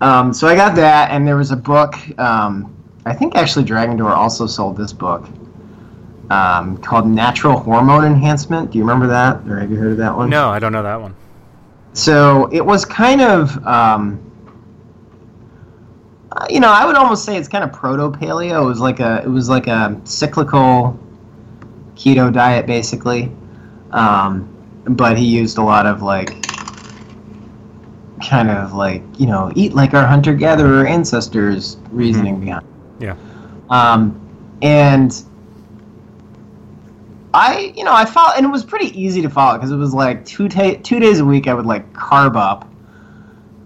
Um, 0.00 0.32
so 0.32 0.48
I 0.48 0.56
got 0.56 0.74
that, 0.76 1.10
and 1.10 1.26
there 1.26 1.36
was 1.36 1.50
a 1.50 1.56
book. 1.56 1.94
Um, 2.18 2.74
I 3.06 3.14
think 3.14 3.36
actually 3.36 3.64
Dragon 3.64 3.96
Door 3.96 4.12
also 4.12 4.46
sold 4.46 4.76
this 4.76 4.92
book 4.92 5.26
um, 6.30 6.78
called 6.78 7.06
Natural 7.06 7.58
Hormone 7.58 8.04
Enhancement. 8.04 8.70
Do 8.70 8.78
you 8.78 8.84
remember 8.84 9.06
that, 9.08 9.46
or 9.48 9.58
have 9.58 9.70
you 9.70 9.76
heard 9.76 9.92
of 9.92 9.98
that 9.98 10.16
one? 10.16 10.30
No, 10.30 10.48
I 10.48 10.58
don't 10.58 10.72
know 10.72 10.82
that 10.82 11.00
one. 11.00 11.14
So 11.92 12.48
it 12.52 12.64
was 12.64 12.84
kind 12.84 13.20
of, 13.20 13.66
um, 13.66 14.29
uh, 16.32 16.46
you 16.48 16.60
know, 16.60 16.70
I 16.70 16.84
would 16.86 16.96
almost 16.96 17.24
say 17.24 17.36
it's 17.36 17.48
kind 17.48 17.64
of 17.64 17.72
proto 17.72 18.10
paleo. 18.10 18.62
It 18.62 18.66
was 18.66 18.80
like 18.80 19.00
a, 19.00 19.22
it 19.24 19.28
was 19.28 19.48
like 19.48 19.66
a 19.66 20.00
cyclical 20.04 20.98
keto 21.94 22.32
diet, 22.32 22.66
basically. 22.66 23.32
Um, 23.90 24.48
but 24.84 25.18
he 25.18 25.26
used 25.26 25.58
a 25.58 25.62
lot 25.62 25.86
of 25.86 26.02
like, 26.02 26.36
kind 28.22 28.50
of 28.50 28.74
like, 28.74 29.02
you 29.18 29.26
know, 29.26 29.50
eat 29.56 29.72
like 29.72 29.94
our 29.94 30.06
hunter 30.06 30.34
gatherer 30.34 30.86
ancestors 30.86 31.78
reasoning 31.90 32.38
behind. 32.38 32.66
Yeah. 32.98 33.16
Um, 33.70 34.20
and 34.62 35.24
I, 37.32 37.72
you 37.76 37.84
know, 37.84 37.92
I 37.92 38.04
followed, 38.04 38.34
and 38.36 38.44
it 38.44 38.50
was 38.50 38.64
pretty 38.64 38.88
easy 39.00 39.22
to 39.22 39.30
follow 39.30 39.56
because 39.56 39.70
it 39.70 39.76
was 39.76 39.94
like 39.94 40.24
two 40.26 40.48
ta- 40.48 40.78
two 40.82 41.00
days 41.00 41.20
a 41.20 41.24
week. 41.24 41.48
I 41.48 41.54
would 41.54 41.66
like 41.66 41.90
carb 41.92 42.36
up, 42.36 42.68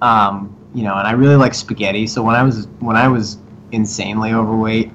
um, 0.02 0.54
you 0.74 0.82
know, 0.82 0.94
and 0.94 1.06
I 1.06 1.12
really 1.12 1.36
like 1.36 1.54
spaghetti. 1.54 2.06
So 2.06 2.22
when 2.22 2.34
I 2.34 2.42
was 2.42 2.66
when 2.80 2.96
I 2.96 3.08
was 3.08 3.38
insanely 3.72 4.32
overweight, 4.32 4.90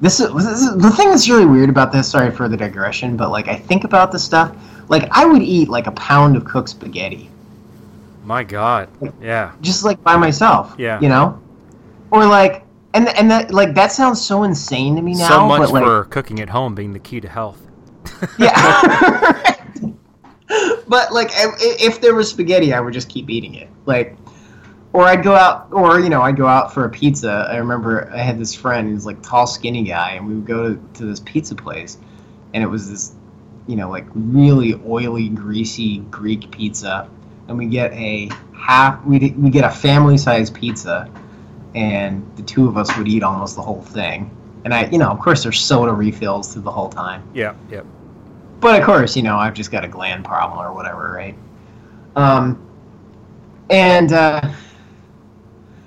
this 0.00 0.20
is, 0.20 0.32
this 0.34 0.60
is 0.60 0.76
the 0.76 0.90
thing 0.90 1.08
that's 1.10 1.28
really 1.28 1.46
weird 1.46 1.70
about 1.70 1.92
this. 1.92 2.10
Sorry 2.10 2.30
for 2.30 2.48
the 2.48 2.56
digression, 2.56 3.16
but 3.16 3.30
like 3.30 3.48
I 3.48 3.56
think 3.56 3.84
about 3.84 4.12
this 4.12 4.24
stuff. 4.24 4.54
Like 4.88 5.08
I 5.10 5.24
would 5.24 5.42
eat 5.42 5.68
like 5.68 5.86
a 5.86 5.92
pound 5.92 6.36
of 6.36 6.44
cooked 6.44 6.68
spaghetti 6.68 7.30
My 8.24 8.44
God. 8.44 8.88
Yeah. 9.22 9.52
just 9.60 9.84
like 9.84 10.02
by 10.02 10.16
myself. 10.16 10.74
Yeah. 10.78 11.00
You 11.00 11.08
know, 11.08 11.40
or 12.10 12.26
like, 12.26 12.64
and 12.92 13.08
and 13.16 13.30
that 13.30 13.52
like 13.52 13.74
that 13.74 13.92
sounds 13.92 14.20
so 14.20 14.42
insane 14.42 14.96
to 14.96 15.02
me 15.02 15.14
now. 15.14 15.28
so 15.28 15.46
much 15.46 15.60
but 15.60 15.70
like, 15.72 15.84
for 15.84 16.04
cooking 16.04 16.40
at 16.40 16.48
home 16.50 16.74
being 16.74 16.92
the 16.92 16.98
key 16.98 17.20
to 17.20 17.28
health. 17.28 17.60
Yeah. 18.38 19.56
but 20.88 21.12
like, 21.12 21.30
if 21.32 22.00
there 22.00 22.14
was 22.14 22.28
spaghetti, 22.30 22.72
I 22.72 22.80
would 22.80 22.92
just 22.92 23.08
keep 23.08 23.28
eating 23.30 23.54
it. 23.54 23.68
Like, 23.86 24.16
or 24.94 25.06
I'd 25.06 25.24
go 25.24 25.34
out, 25.34 25.66
or 25.72 25.98
you 25.98 26.08
know, 26.08 26.22
I'd 26.22 26.36
go 26.36 26.46
out 26.46 26.72
for 26.72 26.84
a 26.84 26.88
pizza. 26.88 27.48
I 27.50 27.56
remember 27.56 28.08
I 28.14 28.18
had 28.18 28.38
this 28.38 28.54
friend 28.54 28.88
who's 28.88 29.04
like 29.04 29.20
tall, 29.22 29.46
skinny 29.46 29.82
guy, 29.82 30.12
and 30.12 30.26
we 30.26 30.36
would 30.36 30.46
go 30.46 30.72
to, 30.72 30.80
to 30.94 31.04
this 31.04 31.18
pizza 31.20 31.56
place, 31.56 31.98
and 32.54 32.62
it 32.62 32.66
was 32.68 32.88
this, 32.88 33.12
you 33.66 33.74
know, 33.74 33.90
like 33.90 34.06
really 34.14 34.80
oily, 34.86 35.28
greasy 35.28 35.98
Greek 36.12 36.48
pizza, 36.52 37.10
and 37.48 37.58
we 37.58 37.66
get 37.66 37.92
a 37.92 38.30
half, 38.56 39.04
we 39.04 39.34
we 39.36 39.50
get 39.50 39.64
a 39.64 39.70
family 39.70 40.16
size 40.16 40.48
pizza, 40.48 41.10
and 41.74 42.24
the 42.36 42.42
two 42.42 42.68
of 42.68 42.76
us 42.76 42.96
would 42.96 43.08
eat 43.08 43.24
almost 43.24 43.56
the 43.56 43.62
whole 43.62 43.82
thing. 43.82 44.30
And 44.64 44.72
I, 44.72 44.86
you 44.86 44.98
know, 44.98 45.10
of 45.10 45.18
course, 45.18 45.42
there's 45.42 45.60
soda 45.60 45.92
refills 45.92 46.52
through 46.52 46.62
the 46.62 46.70
whole 46.70 46.88
time. 46.88 47.28
Yeah. 47.34 47.54
Yeah. 47.68 47.82
But 48.60 48.80
of 48.80 48.86
course, 48.86 49.16
you 49.16 49.22
know, 49.22 49.36
I've 49.36 49.54
just 49.54 49.70
got 49.72 49.84
a 49.84 49.88
gland 49.88 50.24
problem 50.24 50.64
or 50.64 50.72
whatever, 50.72 51.12
right? 51.12 51.34
Um, 52.16 52.64
and 53.68 54.12
uh, 54.12 54.52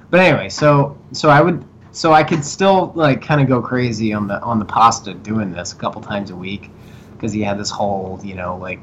but 0.10 0.20
anyway, 0.20 0.49
so 0.49 0.97
so 1.12 1.30
I 1.30 1.41
would 1.41 1.64
so 1.91 2.14
I 2.14 2.24
could 2.24 2.45
still 2.45 2.91
like 2.95 3.22
kind 3.22 3.41
of 3.41 3.47
go 3.47 3.62
crazy 3.62 4.14
on 4.14 4.28
the 4.28 4.41
on 4.41 4.60
the 4.60 4.66
pasta 4.66 5.14
doing 5.14 5.51
this 5.51 5.74
a 5.74 5.76
couple 5.76 6.01
times 6.01 6.30
a 6.30 6.36
week 6.36 6.70
because 7.14 7.34
he 7.34 7.41
had 7.41 7.58
this 7.58 7.70
whole 7.70 8.20
you 8.24 8.36
know 8.36 8.58
like 8.58 8.80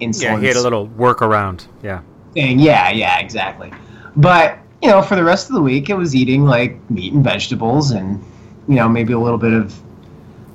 insulin 0.00 0.22
Yeah. 0.22 0.40
He 0.40 0.46
had 0.46 0.56
a 0.56 0.62
little 0.62 0.88
workaround. 0.88 1.66
Yeah. 1.82 2.00
thing. 2.34 2.58
Yeah, 2.58 2.90
yeah, 2.90 3.18
exactly. 3.18 3.72
But 4.16 4.58
you 4.82 4.88
know, 4.88 5.02
for 5.02 5.16
the 5.16 5.24
rest 5.24 5.48
of 5.48 5.54
the 5.54 5.62
week, 5.62 5.90
it 5.90 5.94
was 5.94 6.14
eating 6.14 6.44
like 6.44 6.78
meat 6.90 7.12
and 7.12 7.24
vegetables, 7.24 7.90
and 7.90 8.22
you 8.68 8.76
know, 8.76 8.88
maybe 8.88 9.12
a 9.12 9.18
little 9.18 9.38
bit 9.38 9.52
of 9.52 9.78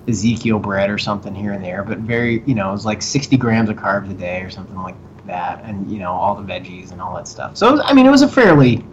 Ezekiel 0.08 0.60
bread 0.60 0.90
or 0.90 0.98
something 0.98 1.36
here 1.36 1.52
and 1.52 1.64
there. 1.64 1.84
But 1.84 2.00
very, 2.00 2.44
you 2.46 2.56
know, 2.56 2.70
it 2.70 2.74
was 2.74 2.86
like 2.86 3.02
sixty 3.02 3.38
grams 3.38 3.70
of 3.70 3.76
carbs 3.76 4.10
a 4.10 4.14
day 4.14 4.42
or 4.42 4.50
something 4.50 4.78
like 4.78 4.96
that, 5.26 5.64
and 5.66 5.92
you 5.92 6.00
know, 6.00 6.12
all 6.12 6.36
the 6.36 6.44
veggies 6.44 6.92
and 6.92 7.02
all 7.02 7.16
that 7.16 7.28
stuff. 7.28 7.58
So 7.58 7.72
was, 7.72 7.82
I 7.84 7.94
mean, 7.94 8.06
it 8.06 8.12
was 8.12 8.22
a 8.22 8.28
fairly. 8.28 8.86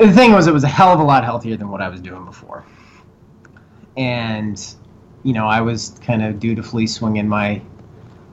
The 0.00 0.12
thing 0.12 0.32
was, 0.32 0.46
it 0.46 0.52
was 0.54 0.64
a 0.64 0.68
hell 0.68 0.92
of 0.92 0.98
a 1.00 1.02
lot 1.02 1.24
healthier 1.24 1.56
than 1.56 1.68
what 1.68 1.80
I 1.82 1.88
was 1.88 2.00
doing 2.00 2.24
before, 2.24 2.64
and 3.96 4.74
you 5.22 5.32
know, 5.34 5.46
I 5.46 5.60
was 5.60 5.98
kind 6.02 6.22
of 6.22 6.40
dutifully 6.40 6.86
swinging 6.86 7.28
my 7.28 7.60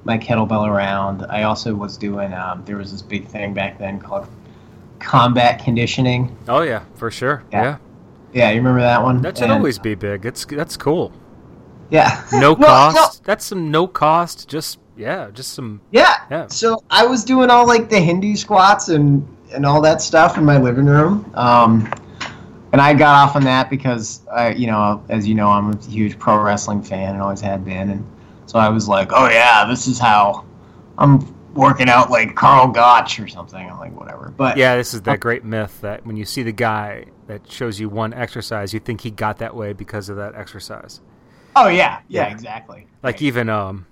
my 0.05 0.18
kettlebell 0.18 0.68
around. 0.68 1.26
I 1.30 1.43
also 1.43 1.76
was 1.76 1.97
doing. 1.97 2.34
Um, 2.34 2.63
there 2.65 2.78
was 2.78 2.91
this 2.91 3.01
big 3.01 3.28
thing 3.28 3.53
back 3.53 3.78
then 3.78 3.99
called 3.99 4.28
combat 4.99 5.63
conditioning. 5.63 6.36
Oh 6.47 6.61
yeah, 6.61 6.84
for 6.95 7.11
sure. 7.11 7.43
Yeah. 7.51 7.63
Yeah. 7.63 7.78
Yeah, 8.34 8.49
you 8.51 8.57
remember 8.57 8.82
that 8.82 9.01
one? 9.01 9.22
That 9.22 9.38
should 9.38 9.45
And- 9.45 9.53
always 9.53 9.80
be 9.80 9.95
big. 9.95 10.26
It's 10.26 10.45
that's 10.45 10.78
cool. 10.78 11.11
Yeah. 11.89 12.24
No 12.34 12.53
Well, 12.59 12.91
no, 12.93 12.97
cost. 12.99 13.24
That's 13.24 13.45
some 13.45 13.72
no 13.72 13.88
cost. 13.88 14.47
Just 14.47 14.80
yeah, 14.95 15.30
just 15.34 15.53
some 15.53 15.82
yeah. 15.91 16.22
yeah. 16.32 16.47
So 16.47 16.84
I 16.89 17.05
was 17.05 17.24
doing 17.24 17.49
all 17.49 17.68
like 17.68 17.89
the 17.89 17.99
Hindu 17.99 18.36
squats 18.36 18.89
and 18.89 19.28
and 19.54 19.66
all 19.66 19.82
that 19.82 20.02
stuff 20.02 20.38
in 20.38 20.45
my 20.45 20.58
living 20.58 20.86
room. 20.86 21.30
Um, 21.36 21.91
and 22.74 22.82
I 22.82 22.93
got 22.93 23.16
off 23.30 23.36
on 23.36 23.43
that 23.45 23.70
because 23.70 24.22
I, 24.32 24.50
you 24.52 24.68
know, 24.68 25.04
as 25.10 25.28
you 25.28 25.36
know, 25.36 25.48
I'm 25.50 25.72
a 25.74 25.78
huge 25.86 26.20
pro 26.20 26.41
wrestling 26.41 26.82
fan 26.84 27.14
and 27.14 27.22
always 27.22 27.41
had 27.41 27.64
been, 27.64 27.89
and 27.89 28.06
so 28.45 28.60
I 28.60 28.70
was 28.70 28.88
like, 28.88 29.12
oh 29.14 29.30
yeah, 29.30 29.66
this 29.66 29.88
is 29.88 29.98
how 30.00 30.45
I'm 30.98 31.34
working 31.54 31.89
out 31.89 32.12
like 32.12 32.36
Karl 32.36 32.68
Gotch 32.68 33.20
or 33.20 33.28
something. 33.28 33.70
I'm 33.70 33.80
like, 33.80 33.98
whatever. 33.98 34.34
But 34.36 34.58
Yeah, 34.58 34.76
this 34.76 34.93
is 34.93 35.02
that 35.04 35.20
great 35.20 35.43
myth 35.43 35.80
that 35.82 36.06
when 36.06 36.18
you 36.18 36.26
see 36.26 36.43
the 36.43 36.52
guy 36.52 37.06
that 37.28 37.50
shows 37.52 37.80
you 37.80 37.89
one 37.89 38.14
exercise, 38.14 38.74
you 38.74 38.80
think 38.80 39.02
he 39.02 39.12
got 39.12 39.38
that 39.39 39.56
way 39.56 39.74
because 39.74 40.10
of 40.10 40.18
that 40.18 40.36
exercise. 40.36 41.02
oh 41.56 41.68
yeah, 41.70 42.02
yeah, 42.10 42.28
Yeah. 42.28 42.32
exactly. 42.34 42.86
Like 43.02 43.22
even 43.22 43.50
um, 43.50 43.88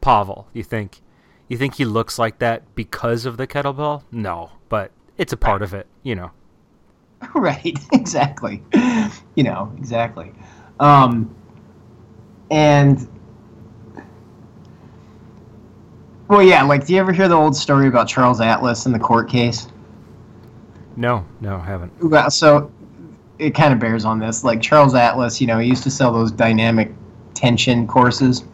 Pavel, 0.00 0.48
you 0.52 0.64
think 0.64 1.02
you 1.46 1.56
think 1.56 1.74
he 1.76 1.84
looks 1.84 2.18
like 2.18 2.38
that 2.40 2.74
because 2.74 3.26
of 3.26 3.36
the 3.36 3.46
kettlebell? 3.46 4.02
No, 4.10 4.50
but 4.68 4.90
it's 5.16 5.32
a 5.32 5.36
part 5.36 5.62
of 5.62 5.74
it, 5.74 5.86
you 6.02 6.14
know. 6.14 6.30
right 7.34 7.78
exactly. 7.92 8.62
You 9.34 9.44
know 9.44 9.72
exactly. 9.78 10.32
Um 10.80 11.34
and 12.50 13.08
well 16.28 16.42
yeah 16.42 16.62
like 16.62 16.86
do 16.86 16.94
you 16.94 17.00
ever 17.00 17.12
hear 17.12 17.28
the 17.28 17.34
old 17.34 17.54
story 17.54 17.88
about 17.88 18.08
charles 18.08 18.40
atlas 18.40 18.86
in 18.86 18.92
the 18.92 18.98
court 18.98 19.28
case? 19.28 19.68
No, 20.96 21.24
no, 21.40 21.56
I 21.56 21.64
haven't. 21.64 21.92
well 22.02 22.30
so 22.30 22.70
it 23.38 23.54
kind 23.54 23.72
of 23.72 23.78
bears 23.78 24.04
on 24.04 24.18
this. 24.18 24.44
Like 24.44 24.62
charles 24.62 24.94
atlas 24.94 25.40
you 25.40 25.46
know 25.46 25.58
he 25.58 25.68
used 25.68 25.82
to 25.82 25.90
sell 25.90 26.12
those 26.12 26.30
dynamic 26.30 26.92
tension 27.34 27.86
courses 27.86 28.44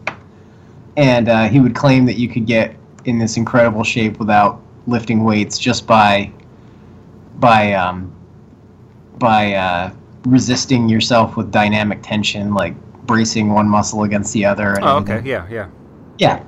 and 0.97 1.29
uh, 1.29 1.49
he 1.49 1.61
would 1.61 1.75
claim 1.75 2.07
that 2.07 2.15
you 2.17 2.29
could 2.29 2.47
get 2.47 2.75
in 3.05 3.19
this 3.19 3.37
incredible 3.37 3.83
shape 3.85 4.19
without 4.19 4.61
lifting 4.87 5.25
weights 5.25 5.59
just 5.59 5.87
by 5.87 6.31
by 7.37 7.73
um, 7.73 8.13
by 9.19 9.55
uh, 9.55 9.93
resisting 10.27 10.89
yourself 10.89 11.37
with 11.37 11.51
dynamic 11.51 12.01
tension, 12.03 12.55
like 12.55 12.75
bracing 13.07 13.53
one 13.53 13.69
muscle 13.69 14.05
against 14.05 14.33
the 14.33 14.45
other. 14.45 14.77
Oh, 14.83 14.99
everything. 14.99 15.19
okay, 15.19 15.29
yeah, 15.29 15.47
yeah. 15.51 15.69
Yeah. 16.19 16.45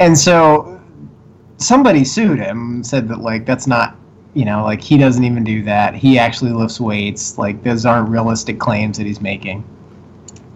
And 0.00 0.18
so 0.18 0.80
somebody 1.58 2.04
sued 2.04 2.38
him, 2.38 2.82
said 2.82 3.08
that 3.08 3.20
like 3.20 3.46
that's 3.46 3.66
not 3.66 3.96
you 4.34 4.44
know, 4.44 4.64
like 4.64 4.82
he 4.82 4.98
doesn't 4.98 5.22
even 5.24 5.44
do 5.44 5.62
that. 5.62 5.94
He 5.94 6.18
actually 6.18 6.52
lifts 6.52 6.80
weights. 6.80 7.38
Like 7.38 7.62
those 7.62 7.86
aren't 7.86 8.08
realistic 8.08 8.58
claims 8.58 8.98
that 8.98 9.06
he's 9.06 9.20
making. 9.20 9.64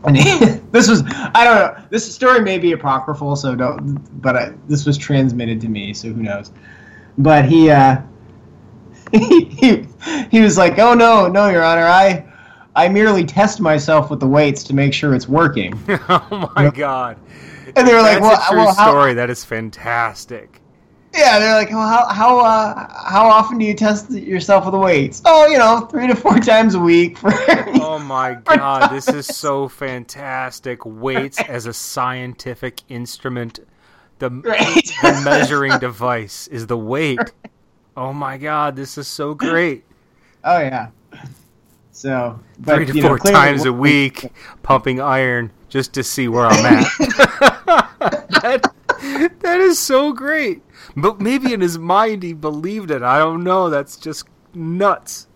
And 0.04 0.16
he, 0.16 0.38
this 0.72 0.88
was 0.88 1.02
I 1.06 1.44
don't 1.44 1.54
know. 1.58 1.84
This 1.90 2.12
story 2.12 2.40
may 2.40 2.58
be 2.58 2.72
apocryphal, 2.72 3.36
so 3.36 3.54
don't. 3.54 4.20
But 4.20 4.36
I, 4.36 4.52
this 4.68 4.84
was 4.84 4.98
transmitted 4.98 5.60
to 5.62 5.68
me, 5.68 5.94
so 5.94 6.08
who 6.08 6.22
knows? 6.22 6.50
But 7.18 7.44
he 7.46 7.70
uh, 7.70 8.00
he, 9.12 9.86
he 10.30 10.40
was 10.40 10.56
like, 10.56 10.78
"Oh 10.78 10.94
no, 10.94 11.26
no, 11.26 11.48
Your 11.48 11.64
Honor, 11.64 11.86
I 11.86 12.24
I 12.76 12.88
merely 12.88 13.24
test 13.24 13.60
myself 13.60 14.08
with 14.10 14.20
the 14.20 14.26
weights 14.26 14.62
to 14.64 14.74
make 14.74 14.94
sure 14.94 15.14
it's 15.14 15.28
working." 15.28 15.78
oh 16.08 16.52
my 16.54 16.70
god! 16.70 17.18
And 17.76 17.86
they 17.86 17.92
were 17.92 18.02
like, 18.02 18.20
That's 18.20 18.22
"Well, 18.22 18.40
a 18.40 18.48
true 18.48 18.58
well, 18.58 18.74
how, 18.74 18.90
story. 18.90 19.14
That 19.14 19.30
is 19.30 19.44
fantastic. 19.44 20.60
Yeah, 21.14 21.38
they're 21.38 21.54
like, 21.54 21.70
well, 21.70 21.88
how 21.88 22.06
how 22.06 22.38
uh, 22.38 23.08
how 23.08 23.26
often 23.26 23.58
do 23.58 23.64
you 23.64 23.74
test 23.74 24.10
yourself 24.10 24.64
with 24.64 24.72
the 24.72 24.78
weights? 24.78 25.22
Oh, 25.24 25.46
you 25.48 25.58
know, 25.58 25.80
three 25.90 26.06
to 26.06 26.14
four 26.14 26.38
times 26.40 26.74
a 26.74 26.80
week 26.80 27.18
for. 27.18 27.32
Oh 27.80 27.98
my 27.98 28.34
god, 28.34 28.90
this 28.92 29.08
is 29.08 29.26
so 29.26 29.68
fantastic. 29.68 30.84
Weights 30.84 31.40
as 31.40 31.66
a 31.66 31.72
scientific 31.72 32.82
instrument. 32.88 33.60
The, 34.18 34.30
Right. 34.44 34.90
the 35.02 35.22
measuring 35.24 35.78
device 35.78 36.48
is 36.48 36.66
the 36.66 36.76
weight. 36.78 37.18
Oh 37.96 38.12
my 38.12 38.36
god, 38.36 38.76
this 38.76 38.98
is 38.98 39.06
so 39.08 39.34
great. 39.34 39.84
oh 40.44 40.58
yeah. 40.60 40.88
So, 41.92 42.38
but 42.60 42.76
Three 42.76 42.86
to 42.86 42.94
you 42.94 43.02
know, 43.02 43.08
four 43.08 43.18
clearly- 43.18 43.38
times 43.40 43.64
a 43.64 43.72
week, 43.72 44.30
pumping 44.62 45.00
iron 45.00 45.50
just 45.68 45.92
to 45.94 46.04
see 46.04 46.28
where 46.28 46.46
I'm 46.46 46.64
at. 46.64 46.86
that, 48.42 48.72
that 49.40 49.60
is 49.60 49.78
so 49.78 50.12
great. 50.12 50.62
But 50.96 51.20
maybe 51.20 51.52
in 51.52 51.60
his 51.60 51.76
mind 51.78 52.22
he 52.22 52.32
believed 52.34 52.90
it. 52.92 53.02
I 53.02 53.18
don't 53.18 53.42
know. 53.44 53.68
That's 53.68 53.96
just 53.96 54.26
nuts. 54.54 55.26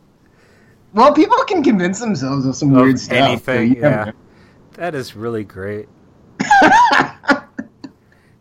Well, 0.94 1.12
people 1.12 1.36
can 1.48 1.62
convince 1.64 1.98
themselves 2.00 2.46
of 2.46 2.54
some 2.54 2.74
Of 2.74 2.82
weird 2.82 2.98
stuff. 3.00 3.16
anything, 3.16 3.44
so 3.72 3.74
you 3.76 3.80
never 3.82 3.94
yeah. 3.96 4.04
know. 4.06 4.12
That 4.74 4.94
is 4.94 5.16
really 5.16 5.44
great. 5.44 5.88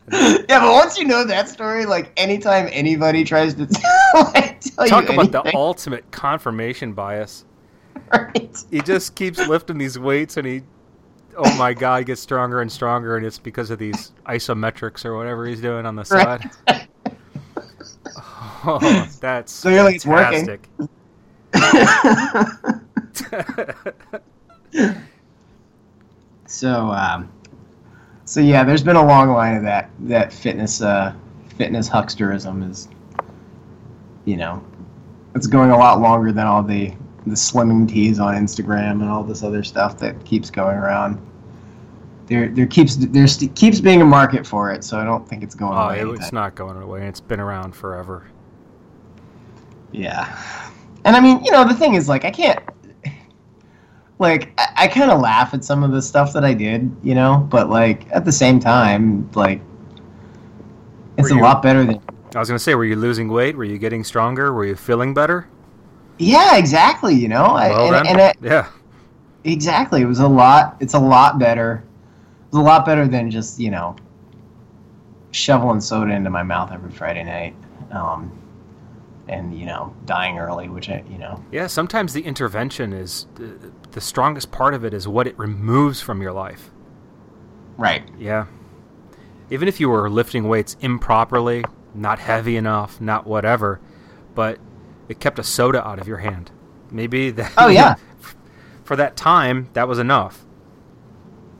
yeah, 0.12 0.60
but 0.60 0.72
once 0.72 0.98
you 0.98 1.06
know 1.06 1.26
that 1.26 1.48
story, 1.48 1.86
like 1.86 2.12
anytime 2.18 2.68
anybody 2.72 3.24
tries 3.24 3.54
to 3.56 3.64
like, 4.14 4.60
tell 4.62 4.88
Talk 4.88 5.10
about 5.10 5.32
the 5.32 5.56
ultimate 5.56 6.10
confirmation 6.12 6.94
bias. 6.94 7.46
right? 8.12 8.58
He 8.70 8.82
just 8.82 9.16
keeps 9.16 9.40
lifting 9.48 9.78
these 9.78 9.98
weights 10.00 10.38
and 10.38 10.48
he 10.48 10.64
oh 11.38 11.56
my 11.58 11.74
god, 11.74 12.06
gets 12.06 12.22
stronger 12.22 12.62
and 12.62 12.72
stronger 12.72 13.16
and 13.16 13.26
it's 13.26 13.40
because 13.40 13.70
of 13.70 13.80
these 13.80 14.12
isometrics 14.26 15.06
or 15.06 15.16
whatever 15.16 15.46
he's 15.48 15.62
doing 15.62 15.86
on 15.86 15.96
the 15.96 16.06
Right. 16.12 16.42
side. 16.42 16.88
Oh, 18.64 19.08
that's 19.22 19.62
Clearly 19.62 19.96
it's 19.96 20.06
working. 20.06 20.60
So, 26.48 26.92
um, 26.92 27.32
so 28.32 28.40
yeah, 28.40 28.64
there's 28.64 28.82
been 28.82 28.96
a 28.96 29.06
long 29.06 29.28
line 29.32 29.58
of 29.58 29.64
that 29.64 29.90
that 30.00 30.32
fitness 30.32 30.82
uh, 30.82 31.14
fitness 31.58 31.90
hucksterism 31.90 32.70
is, 32.72 32.88
you 34.24 34.38
know, 34.38 34.64
it's 35.36 35.48
going 35.48 35.72
a 35.72 35.78
lot 35.78 36.00
longer 36.00 36.32
than 36.32 36.48
all 36.48 36.64
the 36.64 36.94
the 37.26 37.36
slimming 37.36 37.90
teas 37.90 38.22
on 38.22 38.34
Instagram 38.36 39.02
and 39.02 39.10
all 39.10 39.22
this 39.22 39.44
other 39.44 39.64
stuff 39.64 39.98
that 39.98 40.24
keeps 40.24 40.50
going 40.50 40.78
around. 40.78 41.20
There, 42.28 42.48
there 42.48 42.68
keeps 42.68 42.96
there 42.96 43.28
st- 43.28 43.54
keeps 43.54 43.82
being 43.82 44.02
a 44.02 44.06
market 44.06 44.48
for 44.48 44.72
it, 44.72 44.86
so 44.86 44.98
I 44.98 45.04
don't 45.04 45.28
think 45.28 45.44
it's 45.44 45.54
going 45.54 45.74
Oh, 45.78 45.90
away. 45.90 46.16
it's 46.18 46.32
not 46.32 46.56
going 46.56 46.82
away. 46.82 47.06
It's 47.08 47.20
been 47.20 47.42
around 47.42 47.76
forever. 47.76 48.28
Yeah, 49.92 50.40
and 51.04 51.18
I 51.18 51.20
mean, 51.20 51.44
you 51.44 51.52
know, 51.52 51.68
the 51.68 51.74
thing 51.74 51.96
is, 51.96 52.08
like, 52.08 52.24
I 52.24 52.32
can't. 52.32 52.60
Like, 54.22 54.54
I, 54.60 54.68
I 54.78 54.88
kind 54.88 55.10
of 55.10 55.20
laugh 55.20 55.56
at 55.56 55.66
some 55.66 55.82
of 55.82 55.92
the 55.92 56.02
stuff 56.02 56.32
that 56.34 56.46
I 56.46 56.54
did, 56.54 56.96
you 57.02 57.16
know, 57.16 57.48
but 57.50 57.72
like 57.72 58.06
at 58.12 58.24
the 58.24 58.32
same 58.32 58.60
time, 58.60 59.28
like, 59.34 59.62
it's 61.18 61.32
Were 61.32 61.40
a 61.40 61.42
lot 61.42 61.64
better 61.64 61.84
than. 61.84 62.00
I 62.36 62.40
was 62.40 62.48
going 62.48 62.56
to 62.58 62.64
say, 62.64 62.76
were 62.76 62.86
you 62.86 62.96
losing 62.96 63.30
weight? 63.30 63.58
Were 63.58 63.64
you 63.64 63.80
getting 63.80 64.04
stronger? 64.04 64.54
Were 64.54 64.64
you 64.64 64.76
feeling 64.76 65.16
better? 65.16 65.48
Yeah, 66.20 66.58
exactly. 66.58 67.16
You 67.16 67.30
know, 67.30 67.46
I, 67.46 67.98
and, 67.98 68.08
and 68.08 68.22
I, 68.22 68.34
yeah. 68.42 68.70
exactly, 69.44 70.04
it 70.04 70.06
was 70.06 70.20
a 70.20 70.28
lot. 70.28 70.78
It's 70.80 70.94
a 70.94 71.00
lot 71.00 71.40
better. 71.40 71.84
It 72.46 72.56
was 72.56 72.62
a 72.62 72.64
lot 72.64 72.86
better 72.86 73.08
than 73.08 73.32
just 73.32 73.60
you 73.60 73.72
know 73.72 73.96
shoveling 75.32 75.82
soda 75.82 76.14
into 76.14 76.30
my 76.30 76.44
mouth 76.44 76.72
every 76.72 76.92
Friday 76.92 77.24
night, 77.24 77.56
um, 77.92 78.32
and 79.32 79.58
you 79.58 79.66
know 79.66 79.96
dying 80.06 80.38
early, 80.38 80.70
which 80.70 80.90
I 80.90 81.04
you 81.10 81.18
know 81.18 81.44
Yeah, 81.52 81.68
sometimes 81.68 82.14
the 82.14 82.22
intervention 82.22 82.94
is 82.94 83.26
the, 83.36 83.72
the 83.92 84.02
strongest 84.02 84.52
part 84.52 84.74
of 84.76 84.86
it 84.86 84.94
is 84.94 85.08
what 85.08 85.26
it 85.28 85.38
removes 85.40 86.02
from 86.02 86.22
your 86.22 86.34
life. 86.34 86.70
right. 87.78 88.04
Yeah. 88.20 88.46
Even 89.50 89.68
if 89.68 89.80
you 89.80 89.90
were 89.90 90.10
lifting 90.10 90.48
weights 90.48 90.78
improperly, 90.80 91.64
not 91.94 92.20
heavy 92.20 92.56
enough, 92.56 93.02
not 93.02 93.26
whatever, 93.28 93.82
but 94.34 94.60
it 95.10 95.20
kept 95.20 95.40
a 95.40 95.44
soda 95.44 95.86
out 95.86 96.00
of 96.00 96.08
your 96.08 96.20
hand. 96.20 96.52
Maybe 96.90 97.32
that. 97.32 97.52
Oh, 97.58 97.68
yeah. 97.68 97.96
For 98.86 98.96
that 98.96 99.18
time, 99.18 99.68
that 99.74 99.88
was 99.90 100.00
enough. 100.00 100.46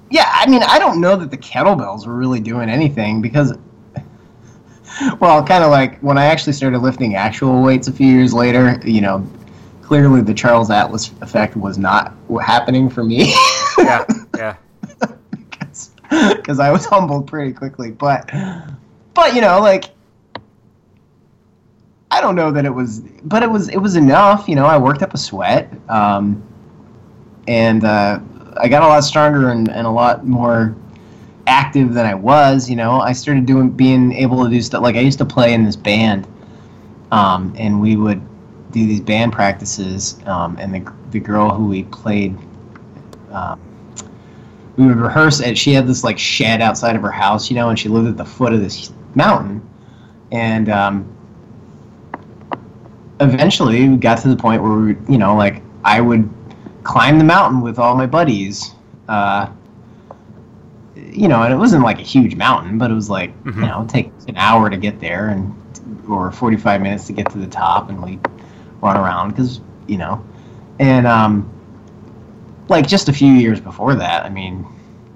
Yeah, 0.10 0.30
I 0.32 0.48
mean, 0.50 0.64
I 0.64 0.80
don't 0.80 1.02
know 1.02 1.16
that 1.18 1.32
the 1.32 1.38
kettlebells 1.38 2.06
were 2.08 2.16
really 2.16 2.40
doing 2.40 2.70
anything 2.70 3.22
because, 3.22 3.54
well, 5.20 5.44
kind 5.44 5.64
of 5.64 5.72
like 5.72 6.00
when 6.00 6.18
I 6.18 6.26
actually 6.26 6.54
started 6.54 6.80
lifting 6.80 7.16
actual 7.16 7.62
weights 7.62 7.88
a 7.88 7.92
few 7.92 8.08
years 8.08 8.34
later, 8.34 8.80
you 8.84 9.02
know, 9.02 9.28
clearly 9.82 10.22
the 10.22 10.34
Charles 10.34 10.70
Atlas 10.70 11.12
effect 11.22 11.56
was 11.56 11.78
not 11.78 12.16
happening 12.42 12.90
for 12.90 13.04
me 13.04 13.34
Yeah, 13.78 14.06
yeah. 14.36 14.56
because 16.36 16.60
I 16.60 16.72
was 16.72 16.86
humbled 16.86 17.28
pretty 17.28 17.54
quickly. 17.54 17.92
But, 17.92 18.30
but 19.14 19.36
you 19.36 19.42
know, 19.42 19.60
like. 19.60 19.86
I 22.14 22.20
don't 22.20 22.36
know 22.36 22.52
that 22.52 22.66
it 22.66 22.70
was, 22.70 23.00
but 23.24 23.42
it 23.42 23.50
was 23.50 23.70
it 23.70 23.78
was 23.78 23.96
enough. 23.96 24.50
You 24.50 24.56
know, 24.56 24.66
I 24.66 24.78
worked 24.78 25.02
up 25.02 25.14
a 25.14 25.18
sweat, 25.18 25.72
um, 25.88 26.44
and 27.48 27.86
uh, 27.86 28.20
I 28.58 28.68
got 28.68 28.84
a 28.84 28.88
lot 28.88 29.00
stronger 29.06 29.52
and, 29.52 29.70
and 29.70 29.88
a 29.88 29.90
lot 29.90 30.26
more 30.26 30.76
active 31.48 31.94
than 31.94 32.06
I 32.06 32.16
was. 32.16 32.70
You 32.70 32.76
know, 32.76 33.00
I 33.00 33.14
started 33.14 33.46
doing 33.46 33.70
being 33.70 34.12
able 34.14 34.44
to 34.44 34.50
do 34.50 34.62
stuff 34.62 34.82
like 34.82 34.96
I 34.96 35.00
used 35.02 35.20
to 35.20 35.26
play 35.26 35.54
in 35.54 35.64
this 35.64 35.76
band, 35.76 36.28
um, 37.12 37.54
and 37.58 37.82
we 37.82 37.96
would 37.96 38.22
do 38.72 38.86
these 38.88 39.02
band 39.02 39.34
practices, 39.34 40.20
um, 40.26 40.58
and 40.60 40.74
the 40.74 40.94
the 41.12 41.20
girl 41.20 41.50
who 41.50 41.68
we 41.68 41.84
played. 41.84 42.38
Um, 43.32 43.60
we 44.78 44.88
would 44.88 44.98
rehearse 44.98 45.42
and 45.42 45.58
she 45.58 45.74
had 45.74 45.86
this 45.86 46.04
like 46.04 46.18
shed 46.18 46.62
outside 46.62 46.96
of 46.96 47.02
her 47.02 47.12
house, 47.12 47.50
you 47.50 47.56
know, 47.56 47.70
and 47.70 47.78
she 47.78 47.90
lived 47.90 48.08
at 48.08 48.18
the 48.18 48.26
foot 48.26 48.54
of 48.54 48.62
this 48.62 48.92
mountain. 49.16 49.68
And 50.32 50.70
um, 50.70 51.16
eventually 53.20 53.88
we 53.88 53.98
got 53.98 54.20
to 54.20 54.30
the 54.30 54.36
point 54.36 54.64
where 54.64 54.72
we, 54.72 54.96
you 55.10 55.18
know, 55.18 55.36
like 55.36 55.62
I 55.84 56.02
would 56.02 56.30
climb 56.84 57.18
the 57.18 57.24
mountain 57.24 57.62
with 57.62 57.80
all 57.80 57.96
my 57.96 58.06
buddies. 58.06 58.72
Uh, 59.08 59.52
you 60.96 61.28
know, 61.28 61.44
and 61.44 61.54
it 61.54 61.58
wasn't 61.58 61.84
like 61.84 62.00
a 62.00 62.04
huge 62.04 62.36
mountain, 62.36 62.78
but 62.78 62.92
it 62.92 62.94
was 62.94 63.10
like, 63.10 63.32
Mhm. 63.44 63.56
you 63.56 63.62
know, 63.68 63.78
it'd 63.80 63.90
take 63.90 64.12
an 64.28 64.38
hour 64.38 64.70
to 64.70 64.78
get 64.78 65.00
there 65.00 65.30
and 65.30 65.56
or 66.08 66.32
45 66.32 66.82
minutes 66.82 67.08
to 67.08 67.14
get 67.14 67.30
to 67.32 67.38
the 67.38 67.48
top 67.48 67.90
and 67.90 68.02
we 68.04 68.20
run 68.82 68.98
around 68.98 69.30
because, 69.30 69.62
you 69.88 69.98
know, 69.98 70.24
and 70.80 71.08
um, 71.08 71.50
like 72.68 72.88
just 72.88 73.10
a 73.10 73.14
few 73.14 73.32
years 73.34 73.60
before 73.60 73.96
that, 73.96 74.26
I 74.26 74.30
mean, 74.30 74.66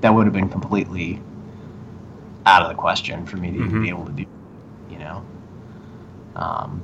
that 0.02 0.14
would 0.14 0.26
have 0.26 0.34
been 0.34 0.50
completely 0.50 1.22
out 2.46 2.62
of 2.62 2.70
the 2.70 2.76
question 2.76 3.26
for 3.26 3.38
me 3.38 3.52
to 3.52 3.58
Mhm. 3.58 3.82
be 3.82 3.90
able 3.90 4.06
to 4.06 4.12
do, 4.12 4.26
you 4.92 5.00
know. 5.00 5.24
Um, 6.36 6.82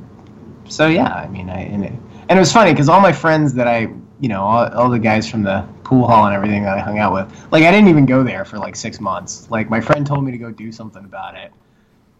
so 0.67 0.87
yeah, 0.87 1.13
I 1.13 1.27
mean, 1.27 1.49
I 1.49 1.61
and 1.61 1.83
it, 1.85 1.93
and 2.29 2.37
it 2.37 2.39
was 2.39 2.51
funny 2.51 2.71
because 2.71 2.89
all 2.89 3.01
my 3.01 3.11
friends 3.11 3.53
that 3.55 3.67
I, 3.67 3.89
you 4.21 4.29
know, 4.29 4.41
all, 4.43 4.67
all 4.73 4.89
the 4.89 4.99
guys 4.99 5.27
from 5.29 5.43
the 5.43 5.65
pool 5.83 6.07
hall 6.07 6.25
and 6.27 6.33
everything 6.35 6.63
that 6.63 6.77
I 6.77 6.79
hung 6.79 6.99
out 6.99 7.11
with, 7.11 7.27
like 7.51 7.63
I 7.63 7.71
didn't 7.71 7.89
even 7.89 8.05
go 8.05 8.23
there 8.23 8.45
for 8.45 8.57
like 8.59 8.75
six 8.77 9.01
months. 9.01 9.49
Like 9.51 9.69
my 9.69 9.81
friend 9.81 10.05
told 10.07 10.23
me 10.23 10.31
to 10.31 10.37
go 10.37 10.51
do 10.51 10.71
something 10.71 11.03
about 11.03 11.35
it, 11.35 11.51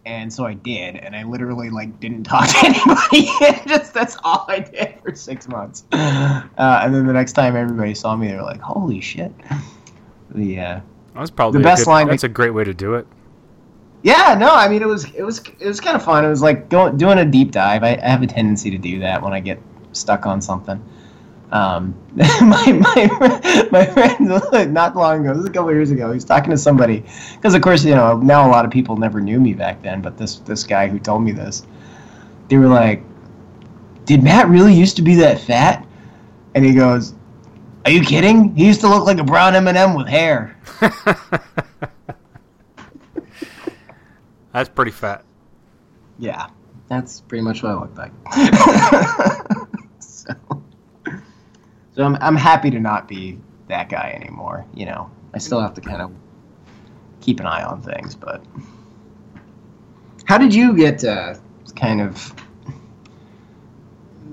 and 0.04 0.30
so 0.32 0.44
I 0.44 0.54
did, 0.54 0.96
and 0.96 1.14
I 1.14 1.22
literally 1.22 1.70
like 1.70 1.98
didn't 2.00 2.24
talk 2.34 2.48
to 2.48 2.66
anybody. 2.66 3.30
Just 3.68 3.94
that's 3.94 4.16
all 4.24 4.44
I 4.48 4.58
did 4.58 4.96
for 5.02 5.14
six 5.14 5.46
months. 5.48 5.84
Uh, 5.92 6.42
and 6.58 6.94
then 6.94 7.06
the 7.06 7.12
next 7.12 7.32
time 7.34 7.54
everybody 7.56 7.94
saw 7.94 8.16
me, 8.16 8.26
they 8.28 8.34
were 8.34 8.42
like, 8.42 8.60
"Holy 8.60 9.00
shit!" 9.00 9.32
Yeah, 10.34 10.80
uh, 11.14 11.20
That 11.24 11.36
probably 11.36 11.58
The 11.60 11.64
best 11.64 11.84
good- 11.84 11.90
line- 11.90 12.08
That's 12.08 12.24
a 12.24 12.28
great 12.28 12.50
way 12.50 12.64
to 12.64 12.74
do 12.74 12.94
it. 12.94 13.06
yeah, 14.02 14.34
no, 14.38 14.48
I 14.52 14.68
mean 14.68 14.82
it 14.82 14.88
was 14.88 15.04
it 15.14 15.22
was 15.22 15.40
it 15.60 15.66
was 15.66 15.80
kind 15.80 15.94
of 15.94 16.02
fun. 16.02 16.24
It 16.24 16.28
was 16.30 16.42
like 16.42 16.68
going 16.68 16.96
doing 16.96 17.18
a 17.18 17.24
deep 17.24 17.52
dive. 17.52 17.84
I, 17.84 17.96
I 18.02 18.08
have 18.08 18.22
a 18.22 18.26
tendency 18.26 18.70
to 18.70 18.78
do 18.78 18.98
that 19.00 19.22
when 19.22 19.32
I 19.32 19.40
get 19.40 19.60
stuck 19.92 20.26
on 20.26 20.40
something. 20.40 20.82
Um, 21.52 21.94
my 22.14 22.72
my 22.72 23.68
my 23.70 23.86
friend 23.86 24.72
not 24.74 24.96
long 24.96 25.24
ago, 25.24 25.34
this 25.34 25.44
is 25.44 25.48
a 25.48 25.52
couple 25.52 25.70
years 25.70 25.90
ago, 25.90 26.08
he 26.08 26.14
was 26.14 26.24
talking 26.24 26.50
to 26.50 26.58
somebody 26.58 27.04
because 27.34 27.54
of 27.54 27.62
course 27.62 27.84
you 27.84 27.94
know 27.94 28.16
now 28.16 28.48
a 28.48 28.50
lot 28.50 28.64
of 28.64 28.70
people 28.70 28.96
never 28.96 29.20
knew 29.20 29.38
me 29.38 29.52
back 29.52 29.82
then, 29.82 30.00
but 30.00 30.16
this 30.16 30.36
this 30.40 30.64
guy 30.64 30.88
who 30.88 30.98
told 30.98 31.22
me 31.22 31.32
this, 31.32 31.66
they 32.48 32.56
were 32.56 32.68
like, 32.68 33.02
"Did 34.06 34.22
Matt 34.22 34.48
really 34.48 34.74
used 34.74 34.96
to 34.96 35.02
be 35.02 35.14
that 35.16 35.40
fat?" 35.40 35.86
And 36.54 36.64
he 36.64 36.72
goes, 36.74 37.14
Are 37.84 37.90
you 37.90 38.02
kidding? 38.02 38.54
He 38.54 38.66
used 38.66 38.80
to 38.82 38.88
look 38.88 39.04
like 39.06 39.18
a 39.18 39.24
brown 39.24 39.54
M&M 39.54 39.94
with 39.94 40.06
hair. 40.06 40.56
That's 44.52 44.68
pretty 44.68 44.90
fat. 44.90 45.24
Yeah, 46.18 46.48
that's 46.88 47.22
pretty 47.22 47.42
much 47.42 47.62
what 47.62 47.72
I 47.72 47.74
look 47.80 47.96
like. 47.96 48.12
so, 49.98 50.34
so 51.94 52.04
I'm 52.04 52.16
I'm 52.20 52.36
happy 52.36 52.70
to 52.70 52.80
not 52.80 53.08
be 53.08 53.38
that 53.68 53.88
guy 53.88 54.16
anymore. 54.20 54.66
You 54.74 54.86
know, 54.86 55.10
I 55.34 55.38
still 55.38 55.60
have 55.60 55.74
to 55.74 55.80
kind 55.80 56.02
of 56.02 56.12
keep 57.20 57.40
an 57.40 57.46
eye 57.46 57.62
on 57.62 57.82
things, 57.82 58.14
but 58.14 58.44
how 60.24 60.38
did 60.38 60.54
you 60.54 60.74
get 60.76 61.04
uh, 61.04 61.34
kind 61.76 62.00
of? 62.00 62.34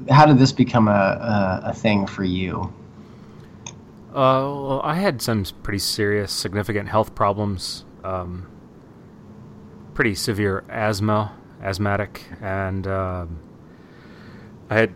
How 0.09 0.25
did 0.25 0.39
this 0.39 0.51
become 0.51 0.87
a, 0.87 0.91
a, 0.91 1.61
a 1.65 1.73
thing 1.73 2.07
for 2.07 2.23
you? 2.23 2.73
Uh, 4.09 4.41
well, 4.41 4.81
I 4.83 4.95
had 4.95 5.21
some 5.21 5.45
pretty 5.61 5.79
serious, 5.79 6.31
significant 6.31 6.89
health 6.89 7.13
problems. 7.13 7.85
Um, 8.03 8.47
pretty 9.93 10.15
severe 10.15 10.63
asthma, 10.69 11.33
asthmatic, 11.61 12.23
and 12.41 12.87
um, 12.87 13.39
I 14.69 14.77
had 14.77 14.93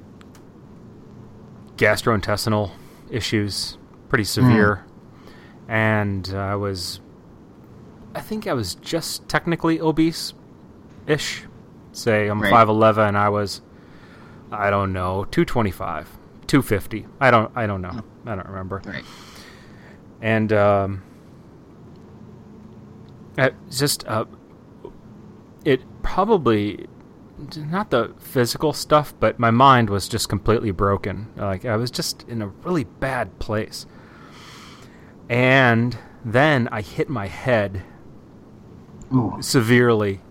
gastrointestinal 1.84 2.72
issues, 3.10 3.78
pretty 4.10 4.24
severe. 4.24 4.86
And 5.68 6.28
I 6.30 6.56
was, 6.56 7.00
I 8.16 8.22
think 8.22 8.48
I 8.48 8.54
was 8.54 8.76
just 8.76 9.28
technically 9.28 9.80
obese 9.82 10.34
ish. 11.08 11.44
Say 11.92 12.28
I'm 12.28 12.42
Right. 12.42 12.52
5'11, 12.54 13.16
I 13.16 13.30
was, 13.30 13.62
I 14.52 14.70
don't 14.70 14.94
know, 14.94 15.26
225, 15.32 16.10
250. 16.48 17.06
I 17.20 17.32
don't, 17.32 17.52
I 17.56 17.66
don't 17.68 17.82
know. 17.82 18.02
I 18.26 18.36
don't 18.36 18.48
remember 18.48 18.82
Right. 18.86 19.04
and 20.22 20.52
um, 20.54 21.02
it 23.38 23.54
just 23.70 24.08
uh, 24.08 24.26
it 25.66 25.82
probably 26.04 26.86
not 27.38 27.90
the 27.90 28.14
physical 28.20 28.74
stuff, 28.74 29.14
but 29.20 29.40
my 29.40 29.52
mind 29.52 29.90
was 29.90 30.08
just 30.08 30.30
completely 30.30 30.72
broken. 30.72 31.28
Like 31.36 31.66
I 31.66 31.76
was 31.76 31.92
just 31.92 32.28
in 32.28 32.42
a 32.42 32.48
really 32.48 32.84
bad 32.84 33.40
place, 33.40 33.86
and 35.30 35.98
then 36.24 36.68
I 36.72 36.82
hit 36.82 37.10
my 37.10 37.28
head 37.28 37.84
Ooh. 39.14 39.38
severely, 39.42 40.22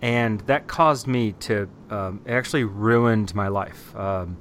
and 0.00 0.40
that 0.42 0.66
caused 0.66 1.06
me 1.06 1.32
to. 1.32 1.68
Um, 1.90 2.20
it 2.24 2.32
actually 2.32 2.64
ruined 2.64 3.34
my 3.34 3.48
life. 3.48 3.94
Um, 3.96 4.38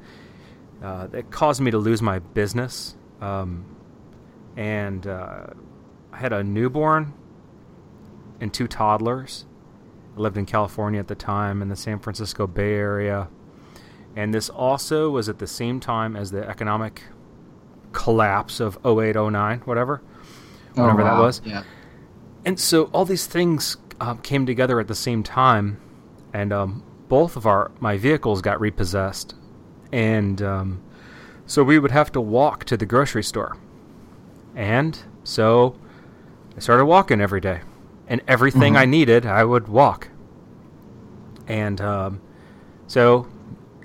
uh, 0.84 1.08
it 1.14 1.32
caused 1.32 1.62
me 1.62 1.72
to 1.72 1.78
lose 1.78 2.02
my 2.02 2.20
business, 2.20 2.96
um, 3.22 3.66
and 4.56 5.06
uh, 5.08 5.48
I 6.12 6.18
had 6.18 6.34
a 6.34 6.44
newborn 6.44 7.14
and 8.40 8.54
two 8.54 8.68
toddlers. 8.68 9.46
I 10.16 10.20
lived 10.20 10.38
in 10.38 10.46
California 10.46 11.00
at 11.00 11.08
the 11.08 11.16
time, 11.16 11.62
in 11.62 11.70
the 11.70 11.76
San 11.76 12.00
Francisco 12.00 12.48
Bay 12.48 12.74
Area, 12.74 13.28
and 14.16 14.34
this 14.34 14.50
also 14.50 15.10
was 15.10 15.28
at 15.28 15.40
the 15.40 15.48
same 15.48 15.80
time 15.80 16.16
as 16.16 16.32
the 16.32 16.48
economic 16.48 17.04
collapse 17.92 18.60
of 18.60 18.78
08, 18.86 19.16
09, 19.16 19.60
whatever, 19.62 20.02
whatever 20.76 21.04
that 21.04 21.18
was. 21.20 21.42
Yeah. 21.44 21.64
And 22.46 22.60
so 22.60 22.86
all 22.94 23.06
these 23.06 23.26
things 23.26 23.78
um, 24.00 24.20
came 24.20 24.46
together 24.46 24.80
at 24.80 24.88
the 24.88 24.96
same 24.96 25.24
time, 25.24 25.80
and 26.34 26.54
um, 26.54 26.84
both 27.08 27.36
of 27.36 27.46
our 27.46 27.72
my 27.80 27.98
vehicles 27.98 28.42
got 28.42 28.60
repossessed, 28.60 29.36
and 29.92 30.42
um, 30.42 30.84
so 31.46 31.64
we 31.64 31.80
would 31.80 31.92
have 31.92 32.12
to 32.12 32.22
walk 32.22 32.66
to 32.66 32.78
the 32.78 32.86
grocery 32.86 33.24
store, 33.24 33.58
and 34.56 35.00
so 35.24 35.76
I 36.56 36.60
started 36.60 36.86
walking 36.86 37.20
every 37.20 37.42
day, 37.42 37.62
and 38.08 38.22
everything 38.28 38.74
Mhm. 38.74 38.78
I 38.78 38.86
needed 38.86 39.26
I 39.26 39.44
would 39.44 39.68
walk, 39.68 40.10
and 41.48 41.80
um, 41.82 42.22
so 42.88 43.28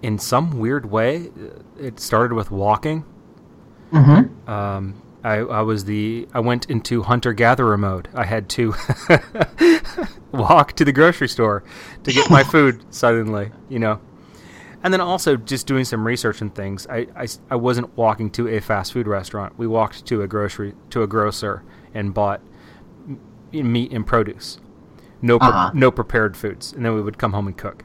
in 0.02 0.18
some 0.18 0.58
weird 0.58 0.90
way, 0.90 1.30
it 1.78 2.00
started 2.00 2.34
with 2.34 2.50
walking. 2.50 3.04
Mm-hmm. 3.92 4.50
Um, 4.50 5.02
I, 5.22 5.36
I 5.38 5.60
was 5.62 5.84
the 5.84 6.26
I 6.32 6.40
went 6.40 6.70
into 6.70 7.02
hunter 7.02 7.32
gatherer 7.34 7.76
mode. 7.76 8.08
I 8.14 8.24
had 8.24 8.48
to 8.50 8.74
walk 10.32 10.72
to 10.74 10.84
the 10.84 10.92
grocery 10.92 11.28
store 11.28 11.62
to 12.04 12.12
get 12.12 12.30
my 12.30 12.42
food 12.54 12.82
suddenly, 12.90 13.50
you 13.68 13.78
know. 13.78 14.00
And 14.82 14.94
then 14.94 15.00
also 15.02 15.36
just 15.36 15.66
doing 15.66 15.84
some 15.84 16.06
research 16.06 16.40
and 16.40 16.54
things. 16.54 16.86
I, 16.88 17.06
I, 17.14 17.26
I 17.50 17.56
wasn't 17.56 17.94
walking 17.98 18.30
to 18.30 18.48
a 18.48 18.60
fast 18.60 18.94
food 18.94 19.06
restaurant. 19.06 19.58
We 19.58 19.66
walked 19.66 20.06
to 20.06 20.22
a 20.22 20.26
grocery 20.26 20.74
to 20.90 21.02
a 21.02 21.06
grocer 21.06 21.62
and 21.92 22.14
bought 22.14 22.40
meat 23.53 23.92
and 23.92 24.07
produce. 24.07 24.59
No 25.22 25.38
pre- 25.38 25.48
Uh-huh. 25.48 25.70
no 25.74 25.90
prepared 25.90 26.36
foods, 26.36 26.72
and 26.72 26.84
then 26.84 26.94
we 26.94 27.03
would 27.03 27.18
come 27.18 27.32
home 27.32 27.46
and 27.46 27.57
cook 27.57 27.84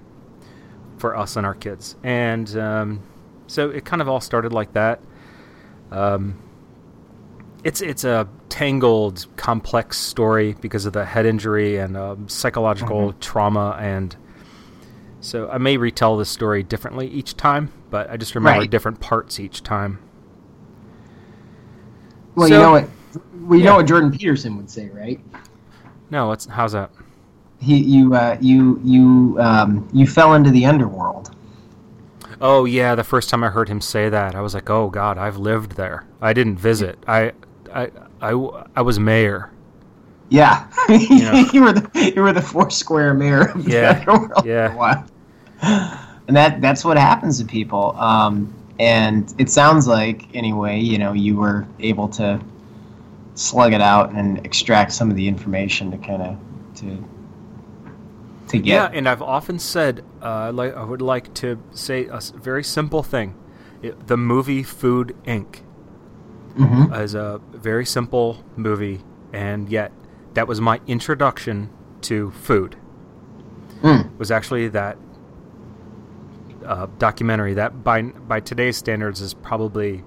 for 0.98 1.16
us 1.18 1.36
and 1.36 1.46
our 1.46 1.54
kids. 1.54 1.96
And 2.04 2.56
um, 2.58 3.00
so 3.48 3.70
it 3.70 3.84
kind 3.86 4.02
of 4.02 4.08
all 4.08 4.22
started 4.22 4.54
like 4.54 4.72
that. 4.74 5.02
Um, 5.92 6.36
it's 7.64 7.82
it's 7.82 8.04
a 8.04 8.28
tangled, 8.48 9.26
complex 9.36 9.98
story 9.98 10.56
because 10.62 10.86
of 10.86 10.94
the 10.94 11.04
head 11.04 11.26
injury 11.26 11.78
and 11.78 11.98
um, 11.98 12.30
psychological 12.30 13.12
trauma, 13.20 13.78
and 13.82 14.16
so 15.20 15.50
I 15.50 15.58
may 15.58 15.76
retell 15.78 16.16
this 16.18 16.30
story 16.30 16.64
differently 16.64 17.08
each 17.08 17.36
time, 17.36 17.72
but 17.90 18.10
I 18.10 18.16
just 18.18 18.34
remember 18.36 18.60
Right. 18.62 18.70
different 18.72 19.00
parts 19.02 19.40
each 19.40 19.62
time. 19.64 20.00
Well, 22.36 22.48
So- 22.48 22.54
you 22.56 22.62
know 22.62 22.72
what? 22.72 22.90
You 23.50 23.58
Yeah. 23.58 23.66
know 23.72 23.76
what 23.78 23.88
Jordan 23.88 24.12
Peterson 24.12 24.56
would 24.58 24.70
say, 24.70 24.90
right? 24.94 25.20
No, 26.10 26.28
what's 26.28 26.46
how's 26.46 26.72
that? 26.74 26.92
He, 27.60 27.78
you, 27.78 28.14
uh, 28.14 28.38
you, 28.42 28.80
you, 28.84 29.38
um, 29.40 29.88
you 29.94 30.06
fell 30.06 30.34
into 30.34 30.52
the 30.52 30.66
underworld. 30.66 31.36
Oh 32.42 32.66
yeah, 32.66 32.96
the 32.96 33.04
first 33.04 33.30
time 33.30 33.44
I 33.44 33.50
heard 33.50 33.70
him 33.70 33.80
say 33.82 34.10
that, 34.10 34.36
I 34.36 34.42
was 34.42 34.54
like, 34.54 34.70
"Oh 34.70 34.90
God, 34.90 35.18
I've 35.18 35.38
lived 35.38 35.72
there. 35.78 36.06
I 36.22 36.34
didn't 36.34 36.58
visit. 36.58 37.00
I, 37.08 37.32
I, 37.74 37.90
I, 38.22 38.32
I 38.76 38.82
was 38.82 39.00
mayor. 39.00 39.52
Yeah, 40.30 40.68
Yeah. 40.90 41.46
you 41.54 41.62
were 41.64 41.72
the 41.72 42.12
you 42.16 42.22
were 42.22 42.34
the 42.34 42.42
Foursquare 42.42 43.14
mayor 43.14 43.50
of 43.52 43.64
the 43.64 43.72
Yeah, 43.72 44.04
underworld 44.08 44.46
yeah. 44.46 44.68
for 44.68 44.74
a 44.74 44.78
while. 44.78 45.08
And 46.28 46.36
that 46.36 46.60
that's 46.62 46.84
what 46.84 46.98
happens 46.98 47.40
to 47.40 47.46
people. 47.46 47.96
Um, 47.98 48.54
and 48.80 49.34
it 49.38 49.50
sounds 49.50 49.88
like 49.88 50.28
anyway, 50.36 50.80
you 50.80 50.98
know, 50.98 51.14
you 51.14 51.36
were 51.38 51.66
able 51.80 52.10
to 52.10 52.40
slug 53.36 53.74
it 53.74 53.82
out 53.82 54.12
and 54.14 54.44
extract 54.46 54.94
some 54.94 55.10
of 55.10 55.16
the 55.16 55.28
information 55.28 55.92
to 55.92 55.98
kind 55.98 56.22
of 56.22 56.38
to 56.76 57.04
to 58.48 58.58
get. 58.58 58.66
Yeah, 58.66 58.90
and 58.92 59.08
I've 59.08 59.22
often 59.22 59.60
said, 59.60 60.04
uh, 60.22 60.52
like 60.54 60.76
I 60.76 60.84
would 60.84 61.02
like 61.02 61.34
to 61.36 61.62
say 61.72 62.06
a 62.06 62.20
very 62.36 62.64
simple 62.64 63.04
thing: 63.04 63.36
it, 63.82 64.08
the 64.08 64.18
movie 64.18 64.64
Food 64.64 65.16
Inc. 65.26 65.58
hmm 66.56 66.94
is 66.94 67.14
a 67.14 67.42
very 67.52 67.86
simple 67.86 68.44
movie, 68.56 69.02
and 69.34 69.70
yet 69.70 69.92
that 70.34 70.48
was 70.48 70.62
my 70.62 70.80
introduction 70.88 71.70
to 72.02 72.32
food. 72.32 72.78
Mm. 73.82 74.18
Was 74.18 74.32
actually 74.32 74.70
that 74.70 74.98
uh, 76.66 76.88
documentary 76.98 77.54
that 77.56 77.84
by 77.84 78.02
by 78.02 78.40
today's 78.40 78.78
standards 78.78 79.22
is 79.22 79.34
probably 79.34 80.04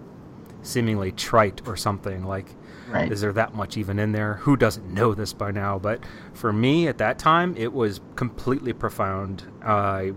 seemingly 0.62 1.12
trite 1.12 1.62
or 1.66 1.76
something 1.76 2.24
like 2.24 2.46
Right. 2.90 3.10
is 3.12 3.20
there 3.20 3.32
that 3.34 3.54
much 3.54 3.76
even 3.76 3.98
in 3.98 4.12
there 4.12 4.34
who 4.34 4.56
doesn't 4.56 4.92
know 4.92 5.12
this 5.14 5.32
by 5.32 5.50
now 5.50 5.78
but 5.78 6.00
for 6.32 6.52
me 6.52 6.88
at 6.88 6.98
that 6.98 7.18
time 7.18 7.54
it 7.56 7.72
was 7.72 8.00
completely 8.16 8.72
profound 8.72 9.44
i 9.62 10.12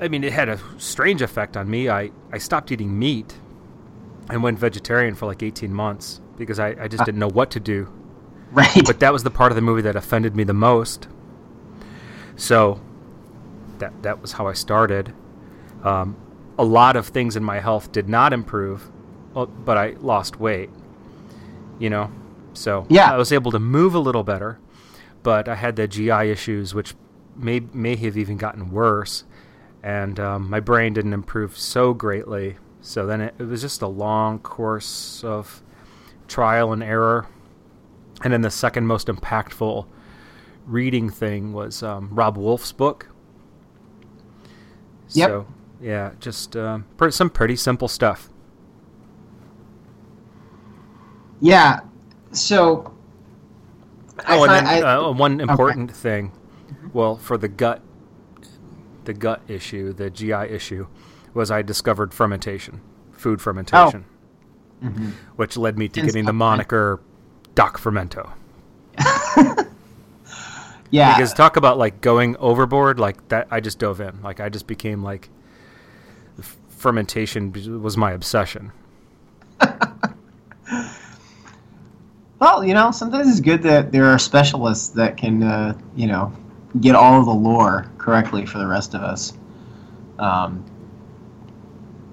i 0.00 0.08
mean 0.08 0.24
it 0.24 0.32
had 0.32 0.48
a 0.48 0.58
strange 0.78 1.20
effect 1.22 1.56
on 1.56 1.70
me 1.70 1.88
i 1.88 2.10
i 2.32 2.38
stopped 2.38 2.72
eating 2.72 2.98
meat 2.98 3.34
and 4.30 4.42
went 4.42 4.58
vegetarian 4.58 5.14
for 5.14 5.26
like 5.26 5.42
18 5.42 5.72
months 5.74 6.20
because 6.38 6.58
i, 6.58 6.68
I 6.80 6.88
just 6.88 7.02
Ah. 7.02 7.04
didn't 7.04 7.20
know 7.20 7.28
what 7.30 7.50
to 7.52 7.60
do 7.60 7.92
Right. 8.52 8.82
but 8.86 9.00
that 9.00 9.12
was 9.12 9.24
the 9.24 9.30
part 9.30 9.50
of 9.52 9.56
the 9.56 9.62
movie 9.62 9.82
that 9.82 9.96
offended 9.96 10.36
me 10.36 10.44
the 10.44 10.54
most. 10.54 11.08
So 12.36 12.80
that 13.78 13.92
that 14.02 14.22
was 14.22 14.30
how 14.32 14.46
I 14.46 14.52
started. 14.52 15.12
Um, 15.82 16.16
a 16.56 16.62
lot 16.64 16.94
of 16.94 17.08
things 17.08 17.34
in 17.34 17.42
my 17.42 17.58
health 17.58 17.90
did 17.90 18.08
not 18.08 18.32
improve, 18.32 18.88
but 19.34 19.76
I 19.76 19.96
lost 20.00 20.38
weight. 20.38 20.70
You 21.78 21.90
know, 21.90 22.10
so 22.52 22.86
Yeah. 22.88 23.12
I 23.12 23.16
was 23.16 23.32
able 23.32 23.50
to 23.52 23.58
move 23.58 23.94
a 23.94 23.98
little 23.98 24.22
better, 24.22 24.58
but 25.22 25.48
I 25.48 25.54
had 25.56 25.76
the 25.76 25.88
GI 25.88 26.30
issues, 26.30 26.74
which 26.74 26.94
may 27.36 27.60
may 27.72 27.96
have 27.96 28.16
even 28.16 28.36
gotten 28.36 28.70
worse, 28.70 29.24
and 29.82 30.18
um, 30.20 30.48
my 30.48 30.60
brain 30.60 30.92
didn't 30.94 31.12
improve 31.12 31.58
so 31.58 31.92
greatly. 31.94 32.56
So 32.80 33.06
then 33.06 33.20
it, 33.20 33.34
it 33.38 33.44
was 33.44 33.60
just 33.62 33.82
a 33.82 33.88
long 33.88 34.38
course 34.38 35.24
of 35.24 35.62
trial 36.28 36.72
and 36.72 36.82
error. 36.82 37.26
And 38.22 38.32
then 38.32 38.42
the 38.42 38.50
second 38.50 38.86
most 38.86 39.08
impactful 39.08 39.86
reading 40.66 41.10
thing 41.10 41.52
was 41.52 41.82
um, 41.82 42.08
Robb 42.12 42.36
Wolf's 42.36 42.72
book. 42.72 43.08
Yep. 45.10 45.28
So 45.28 45.46
yeah, 45.80 46.12
just 46.20 46.56
um, 46.56 46.86
pre- 46.96 47.10
some 47.10 47.30
pretty 47.30 47.56
simple 47.56 47.88
stuff. 47.88 48.30
Yeah. 51.40 51.80
So. 52.32 52.92
I 54.26 54.38
Oh, 54.38 54.44
and 54.44 54.52
then 54.52 54.66
I- 54.66 54.80
uh, 54.96 55.12
one 55.12 55.40
important 55.40 55.90
thing. 55.94 56.32
Well, 56.92 57.16
for 57.16 57.36
the 57.36 57.48
gut, 57.48 57.80
the 59.04 59.12
gut 59.12 59.42
issue, 59.48 59.92
the 59.92 60.08
GI 60.10 60.32
issue, 60.50 60.86
was 61.34 61.50
I 61.50 61.62
discovered 61.62 62.14
fermentation, 62.14 62.80
food 63.12 63.42
fermentation, 63.42 64.04
Mhm. 64.82 65.12
which 65.36 65.56
led 65.56 65.76
me 65.76 65.88
to 65.88 66.00
And 66.00 66.08
getting 66.08 66.24
the 66.26 66.32
moniker 66.32 67.00
Doc 67.56 67.78
Fermento. 67.78 68.30
yeah. 70.90 71.16
Because 71.16 71.32
talk 71.34 71.56
about 71.56 71.76
like 71.78 72.00
going 72.00 72.36
overboard, 72.36 73.00
like 73.00 73.26
that. 73.28 73.48
I 73.50 73.58
just 73.60 73.80
dove 73.80 74.00
in. 74.00 74.22
Like 74.22 74.38
I 74.40 74.48
just 74.48 74.66
became 74.68 75.02
like 75.02 75.28
fermentation 76.68 77.52
was 77.82 77.96
my 77.96 78.12
obsession. 78.12 78.70
Well, 82.44 82.62
you 82.62 82.74
know, 82.74 82.90
sometimes 82.90 83.26
it's 83.30 83.40
good 83.40 83.62
that 83.62 83.90
there 83.90 84.04
are 84.04 84.18
specialists 84.18 84.88
that 84.90 85.16
can, 85.16 85.42
uh, 85.42 85.78
you 85.96 86.06
know, 86.06 86.30
get 86.78 86.94
all 86.94 87.18
of 87.18 87.24
the 87.24 87.32
lore 87.32 87.90
correctly 87.96 88.44
for 88.44 88.58
the 88.58 88.66
rest 88.66 88.92
of 88.92 89.00
us. 89.00 89.32
Um, 90.18 90.62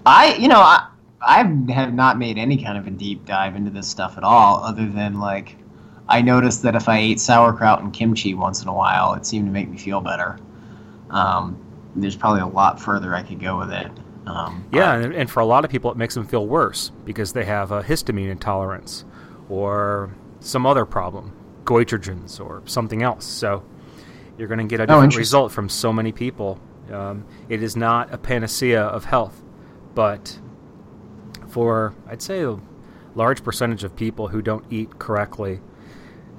I, 0.05 0.36
you 0.36 0.47
know, 0.47 0.61
I, 0.61 0.88
I 1.19 1.39
have 1.73 1.93
not 1.93 2.17
made 2.17 2.38
any 2.38 2.63
kind 2.63 2.77
of 2.77 2.88
a 2.88 2.91
deep 2.91 3.25
dive 3.25 3.57
into 3.57 3.71
this 3.71 3.89
stuff 3.89 4.17
at 4.17 4.23
all, 4.23 4.63
other 4.63 4.88
than 4.88 5.19
like, 5.19 5.57
I 6.07 6.21
noticed 6.21 6.63
that 6.63 6.75
if 6.75 6.88
I 6.88 6.97
ate 6.97 7.19
sauerkraut 7.19 7.82
and 7.82 7.91
kimchi 7.91 8.34
once 8.34 8.61
in 8.61 8.69
a 8.69 8.73
while, 8.73 9.15
it 9.15 9.25
seemed 9.25 9.47
to 9.47 9.51
make 9.51 9.67
me 9.67 9.77
feel 9.77 9.99
better. 9.99 10.39
Um, 11.09 11.61
there's 11.97 12.15
probably 12.15 12.39
a 12.39 12.47
lot 12.47 12.79
further 12.79 13.13
I 13.13 13.21
could 13.21 13.41
go 13.41 13.57
with 13.59 13.73
it. 13.73 13.91
Um, 14.27 14.63
Yeah, 14.71 14.93
and, 14.93 15.13
and 15.13 15.29
for 15.29 15.41
a 15.41 15.45
lot 15.45 15.65
of 15.65 15.71
people, 15.71 15.91
it 15.91 15.97
makes 15.97 16.15
them 16.15 16.25
feel 16.25 16.47
worse 16.47 16.93
because 17.03 17.34
they 17.34 17.43
have 17.43 17.73
a 17.73 17.84
histamine 17.84 18.32
intolerance 18.32 19.03
or 19.49 20.09
some 20.42 20.66
other 20.66 20.86
problem, 20.86 21.34
goitrogens 21.64 22.39
or 22.39 22.62
something 22.66 23.02
else. 23.02 23.26
So 23.26 23.64
you're 24.38 24.48
going 24.48 24.60
to 24.60 24.66
get 24.66 24.82
a 24.82 24.86
different 24.86 25.06
interesting. 25.06 25.22
result 25.22 25.52
from 25.52 25.70
so 25.70 25.94
many 25.94 26.12
people. 26.12 26.60
Um, 26.92 27.26
it 27.48 27.64
is 27.64 27.78
not 27.78 28.14
a 28.14 28.18
panacea 28.18 28.82
of 28.82 29.06
health, 29.06 29.42
but 29.96 30.38
for 31.48 31.94
I'd 32.08 32.22
say 32.22 32.44
a 32.44 32.60
large 33.16 33.44
percentage 33.44 33.84
of 33.84 33.96
people 33.96 34.28
who 34.30 34.42
don't 34.42 34.66
eat 34.70 35.00
correctly, 35.00 35.62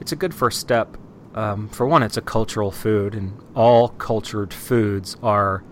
it's 0.01 0.13
a 0.13 0.17
good 0.17 0.35
first 0.35 0.61
step. 0.61 0.97
Um, 1.35 1.69
for 1.69 1.87
one, 1.87 2.03
it's 2.03 2.17
a 2.17 2.23
cultural 2.23 2.71
food, 2.71 3.15
and 3.15 3.39
all 3.55 3.89
cultured 3.89 4.53
foods 4.53 5.17
are, 5.23 5.65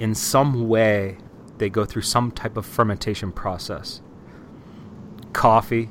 in 0.00 0.14
some 0.14 0.68
way, 0.68 1.18
they 1.58 1.70
go 1.70 1.84
through 1.84 2.02
some 2.02 2.32
type 2.32 2.56
of 2.56 2.66
fermentation 2.66 3.30
process. 3.30 4.00
Coffee, 5.32 5.90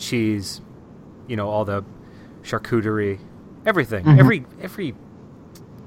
cheese, 0.00 0.60
you 1.28 1.36
know, 1.36 1.48
all 1.48 1.64
the 1.64 1.84
charcuterie, 2.42 3.18
everything, 3.66 4.04
Mhm. 4.04 4.18
every 4.18 4.46
every 4.60 4.94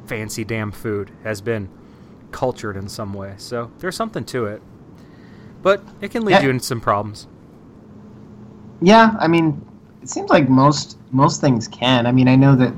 fancy 0.05 0.43
damn 0.45 0.72
food 0.72 1.11
has 1.24 1.41
been 1.41 1.68
cultured 2.32 2.78
in 2.78 2.88
some 2.88 3.14
way. 3.14 3.34
So 3.38 3.72
there's 3.80 3.95
something 3.95 4.24
to 4.26 4.45
it, 4.45 4.61
but 5.61 5.84
it 6.01 6.11
can 6.11 6.24
lead 6.26 6.34
Yeah. 6.34 6.41
you 6.43 6.49
into 6.51 6.64
some 6.66 6.80
problems. 6.82 7.28
Yeah, 8.82 9.16
I 9.20 9.28
mean, 9.28 9.61
it 10.01 10.09
seems 10.09 10.30
like 10.30 10.49
most 10.49 10.97
most 11.11 11.41
things 11.41 11.68
can. 11.68 12.05
I 12.05 12.11
mean, 12.11 12.28
I 12.28 12.36
know 12.36 12.55
that. 12.55 12.74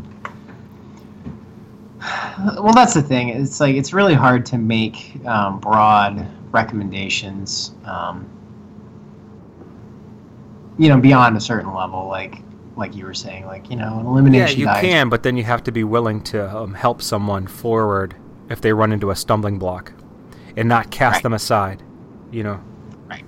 Well, 2.60 2.74
that's 2.74 2.94
the 2.94 3.02
thing. 3.02 3.30
It's 3.30 3.60
like 3.60 3.76
it's 3.76 3.94
really 3.94 4.14
hard 4.14 4.46
to 4.48 4.58
make 4.58 5.20
um, 5.26 5.60
broad 5.60 6.28
recommendations. 6.52 7.74
Um, 7.86 8.26
you 10.78 10.90
know, 10.90 11.00
beyond 11.00 11.38
a 11.38 11.42
certain 11.42 11.74
level, 11.74 12.08
like 12.08 12.42
like 12.78 12.94
you 12.96 13.06
were 13.06 13.14
saying, 13.14 13.46
like 13.46 13.70
you 13.70 13.76
know, 13.78 14.00
an 14.00 14.06
Yeah, 14.06 14.10
elimination 14.12 14.60
you 14.60 14.68
can, 14.68 15.10
but 15.10 15.24
then 15.24 15.38
you 15.38 15.44
have 15.44 15.64
to 15.64 15.72
be 15.72 15.84
willing 15.84 16.22
to 16.26 16.56
um, 16.56 16.74
help 16.74 17.02
someone 17.02 17.48
forward 17.48 18.16
if 18.50 18.62
they 18.62 18.74
run 18.74 18.92
into 18.92 19.12
a 19.12 19.16
stumbling 19.16 19.58
block, 19.60 19.94
and 20.58 20.68
not 20.70 20.92
cast 20.92 21.16
Right. 21.16 21.24
them 21.24 21.34
aside. 21.34 21.84
You 22.32 22.44
know. 22.44 22.60
Right. 23.10 23.24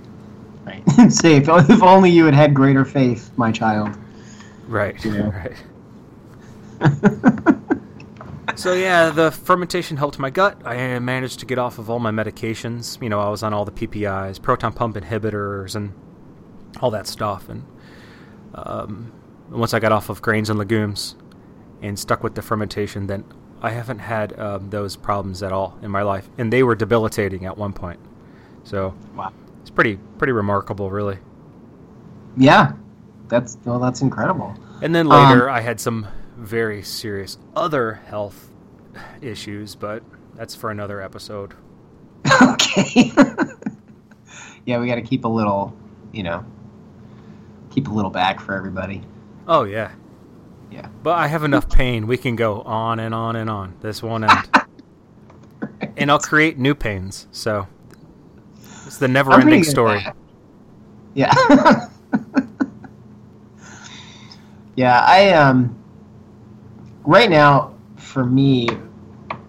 Right. 0.66 0.82
Say, 1.12 1.36
if, 1.36 1.48
if 1.48 1.82
only 1.82 2.10
you 2.10 2.24
had 2.26 2.34
had 2.34 2.54
greater 2.54 2.84
faith, 2.84 3.30
my 3.36 3.50
child. 3.52 3.96
Right. 4.66 5.02
Yeah. 5.04 5.30
Right. 5.30 5.56
So 8.56 8.72
yeah, 8.72 9.10
the 9.10 9.30
fermentation 9.30 9.96
helped 9.96 10.18
my 10.18 10.30
gut. 10.30 10.60
I 10.66 10.98
managed 10.98 11.38
to 11.40 11.46
get 11.46 11.58
off 11.58 11.78
of 11.78 11.88
all 11.90 12.00
my 12.00 12.10
medications. 12.10 13.00
You 13.00 13.08
know, 13.08 13.20
I 13.20 13.28
was 13.28 13.42
on 13.42 13.52
all 13.52 13.64
the 13.64 13.70
PPIs, 13.72 14.42
proton 14.42 14.72
pump 14.72 14.96
inhibitors, 14.96 15.76
and 15.76 15.92
all 16.80 16.90
that 16.90 17.06
stuff. 17.06 17.48
And 17.48 17.64
um, 18.54 19.12
once 19.50 19.74
I 19.74 19.80
got 19.80 19.92
off 19.92 20.08
of 20.08 20.22
grains 20.22 20.50
and 20.50 20.58
legumes 20.58 21.16
and 21.82 21.98
stuck 21.98 22.22
with 22.22 22.34
the 22.34 22.42
fermentation, 22.42 23.06
then 23.06 23.24
I 23.62 23.70
haven't 23.70 23.98
had 24.00 24.38
um, 24.38 24.70
those 24.70 24.96
problems 24.96 25.42
at 25.42 25.52
all 25.52 25.78
in 25.82 25.90
my 25.90 26.02
life, 26.02 26.28
and 26.38 26.52
they 26.52 26.62
were 26.62 26.74
debilitating 26.74 27.44
at 27.44 27.56
one 27.58 27.72
point. 27.72 27.98
So 28.64 28.94
Wow. 29.16 29.32
it's 29.60 29.70
pretty 29.70 29.98
pretty 30.18 30.32
remarkable, 30.32 30.90
really. 30.90 31.18
Yeah, 32.36 32.72
that's 33.28 33.58
well, 33.64 33.78
that's 33.78 34.00
incredible. 34.02 34.54
And 34.82 34.94
then 34.94 35.10
Um, 35.10 35.28
later, 35.28 35.50
I 35.50 35.60
had 35.60 35.80
some 35.80 36.06
very 36.36 36.82
serious 36.82 37.38
other 37.56 37.94
health 38.06 38.50
issues, 39.20 39.74
but 39.74 40.02
that's 40.36 40.54
for 40.54 40.70
another 40.70 41.00
episode. 41.00 41.54
okay. 42.42 43.12
yeah, 44.66 44.78
we 44.78 44.86
got 44.86 44.96
to 44.96 45.02
keep 45.02 45.24
a 45.24 45.28
little, 45.28 45.74
you 46.12 46.22
know, 46.22 46.44
keep 47.78 47.88
a 47.88 47.92
little 47.94 48.10
back 48.10 48.40
for 48.40 48.56
everybody. 48.56 49.00
Oh 49.46 49.62
yeah, 49.62 49.92
Yeah. 50.70 50.88
but 51.04 51.12
I 51.16 51.28
have 51.28 51.44
enough 51.44 51.68
pain. 51.70 52.08
We 52.08 52.16
can 52.16 52.34
go 52.34 52.62
on 52.62 52.98
and 52.98 53.14
on 53.14 53.36
and 53.36 53.48
on. 53.48 53.74
This 53.80 54.02
won't 54.02 54.24
end, 54.24 54.50
and 55.96 56.10
I'll 56.10 56.18
create 56.18 56.58
new 56.58 56.74
pains. 56.74 57.28
So 57.30 57.68
it's 58.84 58.98
the 58.98 59.06
never-ending 59.06 59.62
story. 59.62 60.04
Yeah. 61.14 61.32
yeah, 64.76 65.04
I 65.06 65.30
um 65.30 65.76
right 67.04 67.30
now 67.30 67.74
for 67.96 68.24
me 68.24 68.68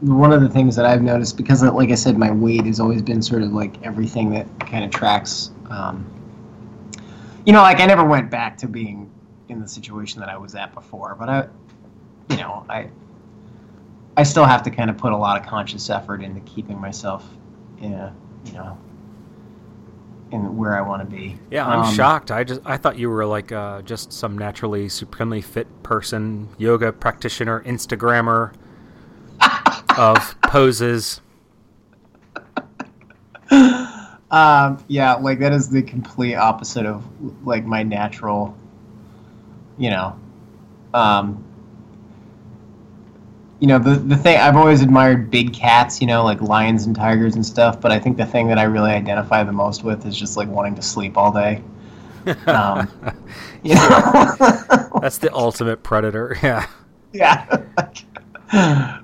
one 0.02 0.32
of 0.32 0.42
the 0.42 0.50
things 0.50 0.76
that 0.76 0.86
I've 0.86 1.02
noticed 1.02 1.36
because 1.36 1.64
like 1.64 1.90
I 1.90 1.96
said 1.96 2.16
my 2.18 2.30
weight 2.32 2.66
has 2.68 2.80
always 2.80 3.02
been 3.02 3.24
sort 3.24 3.42
of 3.42 3.54
like 3.54 3.84
everything 3.84 4.30
that 4.32 4.48
kind 4.60 4.86
of 4.86 4.92
tracks 4.92 5.50
um 5.72 6.06
you 7.50 7.54
know 7.54 7.64
like 7.64 7.80
I 7.80 7.88
never 7.88 8.04
went 8.04 8.30
back 8.30 8.58
to 8.60 8.68
being 8.68 9.10
in 9.48 9.60
the 9.60 9.68
situation 9.68 10.20
that 10.20 10.30
I 10.30 10.38
was 10.38 10.54
at 10.54 10.72
before, 10.72 11.16
but 11.18 11.30
I 11.30 11.48
you 12.30 12.38
know, 12.38 12.64
I 12.70 12.92
I 14.16 14.22
still 14.22 14.46
have 14.46 14.62
to 14.64 14.70
kind 14.70 14.92
of 14.92 15.00
put 15.00 15.14
a 15.14 15.18
lot 15.18 15.42
of 15.42 15.48
conscious 15.48 15.90
effort 15.90 16.22
into 16.22 16.42
keeping 16.42 16.80
myself 16.80 17.28
in 17.82 17.94
a, 17.94 18.14
you 18.46 18.52
know, 18.52 18.78
in 20.30 20.56
where 20.58 20.78
I 20.78 20.82
want 20.82 21.02
to 21.02 21.16
be. 21.16 21.40
Yeah, 21.50 21.66
I'm 21.68 21.80
Um, 21.86 21.96
shocked. 21.96 22.30
I 22.30 22.44
just 22.44 22.62
I 22.66 22.78
thought 22.78 23.00
you 23.00 23.10
were 23.10 23.26
like 23.26 23.52
uh, 23.52 23.82
just 23.82 24.14
some 24.14 24.38
naturally 24.38 24.88
supremely 24.88 25.42
fit 25.42 25.66
person, 25.82 26.50
yoga 26.60 26.92
practitioner, 26.92 27.64
Instagrammer 27.64 28.54
of 29.98 30.40
poses. 30.44 31.20
Um, 34.32 34.84
yeah, 34.88 35.16
like 35.16 35.40
that 35.40 35.52
is 35.54 35.70
the 35.70 35.82
complete 35.82 36.36
opposite 36.36 36.86
of 36.86 37.04
like 37.46 37.66
my 37.66 37.84
natural, 37.84 38.56
you 39.78 39.90
know, 39.90 40.20
um, 40.94 41.44
you 43.60 43.68
know 43.68 43.80
the 43.80 43.96
the 43.96 44.16
thing 44.16 44.38
I've 44.38 44.56
always 44.56 44.82
admired 44.82 45.32
big 45.32 45.54
cats, 45.54 46.00
you 46.00 46.08
know, 46.08 46.24
like 46.24 46.42
lions 46.42 46.86
and 46.86 46.96
tigers 46.96 47.36
and 47.36 47.46
stuff. 47.46 47.82
But 47.82 47.92
I 47.92 48.00
think 48.00 48.18
the 48.18 48.26
thing 48.26 48.48
that 48.50 48.60
I 48.60 48.64
really 48.64 48.92
identify 48.92 49.44
the 49.44 49.52
most 49.52 49.84
with 49.84 50.06
is 50.06 50.18
just 50.18 50.38
like 50.38 50.48
wanting 50.48 50.76
to 50.76 50.82
sleep 50.82 51.18
all 51.18 51.32
day. 51.32 51.64
Um, 52.46 52.88
You 53.64 53.76
know? 53.76 54.36
That's 55.02 55.18
the 55.18 55.34
ultimate 55.34 55.84
predator. 55.84 56.38
Yeah. 56.44 56.68
yeah. 57.12 59.00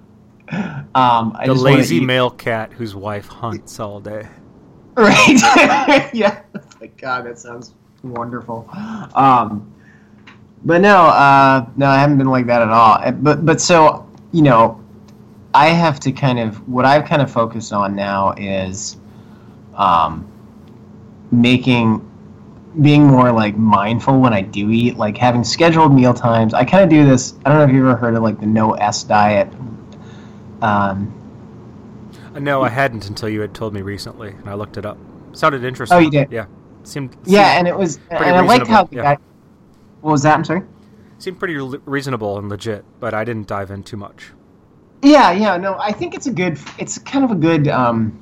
um, 0.93 1.35
I 1.35 1.47
the 1.47 1.53
just 1.53 1.63
lazy 1.63 1.95
eat- 1.97 2.03
male 2.03 2.29
cat 2.29 2.71
whose 2.73 2.93
wife 2.95 3.27
hunts 3.27 3.79
all 3.79 3.99
day. 3.99 4.27
Right. 4.97 6.09
yeah. 6.13 6.41
Like 6.79 6.97
God, 6.97 7.25
that 7.25 7.37
sounds 7.37 7.73
wonderful. 8.01 8.69
Um, 9.13 9.73
but 10.63 10.79
no, 10.79 11.07
uh, 11.07 11.67
no, 11.75 11.87
I 11.87 11.97
haven't 11.99 12.17
been 12.17 12.29
like 12.29 12.45
that 12.47 12.61
at 12.61 12.69
all. 12.69 12.99
Uh, 13.01 13.11
But 13.11 13.45
but 13.45 13.59
so 13.59 14.09
you 14.31 14.41
know, 14.41 14.81
I 15.53 15.67
have 15.67 15.99
to 16.01 16.11
kind 16.11 16.39
of 16.39 16.67
what 16.67 16.85
I've 16.85 17.05
kind 17.05 17.21
of 17.21 17.29
focused 17.31 17.73
on 17.73 17.95
now 17.95 18.33
is 18.37 18.97
um, 19.75 20.27
making 21.31 22.01
being 22.81 23.05
more 23.05 23.31
like 23.31 23.57
mindful 23.57 24.19
when 24.19 24.33
I 24.33 24.41
do 24.41 24.69
eat, 24.69 24.97
like 24.97 25.17
having 25.17 25.43
scheduled 25.43 25.93
meal 25.93 26.13
times. 26.13 26.53
I 26.53 26.65
kind 26.65 26.83
of 26.83 26.89
do 26.89 27.05
this. 27.05 27.35
I 27.45 27.49
don't 27.49 27.59
know 27.59 27.63
if 27.65 27.71
you've 27.71 27.85
ever 27.85 27.95
heard 27.95 28.15
of 28.15 28.23
like 28.23 28.39
the 28.39 28.45
no 28.45 28.73
S 28.73 29.03
diet. 29.03 29.49
Um, 30.61 31.13
No, 32.39 32.61
I 32.61 32.69
hadn't 32.69 33.07
until 33.07 33.29
you 33.29 33.41
had 33.41 33.53
told 33.53 33.73
me 33.73 33.81
recently, 33.81 34.29
and 34.29 34.49
I 34.49 34.53
looked 34.53 34.77
it 34.77 34.85
up. 34.85 34.97
Sounded 35.33 35.63
interesting. 35.63 35.97
Oh, 35.97 35.99
you 35.99 36.11
did? 36.11 36.31
Yeah. 36.31 36.45
seemed 36.83 37.15
Yeah, 37.25 37.57
and 37.57 37.67
it 37.67 37.77
was, 37.77 37.99
and 38.09 38.23
I 38.23 38.41
liked 38.41 38.67
how 38.67 38.85
the 38.85 38.97
yeah. 38.97 39.15
guy. 39.15 39.17
What 40.01 40.11
was 40.11 40.23
that? 40.23 40.35
I'm 40.35 40.43
sorry. 40.43 40.61
seemed 41.17 41.39
pretty 41.39 41.55
re- 41.55 41.79
reasonable 41.85 42.37
and 42.37 42.49
legit, 42.49 42.85
but 42.99 43.13
I 43.13 43.23
didn't 43.23 43.47
dive 43.47 43.71
in 43.71 43.83
too 43.83 43.97
much. 43.97 44.31
Yeah, 45.01 45.31
yeah, 45.31 45.57
no, 45.57 45.77
I 45.77 45.91
think 45.91 46.15
it's 46.15 46.27
a 46.27 46.31
good. 46.31 46.59
It's 46.77 46.97
kind 46.97 47.25
of 47.25 47.31
a 47.31 47.35
good. 47.35 47.67
Um, 47.67 48.17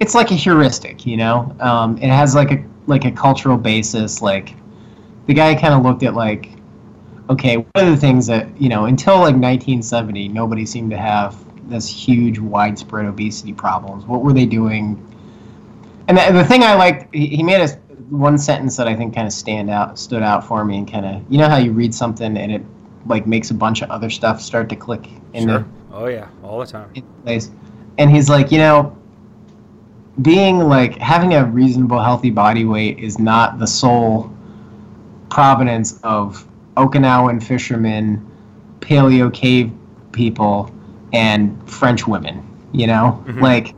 it's 0.00 0.14
like 0.14 0.30
a 0.30 0.34
heuristic, 0.34 1.06
you 1.06 1.16
know. 1.16 1.54
Um, 1.60 1.98
it 1.98 2.08
has 2.08 2.34
like 2.34 2.50
a 2.50 2.64
like 2.86 3.04
a 3.04 3.10
cultural 3.10 3.56
basis. 3.56 4.22
Like 4.22 4.54
the 5.26 5.34
guy 5.34 5.54
kind 5.54 5.74
of 5.74 5.82
looked 5.82 6.02
at 6.02 6.14
like, 6.14 6.50
okay, 7.28 7.56
one 7.56 7.70
of 7.74 7.86
the 7.86 7.96
things 7.96 8.26
that 8.26 8.48
you 8.60 8.68
know 8.68 8.86
until 8.86 9.14
like 9.14 9.34
1970, 9.34 10.28
nobody 10.28 10.64
seemed 10.66 10.90
to 10.90 10.98
have 10.98 11.36
this 11.70 11.88
huge 11.88 12.38
widespread 12.38 13.06
obesity 13.06 13.52
problems. 13.52 14.04
What 14.04 14.22
were 14.22 14.32
they 14.32 14.46
doing? 14.46 15.06
And 16.08 16.18
the, 16.18 16.32
the 16.32 16.44
thing 16.44 16.62
I 16.62 16.74
liked, 16.74 17.14
he, 17.14 17.28
he 17.28 17.42
made 17.42 17.60
a 17.60 17.68
one 18.10 18.38
sentence 18.38 18.76
that 18.76 18.88
I 18.88 18.96
think 18.96 19.14
kind 19.14 19.26
of 19.26 19.32
stand 19.32 19.70
out, 19.70 19.98
stood 19.98 20.22
out 20.22 20.46
for 20.46 20.64
me, 20.64 20.78
and 20.78 20.90
kind 20.90 21.06
of 21.06 21.22
you 21.30 21.38
know 21.38 21.48
how 21.48 21.56
you 21.56 21.72
read 21.72 21.94
something 21.94 22.36
and 22.36 22.52
it 22.52 22.62
like 23.06 23.26
makes 23.26 23.50
a 23.50 23.54
bunch 23.54 23.82
of 23.82 23.90
other 23.90 24.10
stuff 24.10 24.40
start 24.40 24.68
to 24.68 24.76
click 24.76 25.08
in 25.32 25.48
Sure. 25.48 25.66
Oh 25.92 26.06
yeah, 26.06 26.28
all 26.42 26.60
the 26.60 26.66
time. 26.66 26.92
place. 27.24 27.50
And 27.98 28.10
he's 28.10 28.28
like, 28.28 28.52
you 28.52 28.58
know, 28.58 28.96
being 30.22 30.60
like 30.60 30.96
having 30.98 31.34
a 31.34 31.44
reasonable, 31.44 32.00
healthy 32.00 32.30
body 32.30 32.64
weight 32.64 32.98
is 32.98 33.18
not 33.18 33.58
the 33.58 33.66
sole 33.66 34.32
provenance 35.30 36.00
of 36.02 36.46
Okinawan 36.76 37.42
fishermen, 37.42 38.26
paleo 38.80 39.32
cave 39.32 39.72
people, 40.12 40.70
and 41.12 41.56
French 41.68 42.06
women. 42.06 42.42
You 42.72 42.86
know, 42.86 43.22
Mhm. 43.26 43.40
like 43.40 43.74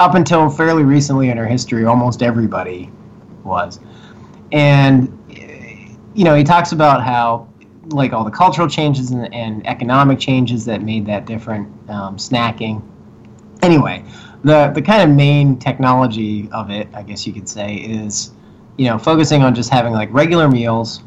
up 0.00 0.14
until 0.14 0.50
fairly 0.50 0.82
recently 0.84 1.30
in 1.30 1.38
our 1.38 1.46
history, 1.46 1.84
almost 1.86 2.22
everybody 2.22 2.90
was. 3.44 3.80
And 4.52 5.12
you 6.14 6.24
know, 6.24 6.34
he 6.34 6.44
talks 6.44 6.72
about 6.72 7.02
how 7.02 7.46
like 7.90 8.12
all 8.12 8.24
the 8.24 8.30
cultural 8.30 8.68
changes 8.68 9.10
and, 9.10 9.32
and 9.32 9.66
economic 9.66 10.18
changes 10.18 10.64
that 10.64 10.82
made 10.82 11.06
that 11.06 11.24
different, 11.26 11.68
um, 11.88 12.16
snacking. 12.16 12.82
Anyway, 13.62 14.02
the 14.42 14.70
the 14.74 14.82
kind 14.82 15.08
of 15.08 15.14
main 15.16 15.56
technology 15.58 16.48
of 16.52 16.70
it, 16.70 16.88
I 16.94 17.02
guess 17.02 17.26
you 17.26 17.32
could 17.32 17.48
say, 17.48 17.76
is 17.76 18.32
you 18.76 18.86
know 18.86 18.98
focusing 18.98 19.42
on 19.42 19.54
just 19.54 19.70
having 19.70 19.92
like 19.92 20.08
regular 20.12 20.48
meals, 20.48 21.02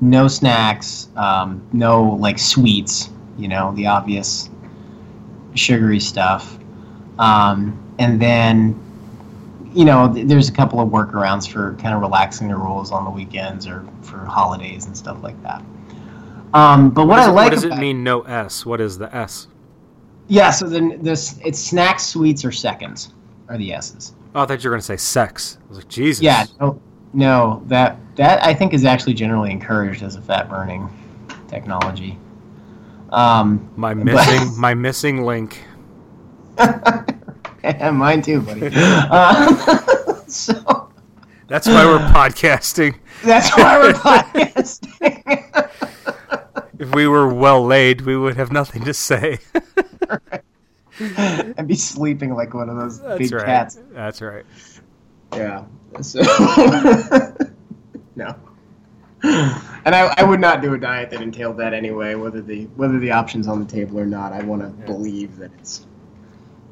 no 0.00 0.28
snacks, 0.28 1.08
um, 1.16 1.62
no 1.72 2.02
like 2.20 2.38
sweets, 2.38 3.10
you 3.36 3.48
know 3.48 3.72
the 3.74 3.86
obvious 3.86 4.50
sugary 5.54 6.00
stuff, 6.00 6.58
um, 7.18 7.78
and 7.98 8.20
then 8.20 8.80
you 9.72 9.84
know 9.84 10.12
th- 10.12 10.26
there's 10.26 10.48
a 10.48 10.52
couple 10.52 10.80
of 10.80 10.88
workarounds 10.88 11.50
for 11.50 11.74
kind 11.74 11.94
of 11.94 12.00
relaxing 12.00 12.48
the 12.48 12.56
rules 12.56 12.90
on 12.92 13.04
the 13.04 13.10
weekends 13.10 13.66
or 13.66 13.84
for 14.02 14.18
holidays 14.24 14.86
and 14.86 14.96
stuff 14.96 15.22
like 15.22 15.40
that. 15.42 15.62
Um, 16.54 16.90
but 16.90 17.06
what, 17.06 17.16
What, 17.16 17.18
I 17.18 17.28
it, 17.28 17.32
like 17.32 17.44
what 17.46 17.50
does 17.54 17.64
it 17.64 17.76
mean? 17.78 18.04
No 18.04 18.22
S. 18.22 18.64
What 18.64 18.80
is 18.80 18.98
the 18.98 19.14
S? 19.14 19.48
yeah, 20.28 20.50
so 20.50 20.66
then 20.68 21.02
this 21.02 21.38
it's 21.44 21.58
snacks, 21.58 22.06
sweets, 22.06 22.44
or 22.44 22.52
seconds 22.52 23.12
are 23.48 23.58
the 23.58 23.72
S's. 23.72 24.14
Oh, 24.34 24.42
I 24.42 24.46
thought 24.46 24.64
you 24.64 24.70
were 24.70 24.74
going 24.74 24.80
to 24.80 24.86
say 24.86 24.96
sex. 24.96 25.58
I 25.64 25.68
was 25.68 25.78
like, 25.78 25.88
Jesus. 25.88 26.22
Yeah, 26.22 26.46
no, 26.60 26.80
no, 27.12 27.62
that 27.66 27.98
that 28.16 28.42
I 28.44 28.54
think 28.54 28.72
is 28.72 28.84
actually 28.84 29.14
generally 29.14 29.50
encouraged 29.50 30.02
as 30.02 30.16
a 30.16 30.22
fat 30.22 30.48
burning 30.48 30.88
technology. 31.48 32.16
Um, 33.14 33.70
My 33.76 33.94
missing 33.94 34.60
my 34.60 34.74
missing 34.74 35.24
link. 35.24 35.62
mine 37.92 38.22
too, 38.22 38.40
buddy. 38.42 38.70
Uh, 38.74 40.16
so 40.26 40.90
That's 41.48 41.66
why 41.68 41.84
we're 41.86 41.98
podcasting. 42.08 42.96
that's 43.24 43.56
why 43.56 43.78
we're 43.78 43.92
podcasting. 43.92 45.22
If 46.80 46.92
we 46.94 47.06
were 47.06 47.32
well 47.32 47.64
laid, 47.64 48.00
we 48.00 48.16
would 48.16 48.36
have 48.36 48.50
nothing 48.50 48.82
to 48.84 48.92
say. 48.92 49.38
I'd 51.00 51.68
be 51.68 51.76
sleeping 51.76 52.34
like 52.34 52.52
one 52.52 52.68
of 52.68 52.76
those 52.76 53.00
That's 53.00 53.18
big 53.18 53.32
right. 53.32 53.46
cats. 53.46 53.78
That's 53.92 54.20
right. 54.22 54.44
Yeah. 55.32 55.64
So 56.02 56.20
no. 58.16 58.34
And 59.86 59.94
I, 59.94 60.14
I 60.16 60.22
would 60.24 60.40
not 60.40 60.62
do 60.62 60.72
a 60.72 60.78
diet 60.78 61.10
that 61.10 61.20
entailed 61.20 61.58
that 61.58 61.74
anyway, 61.74 62.14
whether 62.14 62.40
the 62.40 62.64
whether 62.76 62.98
the 62.98 63.10
options 63.10 63.46
on 63.46 63.60
the 63.60 63.70
table 63.70 63.98
or 64.00 64.06
not. 64.06 64.32
I 64.32 64.42
want 64.42 64.62
to 64.62 64.68
Yeah. 64.80 64.86
believe 64.86 65.36
that 65.36 65.50
it's 65.58 65.86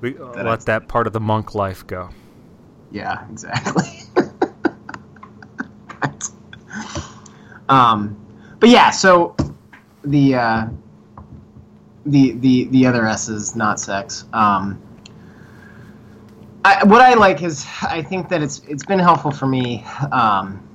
We 0.00 0.12
That 0.12 0.46
let 0.46 0.60
that 0.64 0.88
part 0.88 1.06
of 1.06 1.12
the 1.12 1.20
monk 1.20 1.54
life 1.54 1.86
go. 1.86 2.08
yeah, 2.90 3.26
exactly. 3.30 3.84
um, 7.68 8.16
but 8.60 8.70
yeah, 8.70 8.90
so 8.90 9.36
the 10.04 10.34
uh, 10.34 10.66
the 12.06 12.32
the 12.32 12.64
the 12.64 12.86
other 12.86 13.06
S 13.06 13.28
is 13.28 13.54
not 13.54 13.78
sex. 13.78 14.24
Um, 14.32 14.80
I, 16.64 16.84
what 16.84 17.00
I 17.02 17.14
like 17.14 17.42
is 17.42 17.66
I 17.82 18.02
think 18.02 18.28
that 18.30 18.42
it's 18.42 18.60
it's 18.68 18.84
been 18.84 18.98
helpful 18.98 19.32
for 19.32 19.46
me, 19.46 19.84
um, 20.12 20.66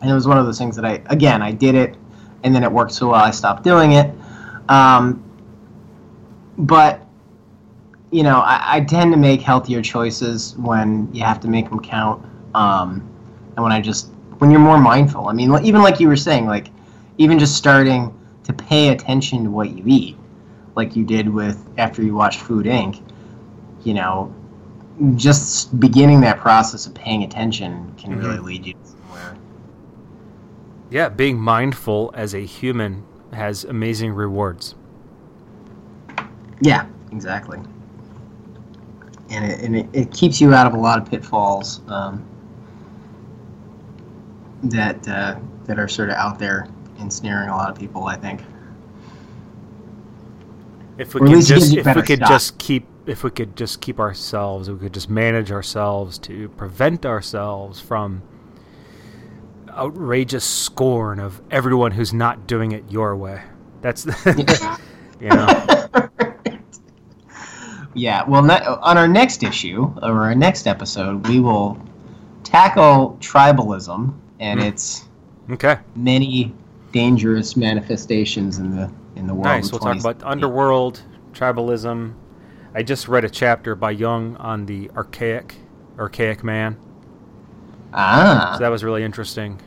and 0.00 0.10
it 0.10 0.14
was 0.14 0.26
one 0.26 0.38
of 0.38 0.46
those 0.46 0.58
things 0.58 0.76
that 0.76 0.84
I 0.84 1.02
again 1.06 1.42
I 1.42 1.52
did 1.52 1.74
it, 1.74 1.96
and 2.44 2.54
then 2.54 2.62
it 2.62 2.70
worked 2.70 2.92
so 2.92 3.08
well 3.08 3.22
I 3.22 3.30
stopped 3.30 3.64
doing 3.64 3.92
it. 3.92 4.14
Um, 4.68 5.24
but 6.58 7.06
you 8.10 8.22
know, 8.22 8.40
I, 8.40 8.76
I 8.76 8.80
tend 8.80 9.12
to 9.12 9.18
make 9.18 9.40
healthier 9.40 9.82
choices 9.82 10.56
when 10.56 11.08
you 11.14 11.22
have 11.22 11.40
to 11.40 11.48
make 11.48 11.68
them 11.68 11.80
count, 11.80 12.24
um, 12.54 13.08
and 13.54 13.62
when 13.62 13.72
I 13.72 13.80
just 13.80 14.10
when 14.38 14.50
you're 14.50 14.60
more 14.60 14.78
mindful. 14.78 15.28
I 15.28 15.32
mean, 15.32 15.52
even 15.64 15.82
like 15.82 16.00
you 16.00 16.08
were 16.08 16.16
saying, 16.16 16.46
like 16.46 16.68
even 17.18 17.38
just 17.38 17.56
starting 17.56 18.16
to 18.44 18.52
pay 18.52 18.88
attention 18.88 19.44
to 19.44 19.50
what 19.50 19.70
you 19.70 19.84
eat, 19.86 20.16
like 20.74 20.96
you 20.96 21.04
did 21.04 21.28
with 21.28 21.64
after 21.78 22.02
you 22.02 22.14
watched 22.14 22.40
Food 22.40 22.66
Inc. 22.66 23.02
You 23.84 23.94
know, 23.94 24.34
just 25.14 25.78
beginning 25.80 26.20
that 26.22 26.38
process 26.38 26.86
of 26.86 26.94
paying 26.94 27.22
attention 27.22 27.94
can 27.96 28.18
really 28.18 28.38
lead 28.38 28.66
you 28.66 28.74
somewhere. 28.84 29.36
Yeah, 30.90 31.08
being 31.08 31.38
mindful 31.38 32.10
as 32.14 32.34
a 32.34 32.40
human 32.40 33.04
has 33.32 33.64
amazing 33.64 34.12
rewards. 34.12 34.74
Yeah, 36.60 36.86
exactly. 37.12 37.58
And 39.30 39.44
it, 39.44 39.60
and 39.60 39.76
it, 39.76 39.86
it 39.92 40.12
keeps 40.12 40.40
you 40.40 40.52
out 40.52 40.66
of 40.66 40.74
a 40.74 40.78
lot 40.78 41.00
of 41.00 41.08
pitfalls 41.08 41.80
um, 41.88 42.26
that 44.64 45.06
uh, 45.08 45.38
that 45.64 45.78
are 45.78 45.86
sort 45.86 46.10
of 46.10 46.16
out 46.16 46.38
there 46.38 46.66
ensnaring 46.98 47.48
a 47.48 47.56
lot 47.56 47.70
of 47.70 47.78
people. 47.78 48.04
I 48.06 48.16
think. 48.16 48.42
If 50.98 51.14
we 51.14 51.20
could 51.20 51.30
least 51.30 51.50
it 51.50 51.54
gives 51.54 51.72
just 51.72 51.86
if 51.86 51.96
we 51.96 52.02
could 52.02 52.18
shot. 52.18 52.28
just 52.28 52.58
keep 52.58 52.86
if 53.06 53.22
we 53.22 53.30
could 53.30 53.56
just 53.56 53.80
keep 53.80 54.00
ourselves, 54.00 54.68
we 54.68 54.78
could 54.78 54.92
just 54.92 55.08
manage 55.08 55.52
ourselves 55.52 56.18
to 56.18 56.48
prevent 56.50 57.06
ourselves 57.06 57.80
from 57.80 58.22
outrageous 59.76 60.44
scorn 60.44 61.18
of 61.20 61.40
everyone 61.50 61.92
who's 61.92 62.12
not 62.12 62.46
doing 62.46 62.72
it 62.72 62.84
your 62.90 63.16
way. 63.16 63.42
That's 63.80 64.06
you 65.20 65.28
know. 65.28 65.88
Yeah. 67.94 68.22
Well, 68.28 68.48
on 68.82 68.96
our 68.96 69.08
next 69.08 69.42
issue 69.42 69.92
or 70.02 70.22
our 70.22 70.34
next 70.34 70.66
episode, 70.68 71.26
we 71.26 71.40
will 71.40 71.76
tackle 72.44 73.16
tribalism 73.20 74.14
and 74.38 74.60
Hmm. 74.60 74.66
its 74.66 75.08
Okay. 75.50 75.78
many 75.96 76.54
dangerous 76.92 77.56
manifestations 77.56 78.58
in 78.58 78.76
the 78.76 78.90
in 79.16 79.26
the 79.26 79.34
world. 79.34 79.44
Nice. 79.46 79.72
We'll 79.72 79.80
talk 79.80 79.98
about 79.98 80.22
underworld, 80.22 81.02
tribalism. 81.32 82.14
I 82.74 82.84
just 82.84 83.08
read 83.08 83.24
a 83.24 83.28
chapter 83.30 83.74
by 83.74 83.90
Jung 83.90 84.36
on 84.36 84.66
the 84.66 84.88
archaic 84.96 85.56
archaic 85.98 86.44
man. 86.44 86.76
Ah. 87.92 88.54
So 88.56 88.60
that 88.64 88.68
was 88.68 88.84
really 88.84 89.02
interesting. 89.02 89.60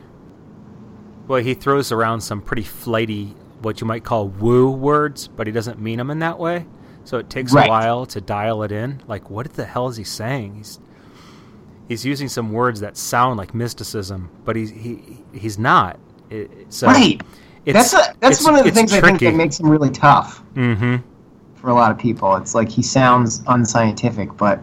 Well, 1.28 1.42
he 1.42 1.54
throws 1.54 1.90
around 1.92 2.20
some 2.20 2.40
pretty 2.42 2.62
flighty, 2.62 3.34
what 3.62 3.80
you 3.80 3.86
might 3.86 4.04
call 4.04 4.28
woo 4.28 4.70
words, 4.70 5.28
but 5.28 5.46
he 5.46 5.52
doesn't 5.52 5.80
mean 5.80 5.98
them 5.98 6.10
in 6.10 6.18
that 6.20 6.38
way. 6.38 6.66
So 7.04 7.18
it 7.18 7.28
takes 7.30 7.52
Right. 7.52 7.66
a 7.66 7.68
while 7.70 8.06
to 8.06 8.20
dial 8.20 8.62
it 8.62 8.72
in. 8.72 9.02
Like, 9.06 9.30
what 9.30 9.52
the 9.54 9.64
hell 9.64 9.88
is 9.88 9.96
he 9.96 10.04
saying? 10.04 10.56
He's 10.56 10.80
he's 11.88 12.04
using 12.04 12.28
some 12.28 12.52
words 12.52 12.80
that 12.80 12.96
sound 12.96 13.36
like 13.38 13.54
mysticism, 13.54 14.30
but 14.44 14.56
he's 14.56 14.70
he 14.70 15.22
he's 15.32 15.58
not. 15.58 15.98
It, 16.30 16.50
so 16.70 16.86
right. 16.86 17.20
It's, 17.66 17.92
that's 17.92 17.94
a, 17.94 18.14
that's 18.20 18.44
one 18.44 18.56
of 18.56 18.64
the 18.64 18.70
things 18.70 18.92
I 18.92 19.00
think 19.00 19.20
that 19.20 19.34
makes 19.34 19.58
him 19.60 19.68
really 19.70 19.90
tough. 19.90 20.42
Mm-hmm. 20.54 20.96
for 21.54 21.70
a 21.70 21.74
lot 21.74 21.90
of 21.90 21.98
people. 21.98 22.36
It's 22.36 22.54
like 22.54 22.68
he 22.68 22.82
sounds 22.82 23.42
unscientific, 23.48 24.36
but 24.36 24.62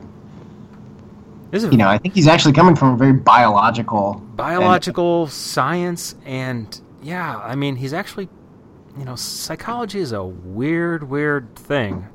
you 1.54 1.78
know, 1.78 1.88
I 1.88 1.98
think 1.98 2.16
he's 2.16 2.28
actually 2.28 2.54
coming 2.54 2.76
from 2.76 2.94
a 2.94 2.98
very 2.98 3.14
biological. 3.14 4.16
biological 4.36 5.28
science 5.28 6.16
and 6.26 6.82
yeah 7.04 7.38
i 7.40 7.56
mean 7.56 7.76
he's 7.76 7.94
actually 7.94 8.30
you 8.96 9.04
know 9.04 9.16
psychology 9.16 10.00
is 10.00 10.12
a 10.12 10.24
weird 10.24 11.10
weird 11.10 11.56
thing 11.56 12.08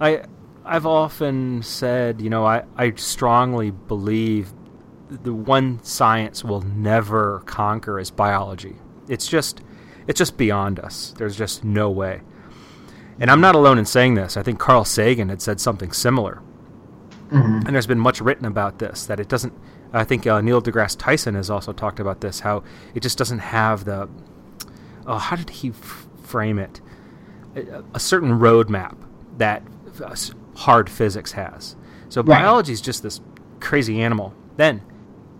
i 0.00 0.22
i've 0.64 0.86
often 0.86 1.62
said 1.62 2.18
you 2.20 2.30
know 2.30 2.46
i 2.46 2.62
i 2.78 2.90
strongly 2.94 3.70
believe 3.70 4.50
the 5.10 5.32
one 5.32 5.82
science 5.82 6.44
will 6.44 6.60
never 6.62 7.40
conquer 7.46 7.98
is 7.98 8.10
biology. 8.10 8.76
It's 9.08 9.26
just 9.26 9.62
it's 10.06 10.18
just 10.18 10.36
beyond 10.36 10.78
us. 10.80 11.14
There's 11.18 11.36
just 11.36 11.64
no 11.64 11.90
way. 11.90 12.22
And 13.20 13.30
I'm 13.30 13.40
not 13.40 13.54
alone 13.54 13.78
in 13.78 13.84
saying 13.84 14.14
this. 14.14 14.36
I 14.36 14.42
think 14.42 14.58
Carl 14.58 14.84
Sagan 14.84 15.28
had 15.28 15.42
said 15.42 15.60
something 15.60 15.92
similar. 15.92 16.42
Mhm. 17.30 17.64
And 17.66 17.74
there's 17.74 17.86
been 17.86 17.98
much 17.98 18.20
written 18.20 18.46
about 18.46 18.78
this 18.78 19.06
that 19.06 19.20
it 19.20 19.28
doesn't. 19.28 19.52
I 19.92 20.04
think 20.04 20.26
uh, 20.26 20.40
Neil 20.40 20.60
deGrasse 20.62 20.96
Tyson 20.98 21.34
has 21.34 21.50
also 21.50 21.72
talked 21.72 22.00
about 22.00 22.20
this. 22.20 22.40
How 22.40 22.62
it 22.94 23.00
just 23.00 23.18
doesn't 23.18 23.40
have 23.40 23.84
the. 23.84 24.08
Oh, 25.06 25.18
how 25.18 25.36
did 25.36 25.50
he 25.50 25.70
f- 25.70 26.06
frame 26.22 26.58
it? 26.58 26.80
A, 27.56 27.82
a 27.94 28.00
certain 28.00 28.38
roadmap 28.38 28.96
that 29.38 29.62
hard 30.56 30.88
physics 30.90 31.32
has. 31.32 31.76
So 32.08 32.22
Right. 32.22 32.40
biology 32.40 32.72
is 32.72 32.80
just 32.80 33.02
this 33.02 33.20
crazy 33.60 34.00
animal. 34.00 34.34
Then 34.56 34.82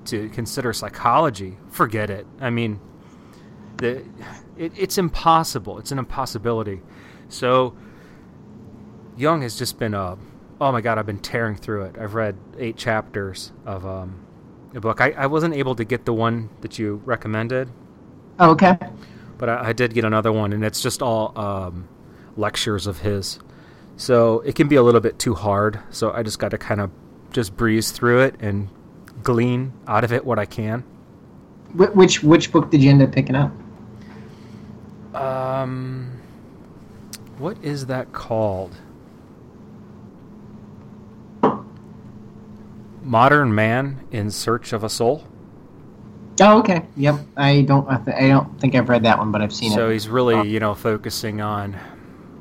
to 0.07 0.29
consider 0.31 0.73
psychology, 0.73 1.59
forget 1.71 2.09
it. 2.11 2.27
I 2.41 2.51
mean, 2.51 2.81
the 3.79 4.03
it, 4.57 4.73
it's 4.77 4.99
impossible. 4.99 5.79
It's 5.79 5.93
an 5.93 5.99
impossibility. 5.99 6.83
So 7.29 7.75
Jung 9.17 9.43
has 9.43 9.57
just 9.59 9.79
been 9.79 9.95
a 9.95 10.17
oh 10.61 10.73
my 10.73 10.81
god, 10.81 10.99
I've 10.99 11.07
been 11.07 11.19
tearing 11.21 11.57
through 11.57 11.85
it. 11.85 11.97
I've 11.99 12.15
read 12.15 12.37
eight 12.59 12.77
chapters 12.77 13.53
of 13.67 13.87
um, 13.87 14.25
a 14.75 14.81
book. 14.81 15.01
I, 15.01 15.11
I 15.13 15.27
wasn't 15.27 15.55
able 15.55 15.75
to 15.77 15.85
get 15.85 16.05
the 16.05 16.13
one 16.13 16.51
that 16.61 16.79
you 16.79 17.01
recommended, 17.05 17.71
Oh, 18.39 18.51
okay. 18.51 18.79
but 19.39 19.49
I, 19.49 19.69
I 19.69 19.73
did 19.73 19.95
get 19.95 20.05
another 20.05 20.33
one, 20.33 20.53
and 20.53 20.65
it's 20.65 20.81
just 20.83 21.03
all 21.03 21.37
um, 21.39 21.89
lectures 22.37 22.87
of 22.87 22.99
his. 23.01 23.39
So 23.97 24.41
it 24.41 24.55
can 24.55 24.69
be 24.69 24.77
a 24.77 24.83
little 24.83 25.01
bit 25.01 25.19
too 25.19 25.35
hard. 25.35 25.81
So 25.91 26.13
I 26.13 26.23
just 26.23 26.39
got 26.39 26.51
to 26.53 26.59
kind 26.59 26.81
of 26.81 26.91
just 27.33 27.57
breeze 27.57 27.91
through 27.91 28.21
it 28.23 28.37
and 28.41 28.69
glean 29.23 29.73
out 29.89 30.05
of 30.05 30.13
it 30.13 30.25
what 30.25 30.39
I 30.39 30.47
can. 30.47 30.85
Which 31.75 32.23
which 32.23 32.51
book 32.53 32.71
did 32.71 32.83
you 32.83 32.91
end 32.91 33.03
up 33.03 33.13
picking 33.13 33.35
up? 33.35 33.53
Um, 35.15 36.21
what 37.39 37.63
is 37.63 37.87
that 37.87 38.13
called? 38.13 38.77
Modern 43.09 43.55
Man 43.55 44.07
in 44.11 44.31
Search 44.31 44.73
of 44.75 44.85
a 44.85 44.89
Soul. 44.91 45.25
Oh, 46.41 46.59
okay. 46.61 46.85
Yep. 46.97 47.17
I 47.37 47.63
don't. 47.63 47.89
I, 47.89 47.97
th- 47.97 48.17
I 48.17 48.29
don't 48.29 48.61
think 48.61 48.75
I've 48.75 48.89
read 48.89 49.03
that 49.05 49.19
one, 49.19 49.33
but 49.33 49.41
I've 49.43 49.53
seen 49.53 49.71
So 49.73 49.77
it. 49.77 49.79
So 49.79 49.91
he's 49.91 50.09
really, 50.09 50.35
Oh. 50.35 50.43
you 50.43 50.61
know, 50.61 50.75
focusing 50.75 51.41
on. 51.41 51.77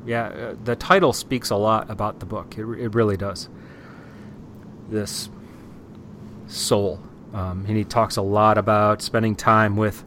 Yeah, 0.06 0.26
uh, 0.26 0.54
the 0.64 0.76
title 0.76 1.12
speaks 1.12 1.50
a 1.50 1.56
lot 1.56 1.90
about 1.90 2.20
the 2.20 2.26
book. 2.26 2.56
It, 2.58 2.62
it 2.78 2.94
really 2.94 3.16
does. 3.16 3.48
This 4.88 5.28
soul. 6.46 7.00
Um, 7.34 7.64
and 7.66 7.76
he 7.76 7.84
talks 7.84 8.16
a 8.16 8.22
lot 8.22 8.56
about 8.56 9.02
spending 9.02 9.34
time 9.36 9.76
with 9.76 10.02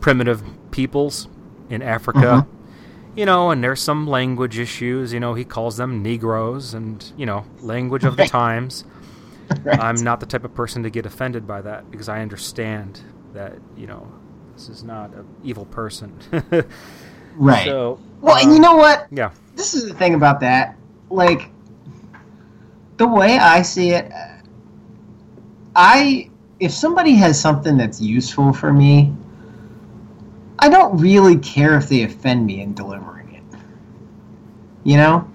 primitive 0.00 0.42
peoples 0.70 1.28
in 1.70 1.82
Africa. 1.82 2.46
You 3.16 3.26
know, 3.26 3.50
and 3.50 3.62
there's 3.64 3.80
some 3.80 4.06
language 4.06 4.58
issues. 4.58 5.12
You 5.12 5.20
know, 5.20 5.34
he 5.34 5.44
calls 5.44 5.76
them 5.76 6.02
Negroes 6.02 6.74
and, 6.74 7.04
you 7.16 7.26
know, 7.26 7.44
language 7.60 8.04
of 8.04 8.16
the 8.16 8.26
times. 8.26 8.84
Right. 9.62 9.78
I'm 9.80 9.96
not 9.96 10.20
the 10.20 10.26
type 10.26 10.44
of 10.44 10.54
person 10.54 10.82
to 10.84 10.90
get 10.90 11.06
offended 11.06 11.46
by 11.46 11.60
that 11.62 11.90
because 11.90 12.08
I 12.08 12.20
understand 12.20 13.00
that, 13.34 13.58
you 13.76 13.86
know, 13.86 14.10
this 14.54 14.68
is 14.68 14.84
not 14.84 15.12
an 15.14 15.26
evil 15.42 15.66
person. 15.66 16.16
right. 17.36 17.64
So, 17.64 17.98
well, 18.20 18.36
and 18.36 18.46
um, 18.48 18.52
you 18.52 18.60
know 18.60 18.76
what? 18.76 19.06
yeah. 19.10 19.32
This 19.56 19.74
is 19.74 19.86
the 19.88 19.94
thing 19.94 20.14
about 20.14 20.40
that. 20.40 20.76
Like, 21.10 21.50
the 22.96 23.06
way 23.08 23.38
I 23.38 23.62
see 23.62 23.90
it, 23.90 24.10
I 25.74 26.30
if 26.60 26.72
somebody 26.72 27.14
has 27.14 27.40
something 27.40 27.76
that's 27.76 28.00
useful 28.00 28.52
for 28.52 28.72
me, 28.72 29.12
I 30.58 30.68
don't 30.68 30.96
really 30.98 31.38
care 31.38 31.76
if 31.76 31.88
they 31.88 32.02
offend 32.02 32.46
me 32.46 32.60
in 32.60 32.74
delivering 32.74 33.34
it. 33.34 33.58
You 34.84 34.98
know? 34.98 35.30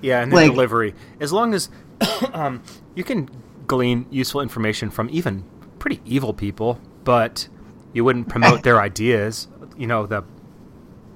Yeah, 0.00 0.22
and 0.22 0.30
the 0.30 0.36
Like- 0.36 0.50
delivery. 0.52 0.94
As 1.20 1.32
long 1.32 1.52
as 1.52 1.68
um, 2.32 2.62
you 2.94 3.02
can 3.02 3.28
glean 3.68 4.06
useful 4.10 4.40
information 4.40 4.90
from 4.90 5.08
even 5.10 5.44
pretty 5.78 6.00
evil 6.04 6.34
people, 6.34 6.80
but 7.04 7.46
you 7.92 8.04
wouldn't 8.04 8.28
promote 8.28 8.62
their 8.64 8.80
ideas, 8.80 9.46
you 9.76 9.86
know, 9.86 10.06
the 10.06 10.24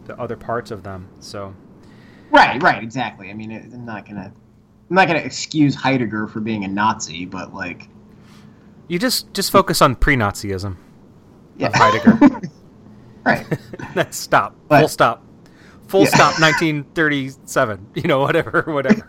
the 0.04 0.18
other 0.20 0.36
parts 0.36 0.70
of 0.70 0.82
them. 0.82 1.08
So, 1.20 1.54
Right, 2.30 2.60
right, 2.62 2.82
exactly. 2.82 3.30
I 3.30 3.34
mean, 3.34 3.50
it, 3.50 3.64
I'm 3.72 3.84
not 3.84 4.06
gonna, 4.06 4.32
I'm 4.90 4.94
not 4.96 5.06
gonna 5.06 5.20
excuse 5.20 5.74
Heidegger 5.74 6.26
for 6.28 6.40
being 6.40 6.64
a 6.64 6.68
Nazi, 6.68 7.24
but 7.24 7.52
like, 7.54 7.88
you 8.88 8.98
just 8.98 9.32
just 9.34 9.50
focus 9.52 9.80
on 9.82 9.94
pre-Nazism. 9.96 10.76
yeah, 11.56 11.70
Heidegger. 11.74 12.40
right. 13.24 13.46
That's 13.94 14.16
stop. 14.16 14.56
But- 14.68 14.80
Full 14.80 14.88
stop. 14.88 15.24
Full 15.88 16.02
Yeah. 16.04 16.08
stop 16.08 16.40
1937. 16.40 17.86
You 17.96 18.02
know, 18.04 18.20
whatever, 18.20 18.62
whatever. 18.66 19.06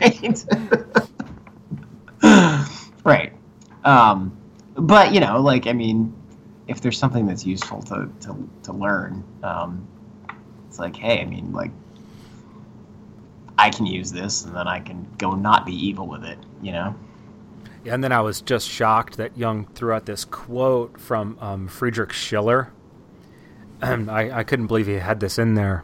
right. 0.00 0.44
Right. 3.08 3.32
Um, 3.84 4.36
but 4.74 5.14
you 5.14 5.20
know, 5.20 5.40
like 5.40 5.66
I 5.66 5.72
mean, 5.72 6.14
if 6.66 6.82
there's 6.82 6.98
something 6.98 7.26
that's 7.26 7.46
useful 7.46 7.80
to 7.84 8.10
to, 8.20 8.50
to 8.64 8.72
learn, 8.74 9.24
um, 9.42 9.88
it's 10.68 10.78
like, 10.78 10.94
hey, 10.94 11.22
I 11.22 11.24
mean, 11.24 11.52
like, 11.52 11.70
I 13.56 13.70
can 13.70 13.86
use 13.86 14.12
this, 14.12 14.44
and 14.44 14.54
then 14.54 14.68
I 14.68 14.80
can 14.80 15.08
go 15.16 15.34
not 15.34 15.64
be 15.64 15.72
evil 15.72 16.06
with 16.06 16.22
it. 16.22 16.38
You 16.60 16.72
know? 16.72 16.94
Yeah, 17.82 17.94
and 17.94 18.04
then 18.04 18.12
I 18.12 18.20
was 18.20 18.42
just 18.42 18.68
shocked 18.68 19.16
that 19.16 19.38
Jung 19.38 19.64
threw 19.74 19.92
out 19.92 20.04
this 20.04 20.26
quote 20.26 21.00
from 21.00 21.38
um, 21.40 21.66
Friedrich 21.66 22.12
Schiller. 22.12 22.72
I, 23.82 24.30
I 24.30 24.44
couldn't 24.44 24.66
believe 24.66 24.86
he 24.86 24.94
had 24.94 25.20
this 25.20 25.38
in 25.38 25.54
there. 25.54 25.82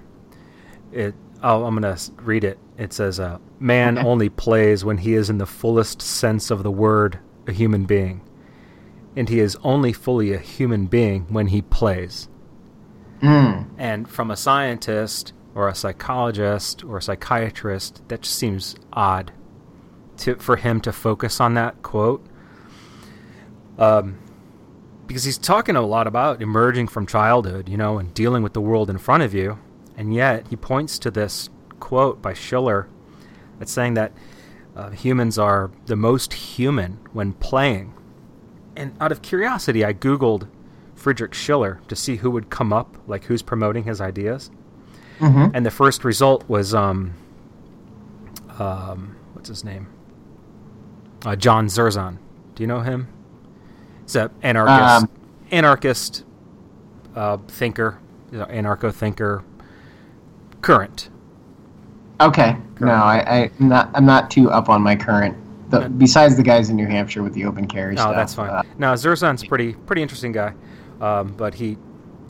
It. 0.92 1.14
Oh, 1.42 1.64
I'm 1.64 1.74
gonna 1.74 1.96
read 2.18 2.44
it. 2.44 2.58
It 2.76 2.92
says, 2.92 3.20
uh, 3.20 3.38
"Man 3.60 3.98
Okay. 3.98 4.06
only 4.06 4.28
plays 4.28 4.84
when 4.84 4.98
he 4.98 5.14
is 5.14 5.30
in 5.30 5.38
the 5.38 5.46
fullest 5.46 6.02
sense 6.02 6.50
of 6.50 6.62
the 6.62 6.70
word 6.70 7.18
a 7.46 7.52
human 7.52 7.84
being, 7.84 8.20
and 9.16 9.28
he 9.28 9.38
is 9.38 9.56
only 9.62 9.92
fully 9.92 10.32
a 10.32 10.38
human 10.38 10.86
being 10.86 11.26
when 11.28 11.48
he 11.48 11.62
plays." 11.62 12.28
Mm. 13.22 13.66
And 13.78 14.08
from 14.08 14.30
a 14.30 14.36
scientist 14.36 15.32
or 15.54 15.68
a 15.68 15.74
psychologist 15.74 16.82
or 16.84 16.98
a 16.98 17.02
psychiatrist, 17.02 18.02
that 18.08 18.22
just 18.22 18.36
seems 18.36 18.74
odd 18.92 19.32
to 20.18 20.34
for 20.36 20.56
him 20.56 20.80
to 20.80 20.92
focus 20.92 21.40
on 21.40 21.54
that 21.54 21.82
quote. 21.82 22.26
Um, 23.78 24.16
because 25.06 25.24
he's 25.24 25.38
talking 25.38 25.76
a 25.76 25.82
lot 25.82 26.06
about 26.06 26.40
emerging 26.42 26.88
from 26.88 27.06
childhood, 27.06 27.68
you 27.68 27.76
know, 27.76 27.98
and 27.98 28.12
dealing 28.14 28.42
with 28.42 28.52
the 28.52 28.60
world 28.60 28.88
in 28.90 28.98
front 28.98 29.22
of 29.22 29.34
you, 29.34 29.58
and 29.96 30.14
yet 30.14 30.48
he 30.48 30.56
points 30.56 30.98
to 31.00 31.10
this 31.10 31.50
quote 31.84 32.22
by 32.22 32.32
Schiller 32.32 32.88
that's 33.58 33.70
saying 33.70 33.92
that 33.94 34.10
uh, 34.74 34.88
humans 34.90 35.38
are 35.38 35.70
the 35.84 35.96
most 35.96 36.32
human 36.32 36.98
when 37.12 37.34
playing. 37.34 37.92
And 38.74 38.96
out 39.00 39.12
of 39.12 39.20
curiosity, 39.20 39.84
I 39.84 39.92
googled 39.92 40.48
Friedrich 40.94 41.34
Schiller 41.34 41.80
to 41.88 41.94
see 41.94 42.16
who 42.16 42.30
would 42.30 42.48
come 42.48 42.72
up, 42.72 42.96
like 43.06 43.24
who's 43.24 43.42
promoting 43.42 43.84
his 43.84 44.00
ideas. 44.00 44.50
hmm 45.18 45.48
And 45.52 45.66
the 45.66 45.70
first 45.70 46.04
result 46.04 46.48
was 46.48 46.72
um, 46.74 47.12
um, 48.58 49.14
what's 49.34 49.48
his 49.50 49.62
name? 49.62 49.86
Uh, 51.26 51.36
John 51.36 51.66
Zerzan. 51.68 52.16
Do 52.54 52.62
you 52.62 52.66
know 52.66 52.80
him? 52.80 53.08
He's 54.02 54.16
an 54.16 54.30
anarchist, 54.42 55.02
Um, 55.04 55.08
anarchist 55.50 56.24
uh, 57.14 57.36
thinker, 57.48 57.98
you 58.32 58.38
know, 58.38 58.46
anarcho 58.46 58.92
thinker. 58.92 59.44
Current. 60.62 61.10
Okay. 62.20 62.56
No, 62.80 62.92
I, 62.92 63.18
I, 63.26 63.50
I'm 63.60 63.68
not. 63.68 63.90
I'm 63.94 64.06
not 64.06 64.30
too 64.30 64.50
up 64.50 64.68
on 64.68 64.82
my 64.82 64.94
current. 64.96 65.36
The, 65.70 65.88
besides 65.88 66.36
the 66.36 66.42
guys 66.42 66.70
in 66.70 66.76
New 66.76 66.86
Hampshire 66.86 67.22
with 67.22 67.32
the 67.34 67.44
open 67.46 67.66
carry 67.66 67.94
Oh, 67.94 68.00
stuff. 68.00 68.14
that's 68.14 68.34
fine. 68.34 68.50
uh, 68.50 68.62
no, 68.78 68.94
Zerzan's 68.94 69.44
pretty 69.44 69.72
pretty 69.72 70.02
interesting 70.02 70.30
guy, 70.32 70.52
um, 71.00 71.34
but 71.36 71.54
he, 71.54 71.76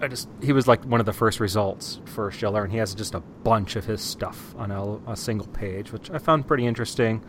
I 0.00 0.08
just 0.08 0.28
he 0.40 0.52
was 0.52 0.66
like 0.66 0.82
one 0.84 1.00
of 1.00 1.06
the 1.06 1.12
first 1.12 1.40
results 1.40 2.00
for 2.06 2.30
Schiller, 2.30 2.62
and 2.62 2.72
he 2.72 2.78
has 2.78 2.94
just 2.94 3.14
a 3.14 3.20
bunch 3.20 3.76
of 3.76 3.84
his 3.84 4.00
stuff 4.00 4.54
on 4.56 4.70
a, 4.70 5.10
a 5.10 5.16
single 5.16 5.48
page, 5.48 5.92
which 5.92 6.10
I 6.10 6.18
found 6.18 6.46
pretty 6.46 6.64
interesting. 6.66 7.22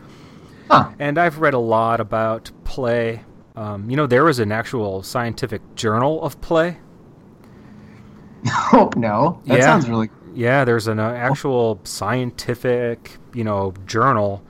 huh. 0.70 0.90
And 0.98 1.18
I've 1.18 1.38
read 1.40 1.54
a 1.54 1.58
lot 1.58 2.00
about 2.00 2.50
play. 2.64 3.22
Um, 3.56 3.90
you 3.90 3.96
know, 3.96 4.06
there 4.06 4.24
was 4.24 4.38
an 4.38 4.52
actual 4.52 5.02
scientific 5.02 5.60
journal 5.74 6.22
of 6.22 6.40
play. 6.40 6.78
Oh 8.72 8.90
no, 8.96 9.40
that 9.46 9.58
Yeah. 9.58 9.64
sounds 9.64 9.88
really. 9.88 10.08
Yeah, 10.36 10.64
there's 10.66 10.86
an 10.86 10.98
uh, 11.00 11.10
actual 11.12 11.80
scientific, 11.84 13.16
you 13.32 13.42
know, 13.42 13.72
journal. 13.86 14.42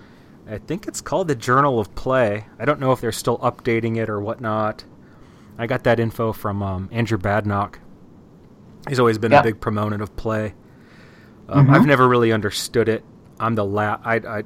I 0.49 0.59
think 0.59 0.87
it's 0.89 1.01
called 1.01 1.29
the 1.29 1.35
Journal 1.37 1.79
of 1.79 1.95
Play. 1.95 2.47
I 2.59 2.65
don't 2.65 2.81
know 2.81 2.93
if 2.93 3.01
they're 3.01 3.13
still 3.13 3.39
updating 3.39 3.97
it 3.97 4.09
or 4.09 4.21
whatnot. 4.21 4.85
I 5.59 5.67
got 5.67 5.85
that 5.85 6.01
info 6.01 6.33
from 6.33 6.63
um, 6.63 6.89
Andrew 6.93 7.19
Badenoch. 7.19 7.79
He's 8.89 8.99
always 9.01 9.19
been 9.19 9.33
Yeah. 9.33 9.41
a 9.41 9.43
big 9.45 9.61
proponent 9.61 10.03
of 10.03 10.15
play. 10.17 10.55
Um, 11.49 11.69
Mhm. 11.69 11.75
I've 11.75 11.87
never 11.87 12.09
really 12.09 12.33
understood 12.33 12.89
it. 12.89 13.05
I'm 13.39 13.55
the 13.55 13.65
la- 13.65 13.99
I, 14.05 14.17
I, 14.17 14.43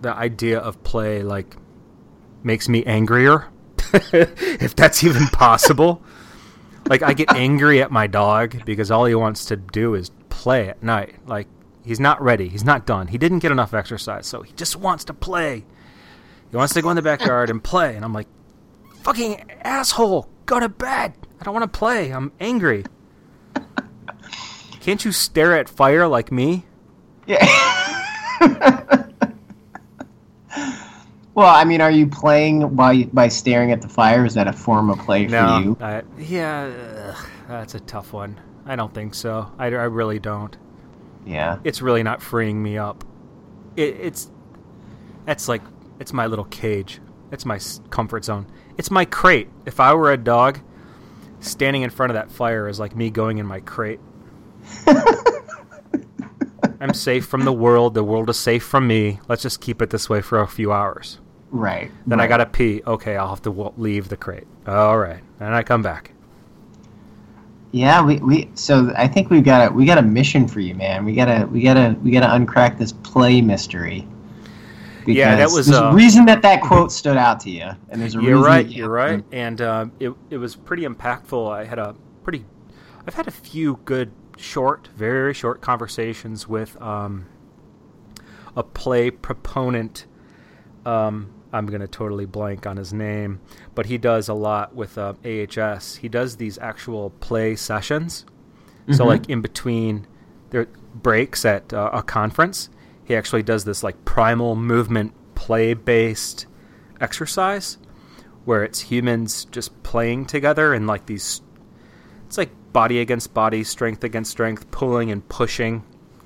the 0.00 0.12
idea 0.14 0.58
of 0.58 0.82
play 0.82 1.22
like 1.22 1.56
makes 2.42 2.68
me 2.68 2.84
angrier. 2.84 3.46
if 3.92 4.74
that's 4.74 5.04
even 5.04 5.26
possible. 5.28 6.02
Like 6.88 7.02
I 7.02 7.12
get 7.12 7.32
angry 7.34 7.82
at 7.82 7.92
my 7.92 8.06
dog 8.08 8.64
because 8.64 8.90
all 8.90 9.04
he 9.04 9.14
wants 9.14 9.44
to 9.44 9.56
do 9.56 9.94
is 9.94 10.10
play 10.40 10.70
at 10.70 10.82
night. 10.82 11.16
Like 11.26 11.46
he's 11.84 12.00
not 12.00 12.22
ready. 12.22 12.48
He's 12.48 12.64
not 12.64 12.86
done. 12.86 13.08
He 13.08 13.18
didn't 13.18 13.40
get 13.40 13.52
enough 13.52 13.74
exercise, 13.74 14.26
so 14.26 14.40
he 14.40 14.54
just 14.54 14.74
wants 14.74 15.04
to 15.04 15.14
play. 15.14 15.66
He 16.50 16.56
wants 16.56 16.72
to 16.74 16.82
go 16.82 16.88
in 16.88 16.96
the 16.96 17.02
backyard 17.02 17.50
and 17.50 17.62
play, 17.62 17.94
and 17.94 18.04
I'm 18.04 18.14
like, 18.14 18.26
"Fucking 19.02 19.50
asshole, 19.60 20.30
go 20.46 20.58
to 20.58 20.70
bed. 20.70 21.12
I 21.38 21.44
don't 21.44 21.52
want 21.52 21.70
to 21.70 21.78
play. 21.78 22.10
I'm 22.10 22.32
angry." 22.40 22.84
Can't 24.80 25.04
you 25.04 25.12
stare 25.12 25.54
at 25.58 25.68
fire 25.68 26.08
like 26.08 26.32
me? 26.32 26.64
Yeah. 27.26 27.44
well, 31.34 31.54
I 31.54 31.64
mean, 31.64 31.82
are 31.82 31.90
you 31.90 32.06
playing 32.06 32.74
by 32.74 33.04
by 33.12 33.28
staring 33.28 33.72
at 33.72 33.82
the 33.82 33.90
fire? 33.90 34.24
Is 34.24 34.32
that 34.34 34.48
a 34.48 34.54
form 34.54 34.88
of 34.88 34.98
play 35.00 35.28
for 35.28 35.60
you? 35.60 35.76
I, 35.82 36.02
yeah, 36.18 37.14
that's 37.46 37.74
a 37.74 37.80
tough 37.80 38.14
one. 38.14 38.40
I 38.70 38.76
don't 38.76 38.94
think 38.94 39.14
so. 39.16 39.50
I, 39.58 39.66
I 39.66 39.68
really 39.68 40.20
don't. 40.20 40.56
Yeah. 41.26 41.58
It's 41.64 41.82
really 41.82 42.04
not 42.04 42.22
freeing 42.22 42.62
me 42.62 42.78
up. 42.78 43.02
It, 43.76 43.96
it's 44.00 44.30
that's 45.26 45.48
like 45.48 45.62
it's 45.98 46.12
my 46.12 46.26
little 46.26 46.44
cage. 46.44 47.00
It's 47.32 47.44
my 47.44 47.58
comfort 47.90 48.24
zone. 48.24 48.46
It's 48.78 48.88
my 48.88 49.04
crate. 49.04 49.48
If 49.66 49.80
I 49.80 49.92
were 49.94 50.12
a 50.12 50.16
dog, 50.16 50.60
standing 51.40 51.82
in 51.82 51.90
front 51.90 52.10
of 52.12 52.14
that 52.14 52.30
fire 52.30 52.68
is 52.68 52.78
like 52.78 52.94
me 52.94 53.10
going 53.10 53.38
in 53.38 53.46
my 53.46 53.58
crate. 53.58 53.98
I'm 56.80 56.94
safe 56.94 57.26
from 57.26 57.44
the 57.44 57.52
world. 57.52 57.94
The 57.94 58.04
world 58.04 58.30
is 58.30 58.38
safe 58.38 58.62
from 58.62 58.86
me. 58.86 59.18
Let's 59.26 59.42
just 59.42 59.60
keep 59.60 59.82
it 59.82 59.90
this 59.90 60.08
way 60.08 60.20
for 60.20 60.40
a 60.40 60.46
few 60.46 60.72
hours. 60.72 61.18
Right. 61.50 61.90
Then 62.06 62.20
I 62.20 62.28
gotta 62.28 62.46
pee. 62.46 62.82
Okay, 62.86 63.16
I'll 63.16 63.30
have 63.30 63.42
to 63.42 63.50
w- 63.50 63.72
leave 63.76 64.10
the 64.10 64.16
crate. 64.16 64.46
All 64.64 64.96
right, 64.96 65.24
and 65.40 65.56
I 65.56 65.64
come 65.64 65.82
back. 65.82 66.12
Yeah, 67.72 68.04
we, 68.04 68.16
we 68.18 68.50
so 68.54 68.92
I 68.96 69.06
think 69.06 69.30
we've 69.30 69.44
got 69.44 69.70
a 69.70 69.74
we 69.74 69.84
got 69.84 69.98
a 69.98 70.02
mission 70.02 70.48
for 70.48 70.60
you, 70.60 70.74
man. 70.74 71.04
We 71.04 71.14
gotta 71.14 71.46
we 71.46 71.62
gotta 71.62 71.96
we 72.02 72.10
gotta 72.10 72.26
uncrack 72.26 72.78
this 72.78 72.92
play 72.92 73.40
mystery. 73.40 74.06
Yeah, 75.06 75.36
that 75.36 75.50
was, 75.50 75.66
there's 75.66 75.80
uh, 75.80 75.86
a 75.86 75.94
reason 75.94 76.26
that 76.26 76.42
that 76.42 76.62
quote 76.62 76.92
stood 76.92 77.16
out 77.16 77.40
to 77.40 77.50
you, 77.50 77.70
and 77.88 78.00
there's 78.00 78.14
a 78.14 78.22
You're 78.22 78.42
right. 78.42 78.66
You're 78.66 78.90
right. 78.90 79.24
And 79.32 79.60
uh, 79.60 79.86
it 79.98 80.12
it 80.30 80.38
was 80.38 80.56
pretty 80.56 80.84
impactful. 80.84 81.50
I 81.50 81.64
had 81.64 81.78
a 81.78 81.94
pretty. 82.22 82.44
I've 83.06 83.14
had 83.14 83.28
a 83.28 83.32
few 83.32 83.80
good 83.84 84.12
short, 84.36 84.88
very 84.96 85.32
short 85.34 85.60
conversations 85.60 86.46
with 86.48 86.80
um, 86.82 87.26
a 88.56 88.62
play 88.62 89.10
proponent. 89.10 90.06
Um, 90.84 91.32
I'm 91.52 91.66
gonna 91.66 91.88
totally 91.88 92.26
blank 92.26 92.66
on 92.66 92.76
his 92.76 92.92
name, 92.92 93.40
but 93.74 93.86
he 93.86 93.98
does 93.98 94.28
a 94.28 94.34
lot 94.34 94.74
with 94.74 94.96
uh, 94.98 95.14
AHS. 95.24 95.96
He 95.96 96.08
does 96.08 96.36
these 96.36 96.58
actual 96.58 97.10
play 97.20 97.56
sessions. 97.56 98.24
So 98.92 99.04
Mhm. 99.04 99.06
like 99.08 99.28
in 99.28 99.40
between 99.40 100.06
their 100.50 100.66
breaks 100.94 101.44
at 101.44 101.72
uh, 101.72 101.90
a 101.92 102.02
conference, 102.02 102.70
he 103.04 103.14
actually 103.16 103.42
does 103.42 103.64
this 103.64 103.82
like 103.82 104.04
primal 104.04 104.56
movement 104.56 105.12
play 105.34 105.74
based 105.74 106.46
exercise 107.00 107.78
where 108.44 108.62
it's 108.64 108.80
humans 108.80 109.44
just 109.46 109.82
playing 109.82 110.26
together 110.26 110.72
and 110.74 110.86
like 110.86 111.06
these 111.06 111.40
it's 112.26 112.38
like 112.38 112.50
body 112.72 113.00
against 113.00 113.34
body, 113.34 113.64
strength 113.64 114.04
against 114.04 114.30
strength, 114.30 114.70
pulling 114.70 115.10
and 115.10 115.28
pushing, 115.28 115.82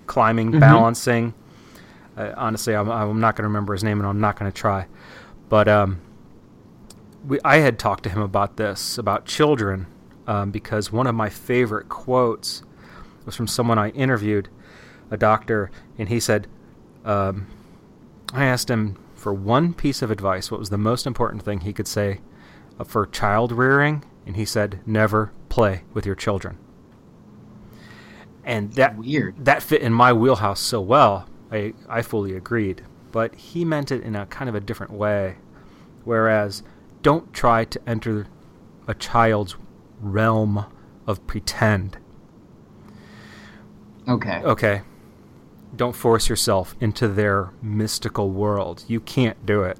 climbing, 0.06 0.52
Mhm. 0.52 0.60
balancing. 0.60 1.32
Uh, 2.16 2.32
honestly, 2.36 2.74
I'm, 2.76 2.90
I'm 2.90 3.20
not 3.20 3.34
going 3.36 3.44
to 3.44 3.48
remember 3.48 3.72
his 3.72 3.82
name 3.82 3.98
and 4.00 4.06
I'm 4.06 4.20
not 4.20 4.38
going 4.38 4.50
to 4.50 4.54
try. 4.56 4.86
But 5.54 5.68
um, 5.68 6.00
we, 7.24 7.38
I 7.44 7.58
had 7.58 7.78
talked 7.78 8.02
to 8.02 8.10
him 8.10 8.20
about 8.20 8.56
this, 8.56 8.98
about 8.98 9.24
children, 9.24 9.86
um, 10.26 10.50
because 10.50 10.90
one 10.90 11.06
of 11.06 11.14
my 11.14 11.28
favorite 11.28 11.88
quotes 11.88 12.64
was 13.24 13.36
from 13.36 13.46
someone 13.46 13.78
I 13.78 13.90
interviewed, 13.90 14.48
a 15.12 15.16
doctor, 15.16 15.70
and 15.96 16.08
he 16.08 16.18
said, 16.18 16.48
um, 17.04 17.46
I 18.32 18.46
asked 18.46 18.68
him 18.68 18.98
for 19.14 19.32
one 19.32 19.74
piece 19.74 20.02
of 20.02 20.10
advice, 20.10 20.50
what 20.50 20.58
was 20.58 20.70
the 20.70 20.76
most 20.76 21.06
important 21.06 21.44
thing 21.44 21.60
he 21.60 21.72
could 21.72 21.86
say 21.86 22.20
uh, 22.80 22.82
for 22.82 23.06
child 23.06 23.52
rearing, 23.52 24.04
and 24.26 24.34
he 24.34 24.44
said, 24.44 24.80
never 24.84 25.30
play 25.50 25.84
with 25.92 26.04
your 26.04 26.16
children. 26.16 26.58
And 28.42 28.72
that 28.72 28.96
weird. 28.96 29.44
that 29.44 29.62
fit 29.62 29.82
in 29.82 29.92
my 29.92 30.12
wheelhouse 30.12 30.58
so 30.58 30.80
well. 30.80 31.28
I 31.52 31.74
I 31.88 32.02
fully 32.02 32.34
agreed, 32.34 32.82
but 33.12 33.36
he 33.36 33.64
meant 33.64 33.92
it 33.92 34.02
in 34.02 34.16
a 34.16 34.26
kind 34.26 34.48
of 34.48 34.56
a 34.56 34.60
different 34.60 34.92
way. 34.92 35.36
Whereas, 36.04 36.62
don't 37.02 37.32
try 37.32 37.64
to 37.64 37.80
enter 37.88 38.26
a 38.86 38.94
child's 38.94 39.56
realm 40.00 40.66
of 41.06 41.26
pretend. 41.26 41.98
Okay. 44.08 44.40
Okay. 44.42 44.82
Don't 45.76 45.96
force 45.96 46.28
yourself 46.28 46.74
into 46.80 47.08
their 47.08 47.50
mystical 47.62 48.30
world. 48.30 48.84
You 48.86 49.00
can't 49.00 49.44
do 49.44 49.62
it. 49.62 49.78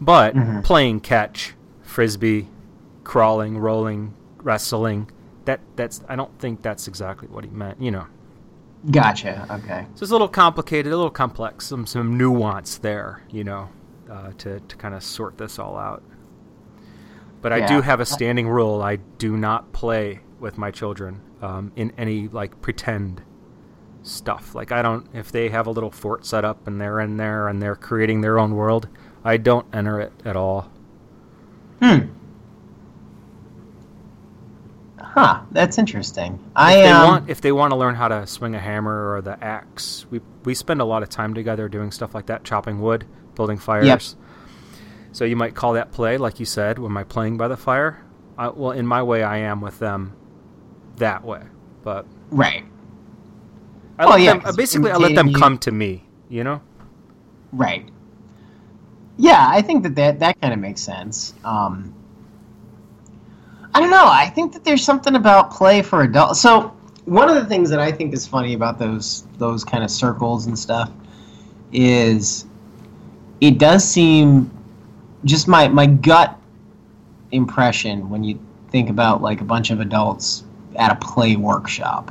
But 0.00 0.34
Mhm. 0.34 0.64
playing 0.64 1.00
catch, 1.00 1.54
frisbee, 1.82 2.48
crawling, 3.04 3.58
rolling, 3.58 4.14
wrestling, 4.42 5.10
that 5.44 5.60
that's 5.76 6.02
I 6.08 6.16
don't 6.16 6.36
think 6.38 6.62
that's 6.62 6.86
exactly 6.88 7.28
what 7.28 7.44
he 7.44 7.50
meant, 7.50 7.80
you 7.82 7.90
know. 7.90 8.06
Gotcha. 8.90 9.46
Okay. 9.50 9.86
So 9.94 10.04
it's 10.04 10.10
a 10.10 10.14
little 10.14 10.28
complicated, 10.28 10.90
a 10.92 10.96
little 10.96 11.10
complex, 11.10 11.66
some 11.66 11.86
some 11.86 12.16
nuance 12.16 12.78
there, 12.78 13.22
you 13.30 13.44
know, 13.44 13.68
uh, 14.10 14.32
to 14.38 14.60
to 14.60 14.76
kind 14.76 14.94
of 14.94 15.02
sort 15.02 15.38
this 15.38 15.58
all 15.58 15.76
out. 15.76 16.02
But 17.42 17.52
I 17.52 17.66
do 17.66 17.80
have 17.80 18.00
a 18.00 18.06
standing 18.06 18.48
rule: 18.48 18.82
I 18.82 18.96
do 18.96 19.36
not 19.36 19.72
play 19.72 20.20
with 20.40 20.58
my 20.58 20.70
children 20.70 21.20
um, 21.40 21.72
in 21.76 21.92
any 21.96 22.28
like 22.28 22.60
pretend 22.60 23.22
stuff. 24.02 24.54
Like 24.54 24.72
I 24.72 24.82
don't, 24.82 25.06
if 25.14 25.32
they 25.32 25.48
have 25.48 25.66
a 25.66 25.70
little 25.70 25.90
fort 25.90 26.26
set 26.26 26.44
up 26.44 26.66
and 26.66 26.80
they're 26.80 27.00
in 27.00 27.16
there 27.16 27.48
and 27.48 27.60
they're 27.62 27.76
creating 27.76 28.20
their 28.20 28.38
own 28.38 28.54
world, 28.54 28.88
I 29.24 29.36
don't 29.36 29.66
enter 29.72 30.00
it 30.00 30.12
at 30.24 30.36
all. 30.36 30.70
Hmm. 31.80 31.98
Huh. 34.98 35.42
That's 35.50 35.78
interesting. 35.78 36.34
If 36.34 36.52
I 36.54 36.74
they 36.76 36.88
um, 36.88 37.08
want, 37.08 37.30
if 37.30 37.40
they 37.40 37.52
want 37.52 37.72
to 37.72 37.76
learn 37.76 37.94
how 37.94 38.08
to 38.08 38.26
swing 38.26 38.54
a 38.54 38.60
hammer 38.60 39.14
or 39.14 39.22
the 39.22 39.42
axe, 39.42 40.06
we 40.10 40.20
we 40.44 40.54
spend 40.54 40.80
a 40.80 40.84
lot 40.84 41.02
of 41.02 41.08
time 41.08 41.34
together 41.34 41.68
doing 41.68 41.90
stuff 41.90 42.14
like 42.14 42.26
that, 42.26 42.44
chopping 42.44 42.80
wood, 42.80 43.06
building 43.40 43.56
fires. 43.56 44.16
So 45.12 45.24
you 45.24 45.34
might 45.34 45.54
call 45.54 45.72
that 45.72 45.92
play, 45.92 46.18
like 46.18 46.38
you 46.40 46.44
said, 46.44 46.78
am 46.78 46.94
I 46.94 47.04
playing 47.04 47.38
by 47.38 47.48
the 47.48 47.56
fire. 47.56 48.04
I, 48.36 48.48
well, 48.48 48.72
in 48.72 48.86
my 48.86 49.02
way, 49.02 49.22
I 49.22 49.38
am 49.38 49.62
with 49.62 49.78
them 49.78 50.12
that 50.96 51.24
way, 51.24 51.42
but 51.82 52.04
right. 52.30 52.64
I 53.98 54.04
Well, 54.04 54.18
yeah, 54.18 54.36
them, 54.36 54.54
basically 54.56 54.90
I 54.90 54.98
let 54.98 55.14
them 55.14 55.28
you- 55.28 55.38
come 55.38 55.56
to 55.58 55.72
me. 55.72 56.04
You 56.28 56.44
know? 56.44 56.60
Right. 57.50 57.88
Yeah, 59.16 59.46
I 59.48 59.62
think 59.62 59.84
that 59.84 59.94
that, 59.94 60.18
that 60.20 60.40
kind 60.40 60.52
of 60.52 60.60
makes 60.60 60.82
sense. 60.82 61.32
Um, 61.42 61.94
I 63.74 63.80
don't 63.80 63.90
know. 63.90 64.06
I 64.06 64.28
think 64.28 64.52
that 64.52 64.64
there's 64.64 64.84
something 64.84 65.14
about 65.16 65.50
play 65.50 65.80
for 65.80 66.02
adults. 66.02 66.40
So 66.40 66.76
one 67.06 67.30
of 67.30 67.36
the 67.36 67.46
things 67.46 67.70
that 67.70 67.80
I 67.80 67.90
think 67.90 68.12
is 68.12 68.26
funny 68.26 68.52
about 68.52 68.78
those 68.78 69.24
those 69.38 69.64
kind 69.64 69.82
of 69.82 69.90
circles 69.90 70.46
and 70.46 70.58
stuff 70.58 70.90
is 71.72 72.46
it 73.40 73.58
does 73.58 73.82
seem 73.88 74.50
just 75.24 75.48
my 75.48 75.68
my 75.68 75.86
gut 75.86 76.36
impression 77.32 78.08
when 78.10 78.24
you 78.24 78.38
think 78.70 78.90
about 78.90 79.22
like 79.22 79.40
a 79.40 79.44
bunch 79.44 79.70
of 79.70 79.80
adults 79.80 80.44
at 80.76 80.92
a 80.92 80.94
play 80.96 81.36
workshop. 81.36 82.10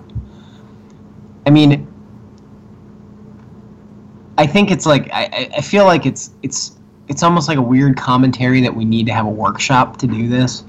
I 1.45 1.49
mean, 1.49 1.87
I 4.37 4.45
think 4.47 4.71
it's 4.71 4.85
like 4.85 5.09
I, 5.11 5.49
I- 5.57 5.61
feel 5.61 5.85
like 5.85 6.05
it's 6.05 6.31
it's 6.43 6.77
it's 7.07 7.23
almost 7.23 7.47
like 7.47 7.57
a 7.57 7.61
weird 7.61 7.97
commentary 7.97 8.61
that 8.61 8.73
we 8.75 8.85
need 8.85 9.05
to 9.07 9.13
have 9.13 9.25
a 9.25 9.29
workshop 9.29 9.97
to 9.97 10.07
do 10.07 10.27
this. 10.29 10.63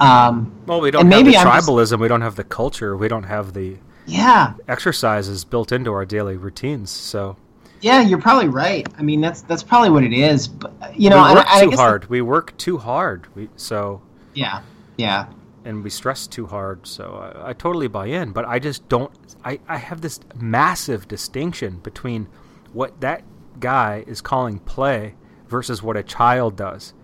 Um, 0.00 0.52
Well, 0.66 0.80
we 0.80 0.90
don't 0.90 1.02
have 1.02 1.08
maybe 1.10 1.32
the 1.32 1.38
I'm 1.38 1.46
just- 1.46 1.68
tribalism. 1.68 1.98
We 1.98 2.08
don't 2.08 2.20
have 2.20 2.36
the 2.36 2.44
culture. 2.44 2.96
We 2.96 3.08
don't 3.08 3.24
have 3.24 3.52
the 3.54 3.76
yeah, 4.06 4.52
exercises 4.68 5.44
built 5.44 5.72
into 5.72 5.92
our 5.92 6.04
daily 6.04 6.36
routines. 6.36 6.90
So 6.90 7.36
yeah, 7.84 8.00
you're 8.00 8.20
probably 8.20 8.48
right. 8.48 8.86
I 8.98 9.02
mean, 9.02 9.20
that's 9.20 9.42
that's 9.42 9.62
probably 9.62 9.90
what 9.90 10.02
it 10.04 10.12
is. 10.12 10.48
But 10.48 10.72
you 10.98 11.10
know, 11.10 11.22
we 11.22 11.34
work 11.34 11.46
I, 11.48 11.60
I 11.60 11.64
too 11.66 11.70
hard. 11.76 12.08
we 12.10 12.20
work 12.22 12.56
too 12.56 12.78
hard. 12.78 13.26
We 13.36 13.48
so 13.56 14.00
yeah, 14.34 14.62
yeah, 14.96 15.26
and 15.64 15.84
we 15.84 15.90
stress 15.90 16.26
too 16.26 16.46
hard. 16.46 16.86
So 16.86 17.32
I, 17.44 17.50
I 17.50 17.52
totally 17.52 17.88
buy 17.88 18.06
in, 18.06 18.32
but 18.32 18.44
I 18.46 18.58
just 18.58 18.88
don't. 18.88 19.12
I, 19.44 19.60
I 19.68 19.76
have 19.76 20.00
this 20.00 20.18
massive 20.36 21.06
distinction 21.08 21.80
between 21.80 22.28
what 22.72 23.00
that 23.02 23.22
guy 23.60 24.02
is 24.06 24.20
calling 24.22 24.58
play 24.60 25.14
versus 25.48 25.82
what 25.82 25.96
a 25.96 26.02
child 26.02 26.56
does. 26.56 26.94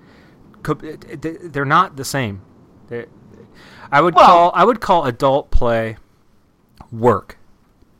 Co- 0.62 0.78
it- 0.82 1.24
it- 1.24 1.52
They're 1.52 1.64
not 1.66 1.96
the 1.96 2.04
same. 2.04 2.42
I 3.92 4.00
would 4.00 4.14
Well- 4.14 4.26
call 4.26 4.52
I 4.54 4.64
would 4.64 4.80
call 4.80 5.04
adult 5.04 5.50
play 5.50 5.96
work, 6.90 7.38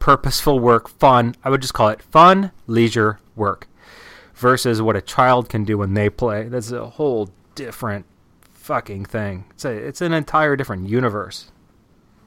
purposeful 0.01 0.59
work, 0.59 0.89
fun. 0.89 1.37
I 1.45 1.51
would 1.51 1.63
just 1.63 1.75
call 1.75 1.89
it 1.91 2.03
fun, 2.03 2.51
leisure 2.67 3.21
work, 3.37 3.69
versus 4.35 4.83
what 4.83 4.97
a 4.97 5.01
child 5.01 5.49
can 5.49 5.65
do 5.65 5.79
when 5.79 5.95
they 5.95 6.11
play. 6.11 6.49
That's 6.49 6.73
a 6.73 6.87
whole 6.87 7.31
different 7.55 8.07
fucking 8.53 9.05
thing. 9.05 9.45
It's 9.51 9.65
a, 9.65 9.71
it's 9.71 10.01
an 10.01 10.13
entire 10.13 10.57
different 10.57 10.89
universe. 10.89 11.53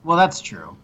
Well, 0.06 0.18
that's 0.18 0.40
true. 0.40 0.78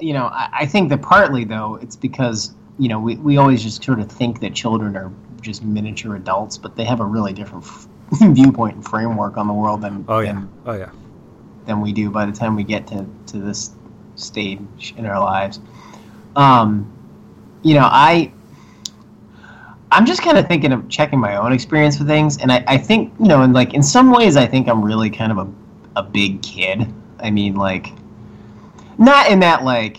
You 0.00 0.12
know, 0.12 0.26
I, 0.26 0.48
I 0.52 0.66
think 0.66 0.88
that 0.90 1.02
partly 1.02 1.44
though 1.44 1.76
it's 1.80 1.96
because 1.96 2.54
you 2.78 2.88
know 2.88 2.98
we, 2.98 3.16
we 3.16 3.36
always 3.36 3.62
just 3.62 3.82
sort 3.84 4.00
of 4.00 4.10
think 4.10 4.40
that 4.40 4.52
children 4.54 4.96
are 4.96 5.12
just 5.40 5.62
miniature 5.64 6.16
adults, 6.16 6.58
but 6.58 6.76
they 6.76 6.84
have 6.84 7.00
a 7.00 7.04
really 7.04 7.32
different 7.32 7.64
f- 7.64 7.86
viewpoint 8.34 8.74
and 8.76 8.84
framework 8.84 9.36
on 9.36 9.46
the 9.46 9.52
world 9.52 9.80
than 9.82 10.04
Oh 10.08 10.18
yeah. 10.20 10.32
than, 10.32 10.48
Oh 10.66 10.72
yeah. 10.72 10.90
than 11.66 11.80
we 11.80 11.92
do 11.92 12.10
by 12.10 12.26
the 12.26 12.32
time 12.32 12.56
we 12.56 12.64
get 12.64 12.86
to, 12.88 13.06
to 13.26 13.38
this 13.38 13.70
stage 14.16 14.94
in 14.96 15.06
our 15.06 15.20
lives. 15.20 15.60
Um, 16.36 16.90
you 17.62 17.74
know, 17.74 17.88
I 17.90 18.32
I'm 19.94 20.06
just 20.06 20.22
kind 20.22 20.36
of 20.36 20.48
thinking 20.48 20.72
of 20.72 20.88
checking 20.88 21.20
my 21.20 21.36
own 21.36 21.52
experience 21.52 21.98
with 21.98 22.08
things, 22.08 22.38
and 22.38 22.50
I, 22.50 22.64
I 22.66 22.76
think 22.76 23.12
you 23.20 23.26
know, 23.28 23.42
in 23.42 23.52
like 23.52 23.74
in 23.74 23.82
some 23.82 24.10
ways, 24.10 24.36
I 24.36 24.44
think 24.44 24.68
I'm 24.68 24.84
really 24.84 25.08
kind 25.08 25.30
of 25.30 25.38
a 25.38 25.48
a 25.96 26.02
big 26.02 26.42
kid. 26.42 26.92
I 27.20 27.30
mean, 27.30 27.54
like 27.54 27.92
not 28.98 29.30
in 29.30 29.40
that 29.40 29.64
like 29.64 29.98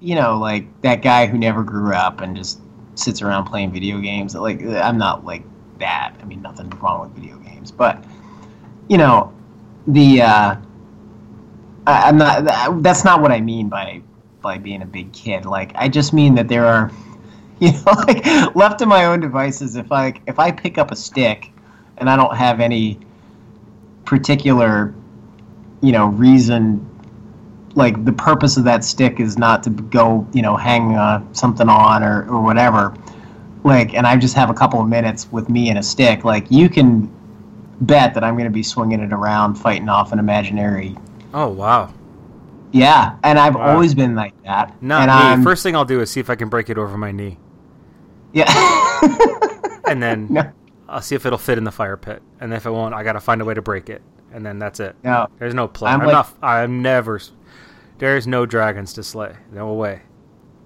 you 0.00 0.14
know 0.14 0.38
like 0.38 0.66
that 0.80 1.02
guy 1.02 1.26
who 1.26 1.36
never 1.36 1.62
grew 1.62 1.92
up 1.92 2.20
and 2.20 2.34
just 2.34 2.60
sits 2.94 3.20
around 3.20 3.44
playing 3.44 3.70
video 3.70 4.00
games. 4.00 4.34
Like 4.34 4.62
I'm 4.62 4.96
not 4.96 5.24
like 5.24 5.44
that. 5.78 6.14
I 6.20 6.24
mean, 6.24 6.40
nothing 6.40 6.70
wrong 6.80 7.02
with 7.02 7.14
video 7.14 7.36
games, 7.38 7.70
but 7.70 8.02
you 8.88 8.96
know 8.96 9.32
the. 9.86 10.22
Uh, 10.22 10.56
I, 11.86 12.08
I'm 12.08 12.16
not. 12.16 12.82
That's 12.82 13.04
not 13.04 13.20
what 13.20 13.30
I 13.30 13.40
mean 13.40 13.68
by 13.68 14.00
by 14.44 14.58
being 14.58 14.82
a 14.82 14.86
big 14.86 15.12
kid. 15.12 15.44
Like 15.44 15.72
I 15.74 15.88
just 15.88 16.12
mean 16.12 16.36
that 16.36 16.46
there 16.46 16.64
are, 16.66 16.92
you 17.58 17.72
know, 17.72 17.92
like 18.06 18.24
left 18.54 18.78
to 18.78 18.86
my 18.86 19.06
own 19.06 19.18
devices. 19.18 19.74
If 19.74 19.90
I 19.90 20.14
if 20.28 20.38
I 20.38 20.52
pick 20.52 20.78
up 20.78 20.92
a 20.92 20.96
stick, 20.96 21.50
and 21.98 22.08
I 22.08 22.14
don't 22.14 22.36
have 22.36 22.60
any 22.60 23.00
particular, 24.04 24.94
you 25.82 25.90
know, 25.90 26.06
reason. 26.06 26.88
Like 27.76 28.04
the 28.04 28.12
purpose 28.12 28.56
of 28.56 28.62
that 28.64 28.84
stick 28.84 29.18
is 29.18 29.36
not 29.36 29.64
to 29.64 29.70
go, 29.70 30.28
you 30.32 30.42
know, 30.42 30.54
hang 30.54 30.94
uh, 30.94 31.24
something 31.32 31.68
on 31.68 32.04
or, 32.04 32.24
or 32.28 32.40
whatever. 32.40 32.94
Like, 33.64 33.94
and 33.94 34.06
I 34.06 34.16
just 34.16 34.36
have 34.36 34.48
a 34.48 34.54
couple 34.54 34.80
of 34.80 34.86
minutes 34.88 35.32
with 35.32 35.48
me 35.48 35.70
and 35.70 35.78
a 35.78 35.82
stick. 35.82 36.22
Like, 36.22 36.48
you 36.52 36.68
can 36.68 37.10
bet 37.80 38.14
that 38.14 38.22
I'm 38.22 38.34
going 38.34 38.44
to 38.44 38.52
be 38.52 38.62
swinging 38.62 39.00
it 39.00 39.12
around, 39.12 39.56
fighting 39.56 39.88
off 39.88 40.12
an 40.12 40.20
imaginary 40.20 40.94
Oh 41.34 41.48
wow. 41.48 41.92
Yeah, 42.74 43.16
and 43.22 43.38
I've 43.38 43.54
Wow. 43.54 43.72
always 43.74 43.94
been 43.94 44.14
like 44.16 44.34
that. 44.42 44.82
Not 44.82 45.08
and 45.08 45.10
me. 45.10 45.32
I'm, 45.32 45.42
First 45.44 45.62
thing 45.62 45.76
I'll 45.76 45.84
do 45.84 46.00
is 46.00 46.10
see 46.10 46.18
if 46.20 46.28
I 46.28 46.34
can 46.34 46.48
break 46.48 46.68
it 46.68 46.76
over 46.76 46.98
my 46.98 47.12
knee, 47.12 47.38
yeah. 48.32 48.50
and 49.88 50.02
then 50.02 50.26
no, 50.28 50.50
I'll 50.88 51.00
see 51.00 51.14
if 51.14 51.24
it'll 51.24 51.38
fit 51.38 51.56
in 51.58 51.64
the 51.64 51.70
fire 51.72 51.96
pit. 51.96 52.20
And 52.40 52.52
if 52.52 52.66
it 52.66 52.70
won't, 52.70 52.92
I 52.94 53.02
gotta 53.04 53.20
find 53.20 53.40
a 53.40 53.44
way 53.44 53.54
to 53.54 53.62
break 53.62 53.88
it, 53.88 54.02
and 54.32 54.44
then 54.44 54.58
that's 54.58 54.80
it. 54.80 54.96
no, 55.04 55.28
There's 55.38 55.54
no 55.54 55.68
plan. 55.68 55.94
I'm 55.94 56.00
I'm, 56.00 56.06
like- 56.08 56.14
not. 56.14 56.34
I'm 56.42 56.82
never. 56.82 57.20
There's 57.98 58.26
no 58.26 58.44
dragons 58.44 58.92
to 58.94 59.02
slay. 59.04 59.34
No 59.52 59.72
way. 59.74 60.02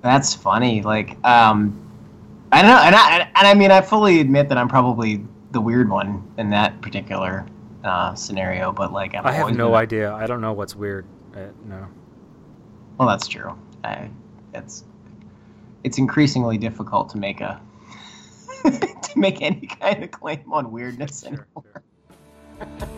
that's 0.01 0.35
funny. 0.35 0.81
Like, 0.81 1.23
um, 1.27 1.79
I 2.53 2.63
don't 2.63 2.71
know, 2.71 2.79
and 2.83 2.95
I 2.97 3.19
and 3.37 3.47
I 3.47 3.53
mean, 3.55 3.71
I 3.71 3.83
fully 3.83 4.21
admit 4.21 4.49
that 4.49 4.57
I'm 4.57 4.69
probably 4.69 5.23
the 5.51 5.61
weird 5.61 5.91
one 5.91 6.23
in 6.39 6.49
that 6.51 6.81
particular 6.81 7.45
uh, 7.85 8.15
scenario. 8.15 8.73
But 8.73 8.93
like, 8.95 9.15
I've 9.15 9.27
I 9.27 9.33
have 9.33 9.55
no 9.55 9.75
idea. 9.75 10.13
I 10.15 10.27
don't 10.27 10.41
know 10.41 10.55
what's 10.55 10.75
weird. 10.75 11.05
Uh, 11.39 11.53
no. 11.67 11.87
Well, 12.99 13.09
that's 13.09 13.29
true. 13.29 13.57
I, 13.85 14.11
it's 14.55 14.83
it's 15.85 15.99
increasingly 15.99 16.59
difficult 16.59 17.11
to 17.11 17.19
make 17.19 17.41
a 17.41 17.61
to 18.65 19.11
make 19.15 19.41
any 19.41 19.69
kind 19.69 20.03
of 20.03 20.11
claim 20.11 20.53
on 20.53 20.73
weirdness 20.73 21.25
anymore. 21.25 21.47